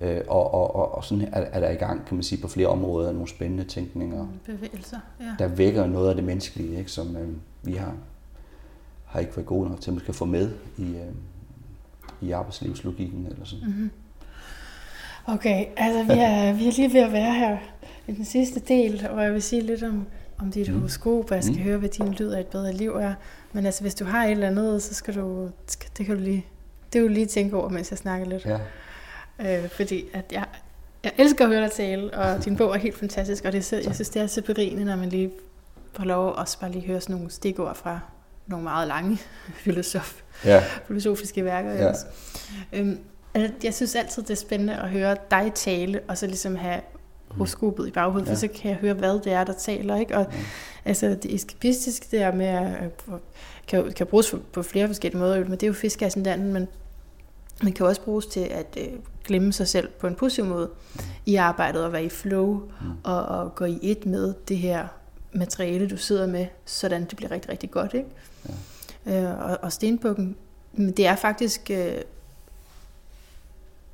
[0.00, 2.48] øh, og, og, og, og sådan er, er der i gang, kan man sige, på
[2.48, 4.22] flere områder nogle spændende tænkninger.
[4.22, 5.34] Mm, bevægelser, ja.
[5.38, 6.90] Der vækker noget af det menneskelige, ikke?
[6.90, 7.28] som øh,
[7.62, 7.94] vi har,
[9.04, 11.12] har ikke været gode nok til, at få med i, øh,
[12.20, 13.66] i arbejdslivslogikken eller sådan.
[13.66, 13.90] Mm-hmm.
[15.26, 17.58] Okay, altså vi er, vi er lige ved at være her
[18.06, 20.06] i den sidste del, og jeg vil sige lidt om,
[20.42, 20.78] om dit mm.
[20.78, 21.62] horoskop, og jeg skal mm.
[21.62, 23.14] høre, hvad din lyd af et bedre liv er.
[23.52, 25.50] Men altså, hvis du har et eller andet, så skal du,
[25.98, 26.46] det kan du lige,
[26.92, 28.46] det kan du lige tænke over, mens jeg snakker lidt.
[28.46, 28.58] Ja.
[29.62, 30.44] Øh, fordi at jeg,
[31.04, 33.94] jeg elsker at høre dig tale, og din bog er helt fantastisk, og det, jeg
[33.94, 35.30] synes, det er så berigende, når man lige
[35.92, 38.00] får lov at også bare lige høre sådan nogle stikord fra
[38.46, 39.18] nogle meget lange
[39.64, 40.62] filosof, ja.
[40.86, 41.72] filosofiske værker.
[41.72, 41.92] Ja.
[42.72, 42.98] Øhm,
[43.34, 46.80] altså, jeg synes altid, det er spændende at høre dig tale, og så ligesom have
[47.36, 48.32] horoskopet i baghovedet, ja.
[48.32, 49.96] for så kan jeg høre, hvad det er, der taler.
[49.96, 50.16] Ikke?
[50.16, 50.38] Og, ja.
[50.84, 52.90] altså, det eskapistiske der med at,
[53.68, 56.68] kan, kan bruges på flere forskellige måder, men det er jo fiskascendenten, men
[57.62, 58.92] man kan også bruges til at øh,
[59.24, 61.00] glemme sig selv på en positiv måde mm.
[61.26, 62.90] i arbejdet og være i flow mm.
[63.02, 64.88] og, og gå i et med det her
[65.32, 67.94] materiale, du sidder med, sådan det bliver rigtig, rigtig godt.
[67.94, 68.08] Ikke?
[69.06, 69.32] Ja.
[69.32, 70.36] Øh, og, og stenbukken,
[70.76, 71.94] det er faktisk øh,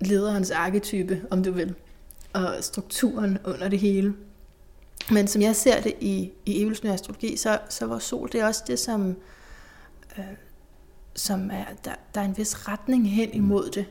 [0.01, 1.75] lederens arketype, om du vil
[2.47, 4.15] og strukturen under det hele.
[5.11, 8.47] Men som jeg ser det i, i evolutionær astrologi, så, så var sol det er
[8.47, 9.17] også det, som,
[10.19, 10.25] øh,
[11.15, 13.87] som er, der, der er en vis retning hen imod det.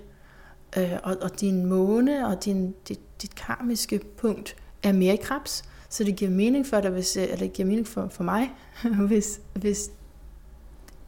[0.78, 5.64] Øh, og, og din måne og din, dit, dit karmiske punkt er mere i krebs,
[5.90, 8.52] så det giver mening for dig, hvis, eller det giver mening for, for mig,
[9.08, 9.92] hvis, hvis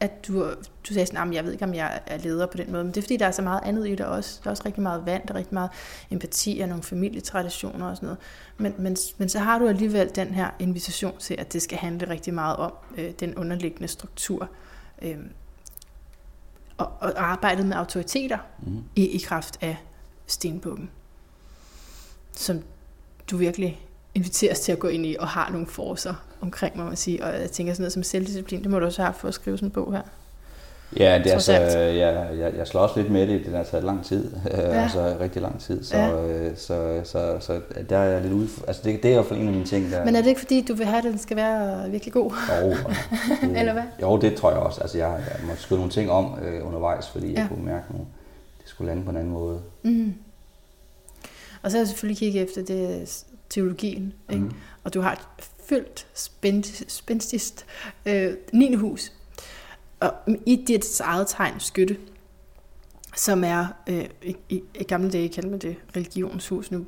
[0.00, 0.50] at du,
[0.88, 2.94] du sagde sådan, at jeg ved ikke, om jeg er leder på den måde, men
[2.94, 4.40] det er fordi, der er så meget andet i det også.
[4.44, 5.70] Der er også rigtig meget vand, der er rigtig meget
[6.10, 8.18] empati og nogle familietraditioner og sådan noget.
[8.58, 12.10] Men, men, men så har du alligevel den her invitation til, at det skal handle
[12.10, 14.48] rigtig meget om øh, den underliggende struktur.
[15.02, 15.18] Øh,
[16.78, 18.84] og, og arbejdet med autoriteter mm.
[18.96, 19.76] i, i kraft af
[20.26, 20.90] stenbukken.
[22.32, 22.62] som
[23.30, 26.96] du virkelig inviteres til at gå ind i, og har nogle forser omkring, må man
[26.96, 27.24] sige.
[27.24, 29.56] Og jeg tænker sådan noget som selvdisciplin, det må du også have for at skrive
[29.56, 30.02] sådan en bog her.
[30.96, 31.96] Ja, det er altså, alt.
[31.98, 33.46] jeg, jeg, jeg slår også lidt med det.
[33.46, 34.30] Det har taget lang tid.
[34.50, 34.82] Ja.
[34.82, 35.84] altså rigtig lang tid.
[35.84, 36.26] Så, Ja.
[36.26, 36.54] ja.
[36.54, 38.48] så, så, så, der er jeg lidt ude.
[38.66, 40.04] Altså det, det er i hvert fald en af mine ting, der...
[40.04, 42.32] Men er det ikke fordi, du vil have, at den skal være virkelig god?
[42.62, 42.68] Jo,
[43.48, 43.82] det, Eller hvad?
[44.02, 44.80] Jo, det tror jeg også.
[44.80, 47.40] Altså, jeg, jeg måtte skrive nogle ting om øh, undervejs, fordi ja.
[47.40, 47.94] Jeg kunne mærke, at
[48.62, 49.60] det skulle lande på en anden måde.
[49.82, 50.14] Mm.
[51.62, 54.42] Og så har jeg selvfølgelig kigget efter det teologien, ikke?
[54.44, 54.54] Mhm.
[54.84, 55.20] og du har et
[55.68, 57.66] fyldt spænd- spændstigst
[58.06, 58.74] øh, 9.
[58.74, 59.12] hus,
[60.00, 60.12] og
[60.46, 61.96] i dit eget tegn skytte,
[63.16, 66.86] som er, øh, i, i, i gamle dage kaldte man det religionshus, nu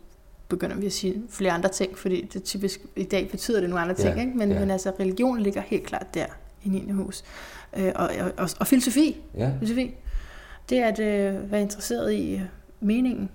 [0.48, 3.82] begynder vi at sige flere andre ting, fordi det typisk i dag betyder det nogle
[3.82, 4.38] andre ting, Ja, ikke?
[4.38, 4.60] Men, ja.
[4.60, 6.26] men altså religion ligger helt klart der
[6.64, 6.90] i 9.
[6.90, 7.24] hus.
[7.76, 9.94] Øh, og, og, og, og filosofi, Ja, filosofi,
[10.68, 12.40] det er at øh, være interesseret i
[12.80, 13.30] meningen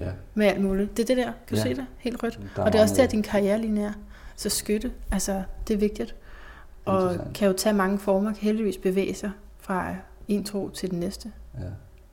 [0.00, 0.10] ja.
[0.34, 0.96] med alt muligt.
[0.96, 1.62] Det er det der, kan du Ja.
[1.62, 1.86] se det?
[1.98, 2.40] Helt rødt.
[2.56, 3.92] Der Og det er også der, din karrierelinje er.
[4.36, 6.14] Så skytte, altså det er vigtigt.
[6.84, 9.30] Og kan jo tage mange former, kan heldigvis bevæge sig
[9.60, 9.94] fra
[10.28, 11.32] en tro til den næste.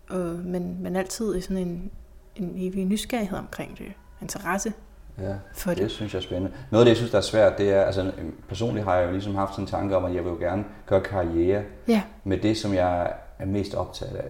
[0.10, 0.16] Ja.
[0.16, 1.92] Og, men, men altid i sådan en,
[2.36, 3.86] en evig nysgerrighed omkring det.
[4.22, 4.74] Interesse
[5.22, 5.92] Ja, for det det.
[5.92, 6.52] synes jeg er spændende.
[6.72, 8.12] Noget af det, jeg synes, der er svært, det er, altså
[8.48, 10.64] personligt har jeg jo ligesom haft sådan en tanke om, at jeg vil jo gerne
[10.86, 14.30] gøre karriere Ja, med det, som jeg er mest optaget af.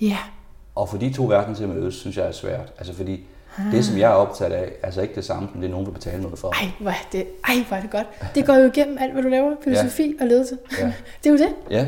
[0.00, 0.18] ja.
[0.74, 2.72] Og for de to verdener til at mødes, synes jeg er svært.
[2.78, 3.26] Altså fordi
[3.72, 5.92] det, som jeg er optaget af, er altså ikke det samme, som det nogen vil
[5.92, 6.48] betale noget for.
[6.48, 8.06] Ej, hvor er det, ej, hvor er det godt.
[8.34, 9.54] Det går jo igennem alt, hvad du laver.
[9.64, 10.58] Filosofi og ledelse.
[10.80, 10.86] Ja.
[11.24, 11.48] Det er jo det.
[11.70, 11.86] Ja,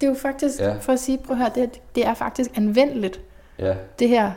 [0.00, 0.74] Det er jo faktisk, Ja.
[0.80, 3.20] for at sige, prøv her, det, det er faktisk anvendeligt,
[3.58, 3.74] ja.
[3.98, 4.32] det her.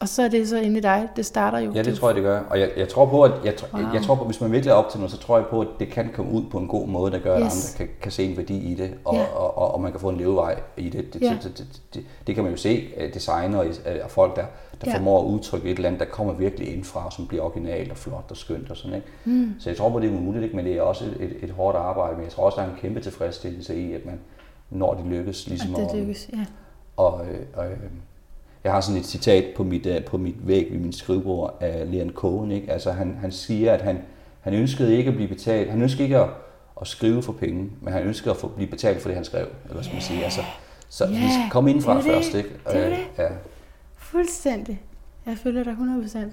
[0.00, 1.08] Og så er det så inde i dig.
[1.16, 1.72] Det starter jo.
[1.74, 2.40] Ja, det tror jeg, det gør.
[2.50, 3.82] Og jeg, jeg tror på, at jeg, wow.
[3.82, 5.46] Jeg, jeg tror på, at hvis man virkelig er op til noget, så tror jeg
[5.46, 7.74] på, at det kan komme ud på en god måde, der gør, at Yes.
[7.74, 9.24] andre kan, kan se en værdi i det, og, Ja.
[9.24, 11.14] og, og, og man kan få en levevej i det.
[11.14, 11.36] Det, Ja.
[11.42, 13.66] det, det, det, det, kan man jo se, øh, designer og
[14.04, 14.44] og folk, der,
[14.84, 14.96] der Ja.
[14.96, 18.26] formår at udtrykke et eller andet, der kommer virkelig indfra, som bliver originalt og flot
[18.30, 19.06] og skønt og sådan, ikke?
[19.24, 19.54] Mm.
[19.60, 20.56] Så jeg tror på, det er muligt, ikke?
[20.56, 22.70] men det er også et, et, et hårdt arbejde, men jeg tror også, der er
[22.70, 24.20] en kæmpe tilfredsstillelse i, at man,
[24.70, 26.44] når det lykkes, ligesom At det at, lykkes, ja.
[26.96, 27.76] og, øh, øh,
[28.64, 31.90] jeg har sådan et citat på mit, øh, på mit væg ved min skrivebord af
[31.92, 32.50] Leon Cohen.
[32.50, 32.72] Ikke?
[32.72, 33.98] Altså han, han siger, at han,
[34.40, 35.70] han ønskede ikke at blive betalt.
[35.70, 36.28] Han ønskede ikke at,
[36.80, 39.46] at skrive for penge, men han ønskede at få, blive betalt for det, han skrev.
[39.70, 40.24] Eller skal man sige.
[40.24, 40.40] Altså,
[40.88, 42.12] så Ja, vi skal komme ind fra det det.
[42.12, 42.34] først.
[42.34, 42.48] Ikke?
[42.48, 42.98] Det er Øh, det.
[43.18, 43.28] Ja,
[43.96, 44.82] Fuldstændig.
[45.26, 46.18] Jeg følger dig 100%.
[46.18, 46.24] ja.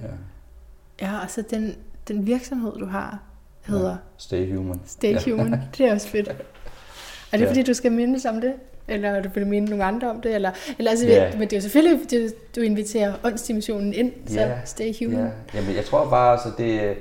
[1.01, 1.75] Ja, og så den,
[2.07, 3.19] den virksomhed, du har,
[3.65, 3.95] hedder Ja.
[4.17, 4.82] Stay human.
[4.86, 5.32] Stay Ja.
[5.32, 5.61] Human.
[5.77, 6.27] Det er også fedt.
[7.32, 7.49] Er det Ja.
[7.49, 8.53] fordi, du skal mindes om det?
[8.89, 10.35] Eller er du vil minde nogle andre om det?
[10.35, 11.31] Eller, eller altså, Ja.
[11.31, 14.51] Men det er jo selvfølgelig, fordi du inviterer åndsdimensionen ind, så Ja.
[14.65, 15.19] Stay Human.
[15.25, 15.29] Ja,
[15.59, 16.95] jamen jeg tror bare, altså det,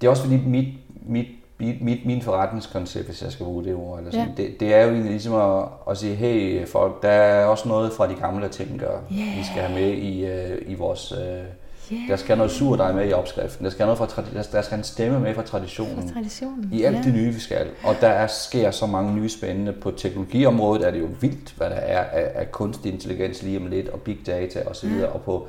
[0.00, 0.68] det er også fordi mit,
[1.06, 1.26] mit,
[1.58, 4.42] mit, mit, min forretningskoncept, hvis jeg skal bruge det ord, eller sådan, Ja.
[4.42, 7.92] det, det er jo egentlig ligesom at, at sige, hey folk, der er også noget
[7.92, 9.16] fra de gamle ting, der Ja.
[9.38, 11.12] vi skal have med i, øh, i vores...
[11.12, 11.44] Øh,
[11.92, 12.08] Yeah.
[12.08, 14.84] der skal noget surdej med i opskriften, der skal, noget fra, der, der skal en
[14.84, 16.08] stemme med fra traditionen.
[16.08, 16.70] Fra traditionen.
[16.72, 17.02] I alt ja.
[17.02, 17.66] det nye, vi skal.
[17.84, 19.72] Og der er, sker så mange nye spændende.
[19.72, 23.66] På teknologiområdet er det jo vildt, hvad der er af, af kunstig intelligens lige om
[23.66, 24.88] lidt, og big data osv.
[24.88, 25.02] Mm.
[25.12, 25.46] Og på,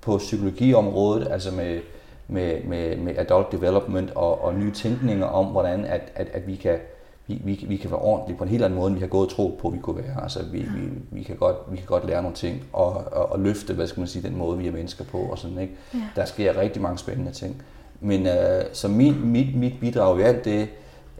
[0.00, 1.80] på psykologiområdet, altså med,
[2.28, 6.56] med, med, med adult development og, og nye tænkninger om, hvordan at, at, at vi
[6.56, 6.78] kan
[7.26, 9.26] vi, vi, vi kan være ordentlige på en helt anden måde, end vi har gået
[9.26, 10.22] og tro på, at vi kunne være.
[10.22, 13.40] Altså, vi, vi, vi, kan godt, vi kan godt lære nogle ting og, og, og
[13.40, 15.74] løfte, hvad skal man sige, den måde, vi er mennesker på og sådan, ikke?
[15.94, 15.98] Ja.
[16.16, 17.62] Der sker rigtig mange spændende ting.
[18.00, 20.60] Men øh, så min, mit, mit bidrag i alt det,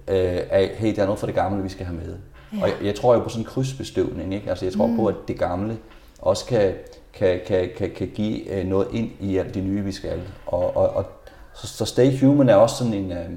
[0.08, 2.16] øh, er, hey, der er noget fra det gamle, vi skal have med.
[2.56, 2.62] Ja.
[2.62, 4.50] Og jeg, jeg tror jo på sådan en krydsbestøvning, ikke?
[4.50, 4.92] Altså, jeg tror Mm.
[4.92, 4.98] mm.
[4.98, 5.78] på, at det gamle
[6.18, 6.72] også kan,
[7.12, 10.20] kan, kan, kan, kan give øh, noget ind i alt det nye, vi skal.
[10.46, 11.04] Og, og, og
[11.54, 13.12] så, så Stay Human er også sådan en...
[13.12, 13.30] Øh,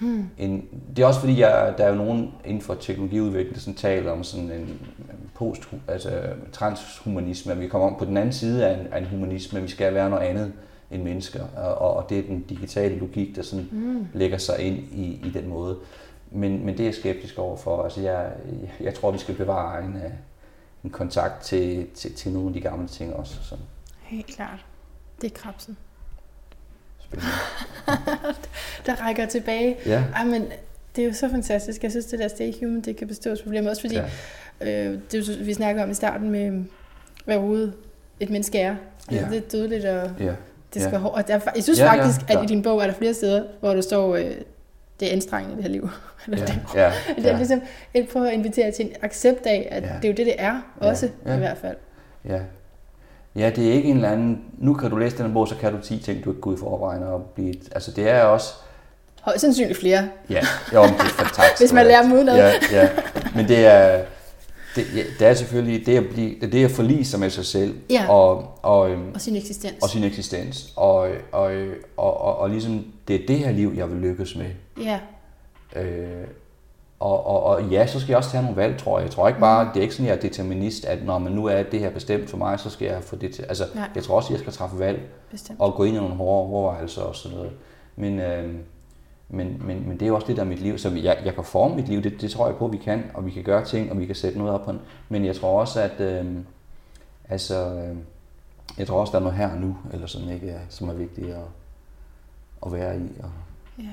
[0.00, 0.24] Hmm.
[0.38, 3.74] en, det er også fordi, jeg, der er jo nogen inden for teknologiudvikling, der sådan
[3.74, 4.80] taler om sådan en
[5.34, 6.22] post, altså
[6.52, 9.68] transhumanisme, at vi kommer om på den anden side af en, af en humanisme, vi
[9.68, 10.52] skal være noget andet
[10.90, 14.06] end mennesker, og, og det er den digitale logik, der sådan Mm.
[14.14, 15.76] lægger sig ind i, i den måde.
[16.30, 17.84] Men, men det er jeg skeptisk overfor.
[17.84, 18.32] Altså jeg,
[18.80, 20.10] jeg tror, vi skal bevare en, øh,
[20.84, 23.34] en kontakt til, til, til nogle af de gamle ting også.
[23.42, 23.56] Så
[24.02, 24.64] Helt klart.
[25.20, 25.76] Det er krabsen.
[27.08, 27.32] Spændende.
[28.86, 29.76] Der rækker tilbage.
[29.86, 30.44] Ja, Ej, men
[30.96, 31.82] det er jo så fantastisk.
[31.82, 33.70] Jeg synes, det der Stay Human, det kan bestå problemet.
[33.70, 34.04] Også fordi, ja,
[34.60, 34.84] ja.
[34.88, 36.64] øh, det, vi snakker om i starten med,
[37.24, 37.72] hvad overhovedet
[38.20, 38.76] et menneske er.
[39.10, 39.30] Altså, Ja.
[39.30, 40.24] Det er dødeligt, og ja,
[40.74, 40.80] det Ja.
[40.80, 41.06] skal ja.
[41.06, 42.42] og der, er- Jeg synes Ja, ja, ja, faktisk, at ja.
[42.42, 44.24] i din bog er der flere steder, hvor der står, øh,
[45.00, 45.88] det er anstrengende, det her liv.
[46.26, 47.62] Eller ja, det, ja, det er ja, ligesom
[47.94, 49.88] et prøve at invitere til en accept af, at Ja.
[49.88, 51.34] det er jo det, det er, Ja, også ja.
[51.34, 51.76] i hvert fald.
[52.28, 52.40] ja.
[53.38, 55.54] Ja, det er ikke en eller anden, nu kan du læse den her bog, så
[55.60, 58.52] kan du 10 ting, du ikke ud i forvejen og blive, altså det er også,
[59.22, 60.08] Højst sandsynligt flere.
[60.30, 60.40] ja,
[60.74, 61.60] jo, men det er fantastisk.
[61.62, 62.36] Hvis man lærer dem udenad.
[62.36, 62.88] Ja, ja,
[63.34, 64.02] men det er,
[64.76, 67.44] det ja, det er selvfølgelig det at, blive, det, det at forlige sig med sig
[67.46, 68.06] selv Ja.
[68.10, 69.74] og, og, øhm, Og sin eksistens.
[69.82, 70.72] og sin eksistens.
[70.76, 71.52] Og, og,
[71.96, 74.46] og, og, og ligesom, det er det her liv, jeg vil lykkes med.
[74.84, 74.98] Ja,
[75.76, 76.08] Øh,
[77.00, 79.04] og, og, og ja, så skal jeg også tage nogle valg, tror jeg.
[79.04, 79.70] Jeg tror ikke bare, Mm.
[79.70, 81.90] det er ikke sådan, at jeg er determinist, at når man nu er det her
[81.90, 83.42] bestemt for mig, så skal jeg få det til.
[83.42, 83.88] Altså, Nej.
[83.94, 85.00] jeg tror også, at jeg skal træffe valg
[85.30, 85.60] bestemt.
[85.60, 87.52] og gå ind i nogle hårde overvejelser og sådan noget.
[87.96, 88.54] Men, øh,
[89.28, 90.78] men, men, men det er jo også det, der er mit liv.
[90.78, 93.04] Så jeg, jeg kan forme mit liv, det, det tror jeg på, at vi kan,
[93.14, 94.80] og vi kan gøre ting, og vi kan sætte noget op på en.
[95.08, 96.26] Men jeg tror også, at øh,
[97.28, 97.96] altså, øh,
[98.78, 101.26] jeg tror også, der er noget her og nu, eller sådan, ikke, som er vigtigt
[101.30, 101.42] at,
[102.66, 103.30] at være i og
[103.78, 103.84] Ja.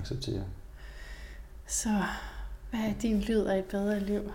[0.00, 0.42] acceptere.
[1.72, 1.88] Så
[2.70, 4.32] hvad er din lyd af et bedre liv?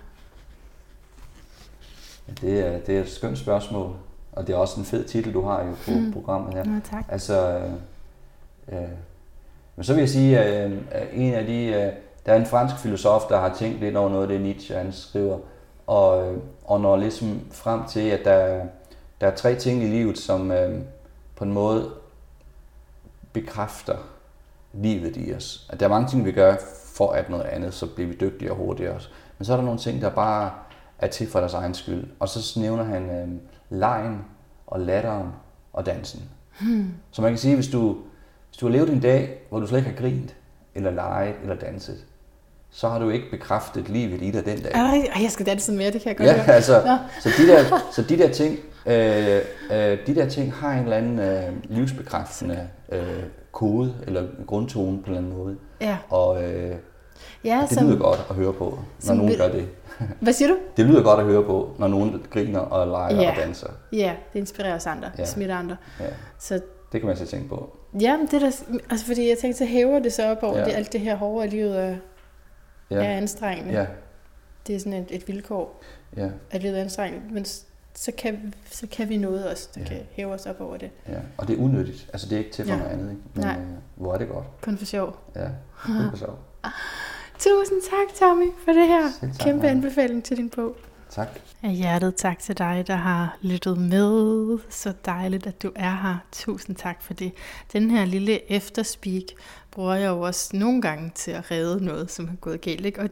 [2.42, 3.96] Det, er, det er et skønt spørgsmål,
[4.32, 5.98] og det er også en fed titel, du har jo på Mm.
[5.98, 6.14] mm.
[6.14, 6.64] programmet her.
[6.64, 7.06] Nå, tak.
[7.10, 7.72] Altså, øh,
[8.68, 8.90] øh,
[9.76, 10.78] men så vil jeg sige, at øh,
[11.14, 11.94] en af de, øh,
[12.26, 14.94] der er en fransk filosof, der har tænkt lidt over noget af det, Nietzsche han
[14.94, 15.40] skriver,
[15.88, 18.66] og, øh, og når ligesom frem til, at der,
[19.22, 20.82] der er tre ting i livet, som øh,
[21.36, 21.92] på en måde
[23.34, 23.98] bekræfter
[24.74, 25.68] livet i os.
[25.70, 26.56] At der er mange ting, vi gør
[26.98, 29.00] for at noget andet, så bliver vi dygtigere og hurtigere.
[29.38, 30.52] Men så er der nogle ting, der bare
[31.00, 32.04] er til for deres egen skyld.
[32.20, 33.28] Og så nævner han øh,
[33.78, 34.22] lejen
[34.68, 35.28] og latteren
[35.74, 36.22] og dansen.
[36.62, 36.94] Hmm.
[37.12, 37.98] Så man kan sige, hvis du,
[38.50, 40.36] hvis du har levet en dag, hvor du slet ikke har grint,
[40.76, 41.98] eller leget, eller danset,
[42.72, 44.72] så har du ikke bekræftet livet i dig den dag.
[44.72, 46.56] Ej, jeg skal danse mere, det kan jeg godt Ja, høre.
[46.56, 46.98] altså, Nå.
[47.22, 48.58] så de der, så de der ting,
[48.88, 49.42] øh,
[49.72, 55.06] øh, de der ting har en eller anden øh, livsbekræftende øh, kode, eller grundtone på
[55.12, 55.58] en eller anden måde.
[55.82, 56.76] Ja, Og øh,
[57.44, 59.68] ja det som, lyder godt at høre på, når nogen vil- gør det.
[60.22, 60.58] hvad siger du?
[60.78, 63.30] Det lyder godt at høre på, når nogen griner og leger Ja.
[63.32, 63.68] og danser.
[63.94, 65.26] Ja, det inspirerer os andre, Ja.
[65.26, 65.78] smitter andre.
[66.00, 66.06] Ja,
[66.40, 66.54] Så
[66.92, 67.78] det kan man så tænke på.
[68.02, 68.46] ja, men det er da,
[68.90, 70.66] altså fordi jeg tænkte, så hæver det sig op over Ja.
[70.66, 71.96] det, alt det her hårde i livet er,
[72.92, 73.74] Ja, er anstrengende.
[73.80, 73.86] ja,
[74.68, 75.82] Det er sådan et, et vilkår,
[76.18, 77.46] ja, at livet er anstrengende, men
[78.00, 79.88] så kan, så kan vi noget også, der Ja.
[79.88, 80.90] kan hæve os op over det.
[81.10, 81.20] ja.
[81.38, 82.10] Og det er unødigt.
[82.14, 82.78] Altså, det er ikke til for Ja.
[82.80, 83.22] noget andet, ikke?
[83.34, 83.56] Men Nej.
[83.60, 83.66] Øh,
[83.96, 84.46] hvor er det godt.
[84.62, 85.18] Kun for sjov.
[85.36, 85.52] Ja, det
[86.14, 86.40] er sjovt.
[87.40, 89.10] Tusind tak, Tommy, for det her.
[89.20, 89.72] Selv tak, Kæmpe Maja.
[89.72, 90.76] anbefaling til din bog.
[91.10, 91.28] Tak.
[91.64, 94.60] Af hjertet tak til dig, der har lyttet med.
[94.70, 96.18] Så dejligt, at du er her.
[96.32, 97.32] Tusind tak for det.
[97.74, 99.24] Den her lille efterspeak
[99.72, 102.86] bruger jeg jo også nogle gange til at redde noget, som er gået galt.
[102.86, 103.02] Ikke?
[103.02, 103.10] Og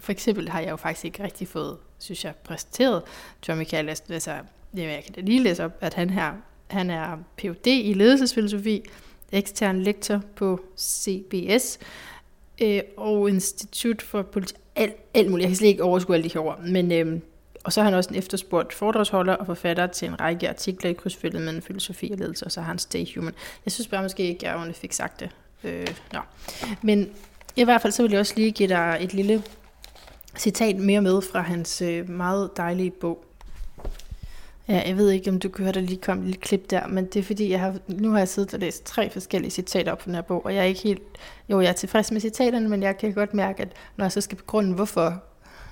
[0.00, 3.02] for eksempel har jeg jo faktisk ikke rigtig fået, synes jeg, præsenteret
[3.48, 3.88] John Michael.
[3.88, 4.38] Altså,
[4.76, 6.32] det jeg kan da lige læse op, at han her
[6.70, 7.66] han er Ph.D.
[7.66, 8.82] i ledelsesfilosofi,
[9.32, 11.78] ekstern lektor på CBS,
[12.62, 14.56] øh, og Institut for Politik.
[14.76, 15.42] Alt, alt muligt.
[15.42, 16.60] Jeg kan slet ikke overskue alle de her ord.
[16.62, 17.20] Men, øh,
[17.64, 20.92] og så er han også en efterspurgt foredragsholder og forfatter til en række artikler i
[20.92, 23.34] krydsfeltet mellem filosofi og ledelse, og så har han Stay Human.
[23.64, 25.30] Jeg synes bare måske ikke, jeg ordentligt fik sagt det.
[25.64, 26.20] Øh, nå.
[26.82, 27.10] Men
[27.56, 29.42] i hvert fald så vil jeg også lige give dig et lille
[30.38, 33.24] citat mere med fra hans øh, meget dejlige bog.
[34.68, 36.86] Ja, jeg ved ikke, om du kan høre, der lige kom et lille klip der,
[36.86, 39.92] men det er fordi, jeg har, nu har jeg siddet og læst tre forskellige citater
[39.92, 41.02] op fra den her bog, og jeg er ikke helt,
[41.48, 44.20] jo, jeg er tilfreds med citaterne, men jeg kan godt mærke, at når jeg så
[44.20, 45.22] skal begrunde, hvorfor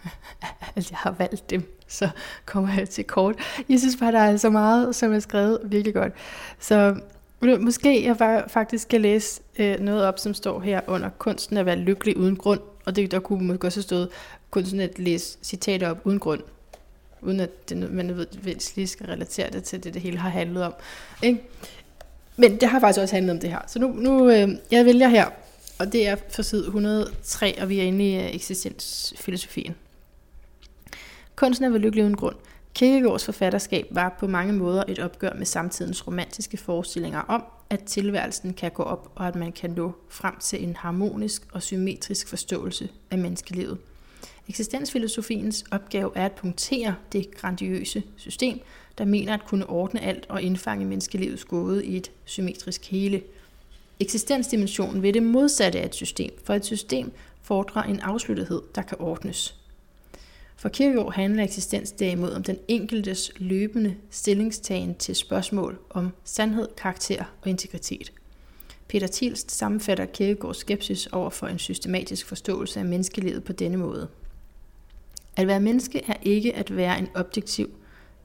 [0.76, 2.08] at jeg har valgt dem, så
[2.44, 3.34] kommer jeg til kort.
[3.68, 6.12] Jeg synes bare, der er så meget, som er skrevet virkelig godt.
[6.58, 7.00] Så
[7.60, 11.76] måske jeg faktisk skal læse øh, noget op, som står her under kunsten at være
[11.76, 14.08] lykkelig uden grund, og det der kunne måske også have stået
[14.50, 16.42] kunsten at læse citater op uden grund
[17.20, 20.64] uden at det, man nødvendigvis lige skal relatere det til det, det hele har handlet
[20.64, 20.74] om.
[21.22, 21.42] Ikke?
[22.36, 23.60] Men det har faktisk også handlet om det her.
[23.66, 25.26] Så nu, nu øh, jeg vælger her,
[25.78, 29.74] og det er for side 103, og vi er inde i øh, eksistensfilosofien.
[31.36, 32.36] Kunsten er vel lykkelig uden grund.
[32.74, 38.54] Kierkegaards forfatterskab var på mange måder et opgør med samtidens romantiske forestillinger om, at tilværelsen
[38.54, 42.88] kan gå op, og at man kan nå frem til en harmonisk og symmetrisk forståelse
[43.10, 43.78] af menneskelivet.
[44.48, 48.60] Eksistensfilosofiens opgave er at punktere det grandiøse system,
[48.98, 53.22] der mener at kunne ordne alt og indfange menneskelivets gåde i et symmetrisk hele.
[54.00, 57.12] Eksistensdimensionen vil det modsatte af et system, for et system
[57.42, 59.54] fordrer en afsluttethed, der kan ordnes.
[60.56, 67.24] For Kierkegaard handler eksistens derimod om den enkeltes løbende stillingstagen til spørgsmål om sandhed, karakter
[67.42, 68.12] og integritet.
[68.88, 74.08] Peter Thielst sammenfatter Kierkegaards skepsis over for en systematisk forståelse af menneskelivet på denne måde.
[75.38, 77.70] At være menneske er ikke at være en objektiv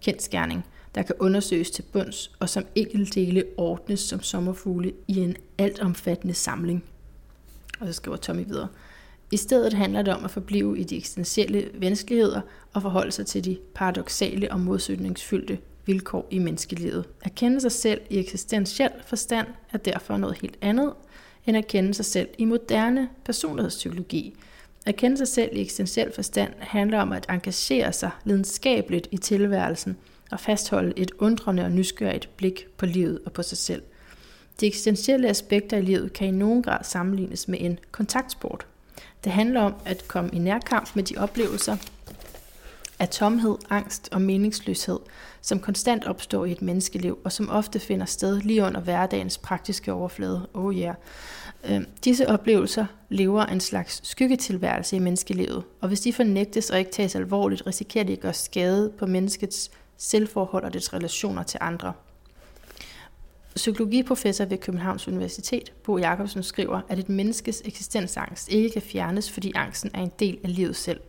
[0.01, 0.65] kendskærning,
[0.95, 6.83] der kan undersøges til bunds og som enkeltdele ordnes som sommerfugle i en altomfattende samling.
[7.79, 8.67] Og så skriver Tommy videre.
[9.31, 12.41] I stedet handler det om at forblive i de eksistentielle vanskeligheder
[12.73, 17.05] og forholde sig til de paradoxale og modsætningsfyldte vilkår i menneskelivet.
[17.21, 20.93] At kende sig selv i eksistentiel forstand er derfor noget helt andet
[21.45, 24.35] end at kende sig selv i moderne personlighedspsykologi.
[24.85, 29.97] At kende sig selv i eksistentiel forstand handler om at engagere sig lidenskabeligt i tilværelsen
[30.31, 33.81] og fastholde et undrende og nysgerrigt blik på livet og på sig selv.
[34.59, 38.67] De eksistentielle aspekter i livet kan i nogen grad sammenlignes med en kontaktsport.
[39.23, 41.77] Det handler om at komme i nærkamp med de oplevelser
[42.99, 44.99] af tomhed, angst og meningsløshed,
[45.41, 49.93] som konstant opstår i et menneskeliv, og som ofte finder sted lige under hverdagens praktiske
[49.93, 50.47] overflade.
[50.53, 50.95] Oh yeah.
[51.69, 56.91] Øh, disse oplevelser lever en slags skyggetilværelse i menneskelivet, og hvis de fornægtes og ikke
[56.91, 61.93] tages alvorligt, risikerer de at gøre skade på menneskets selvforhold og dets relationer til andre.
[63.55, 69.51] Psykologiprofessor ved Københavns Universitet, Bo Jacobsen, skriver, at et menneskes eksistensangst ikke kan fjernes, fordi
[69.55, 70.99] angsten er en del af livet selv.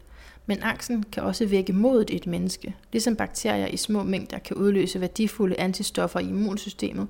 [0.46, 4.56] Men angsten kan også vække modet i et menneske, ligesom bakterier i små mængder kan
[4.56, 7.08] udløse værdifulde antistoffer i immunsystemet,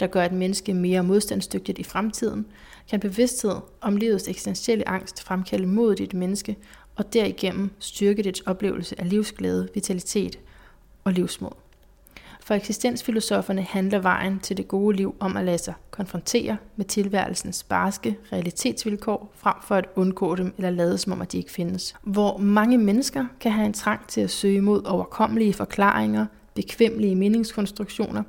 [0.00, 2.46] der gør et menneske mere modstandsdygtigt i fremtiden,
[2.90, 6.56] kan bevidsthed om livets eksistentielle angst fremkalde modet i et menneske,
[6.96, 10.38] og derigennem styrke dets oplevelse af livsglæde, vitalitet
[11.04, 11.52] og livsmod.
[12.40, 17.62] For eksistensfilosoferne handler vejen til det gode liv om at lade sig konfrontere med tilværelsens
[17.62, 21.94] barske realitetsvilkår, frem for at undgå dem eller lade som om, at de ikke findes.
[22.02, 28.22] Hvor mange mennesker kan have en trang til at søge mod overkommelige forklaringer, bekvemmelige meningskonstruktioner,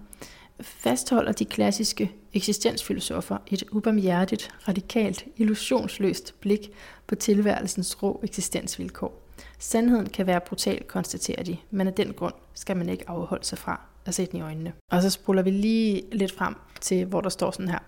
[0.63, 6.71] fastholder de klassiske eksistensfilosofer et ubarmhjertigt, radikalt, illusionsløst blik
[7.07, 9.23] på tilværelsens rå eksistensvilkår.
[9.59, 13.57] Sandheden kan være brutal, konstaterer de, men af den grund skal man ikke afholde sig
[13.57, 14.73] fra at se den i øjnene.
[14.91, 17.79] Og så spoler vi lige lidt frem til, hvor der står sådan her.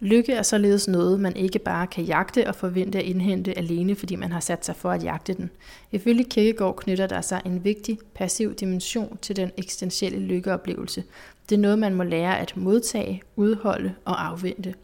[0.00, 4.16] Lykke er således noget, man ikke bare kan jagte og forvente at indhente alene, fordi
[4.16, 5.50] man har sat sig for at jagte den.
[5.92, 11.04] Ifølge Kierkegaard knytter der sig en vigtig passiv dimension til den eksistentielle lykkeoplevelse.
[11.48, 14.74] Det er noget, man må lære at modtage, udholde og afvente.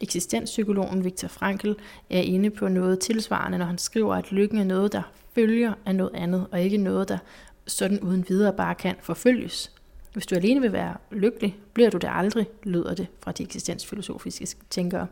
[0.00, 1.72] Eksistenspsykologen Viktor Frankl
[2.10, 5.02] er inde på noget tilsvarende, når han skriver, at lykken er noget, der
[5.34, 7.18] følger af noget andet, og ikke noget, der
[7.66, 9.72] sådan uden videre bare kan forfølges.
[10.12, 14.46] Hvis du alene vil være lykkelig, bliver du det aldrig, lyder det fra de eksistensfilosofiske
[14.70, 15.06] tænkere.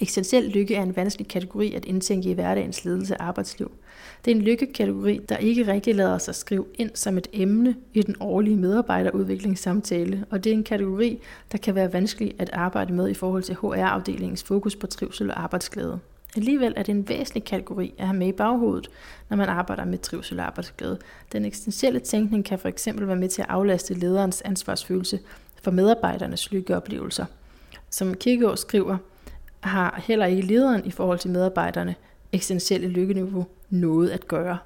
[0.00, 3.70] Eksistentiel lykke er en vanskelig kategori at indtænke i hverdagens ledelse og arbejdsliv.
[4.24, 8.02] Det er en lykkekategori, der ikke rigtig lader sig skrive ind som et emne i
[8.02, 11.18] den årlige medarbejderudviklingssamtale, og det er en kategori,
[11.52, 15.42] der kan være vanskelig at arbejde med i forhold til HR-afdelingens fokus på trivsel og
[15.42, 16.00] arbejdsglæde.
[16.38, 18.90] Alligevel er det en væsentlig kategori at have med i baghovedet,
[19.28, 20.98] når man arbejder med trivsel og arbejdsglæde.
[21.32, 25.20] Den eksistentielle tænkning kan for eksempel være med til at aflaste lederens ansvarsfølelse
[25.62, 27.24] for medarbejdernes lykkeoplevelser.
[27.90, 28.96] Som Kierkegaard skriver,
[29.60, 31.94] har heller ikke lederen i forhold til medarbejderne
[32.32, 34.58] eksistentielle lykkeniveau noget at gøre.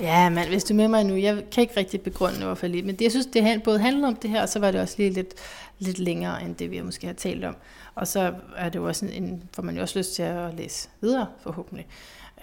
[0.00, 2.82] Ja, men hvis du er med mig nu, jeg kan ikke rigtig begrunde hvorfor lige,
[2.82, 4.94] men det, jeg synes, det både handler om det her, og så var det også
[4.98, 5.34] lige lidt,
[5.78, 7.56] lidt længere, end det vi måske har talt om.
[8.00, 10.88] Og så er det jo også en, får man jo også lyst til at læse
[11.00, 11.86] videre, forhåbentlig.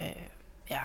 [0.01, 0.23] Øh,
[0.69, 0.83] jeg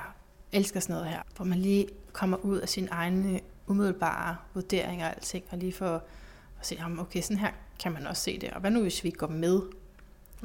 [0.53, 5.15] elsker sådan noget her, hvor man lige kommer ud af sine egne umiddelbare vurderinger og
[5.17, 5.95] alting, og lige får
[6.61, 8.51] at se, okay, sådan her kan man også se det.
[8.51, 9.61] Og hvad nu, hvis vi går med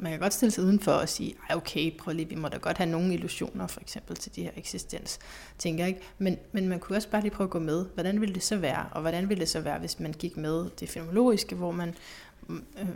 [0.00, 2.56] man kan godt stille sig udenfor og sige, Ej, okay, prøv lige, vi må da
[2.56, 5.18] godt have nogle illusioner, for eksempel til de her eksistens,
[5.58, 6.00] tænker jeg ikke.
[6.18, 7.86] Men, men man kunne også bare lige prøve at gå med.
[7.94, 8.86] Hvordan ville det så være?
[8.92, 11.94] Og hvordan ville det så være, hvis man gik med det fenomenologiske, hvor man
[12.48, 12.88] øh,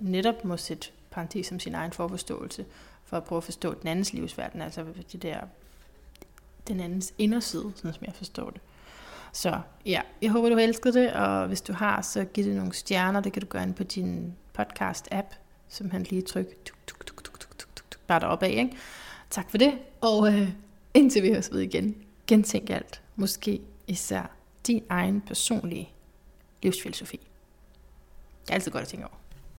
[0.00, 2.64] netop må sætte parentes som sin egen forforståelse,
[3.04, 5.40] for at prøve at forstå den andens livsverden, altså det der,
[6.68, 8.60] den andens inderside, sådan som jeg forstår det.
[9.32, 12.56] Så ja, jeg håber, du har elsket det, og hvis du har, så giv det
[12.56, 15.34] nogle stjerner, det kan du gøre ind på din podcast-app,
[15.68, 18.76] som han lige tryk, tuk, tuk, tuk, tuk, tuk, tuk, tuk, bare deroppe af, ikke?
[19.30, 20.48] Tak for det, og øh,
[20.94, 21.96] indtil vi høres ved igen,
[22.26, 24.30] gentænk alt, måske især
[24.66, 25.90] din egen personlige
[26.62, 27.20] livsfilosofi.
[28.46, 29.16] Det er altid godt at tænke over.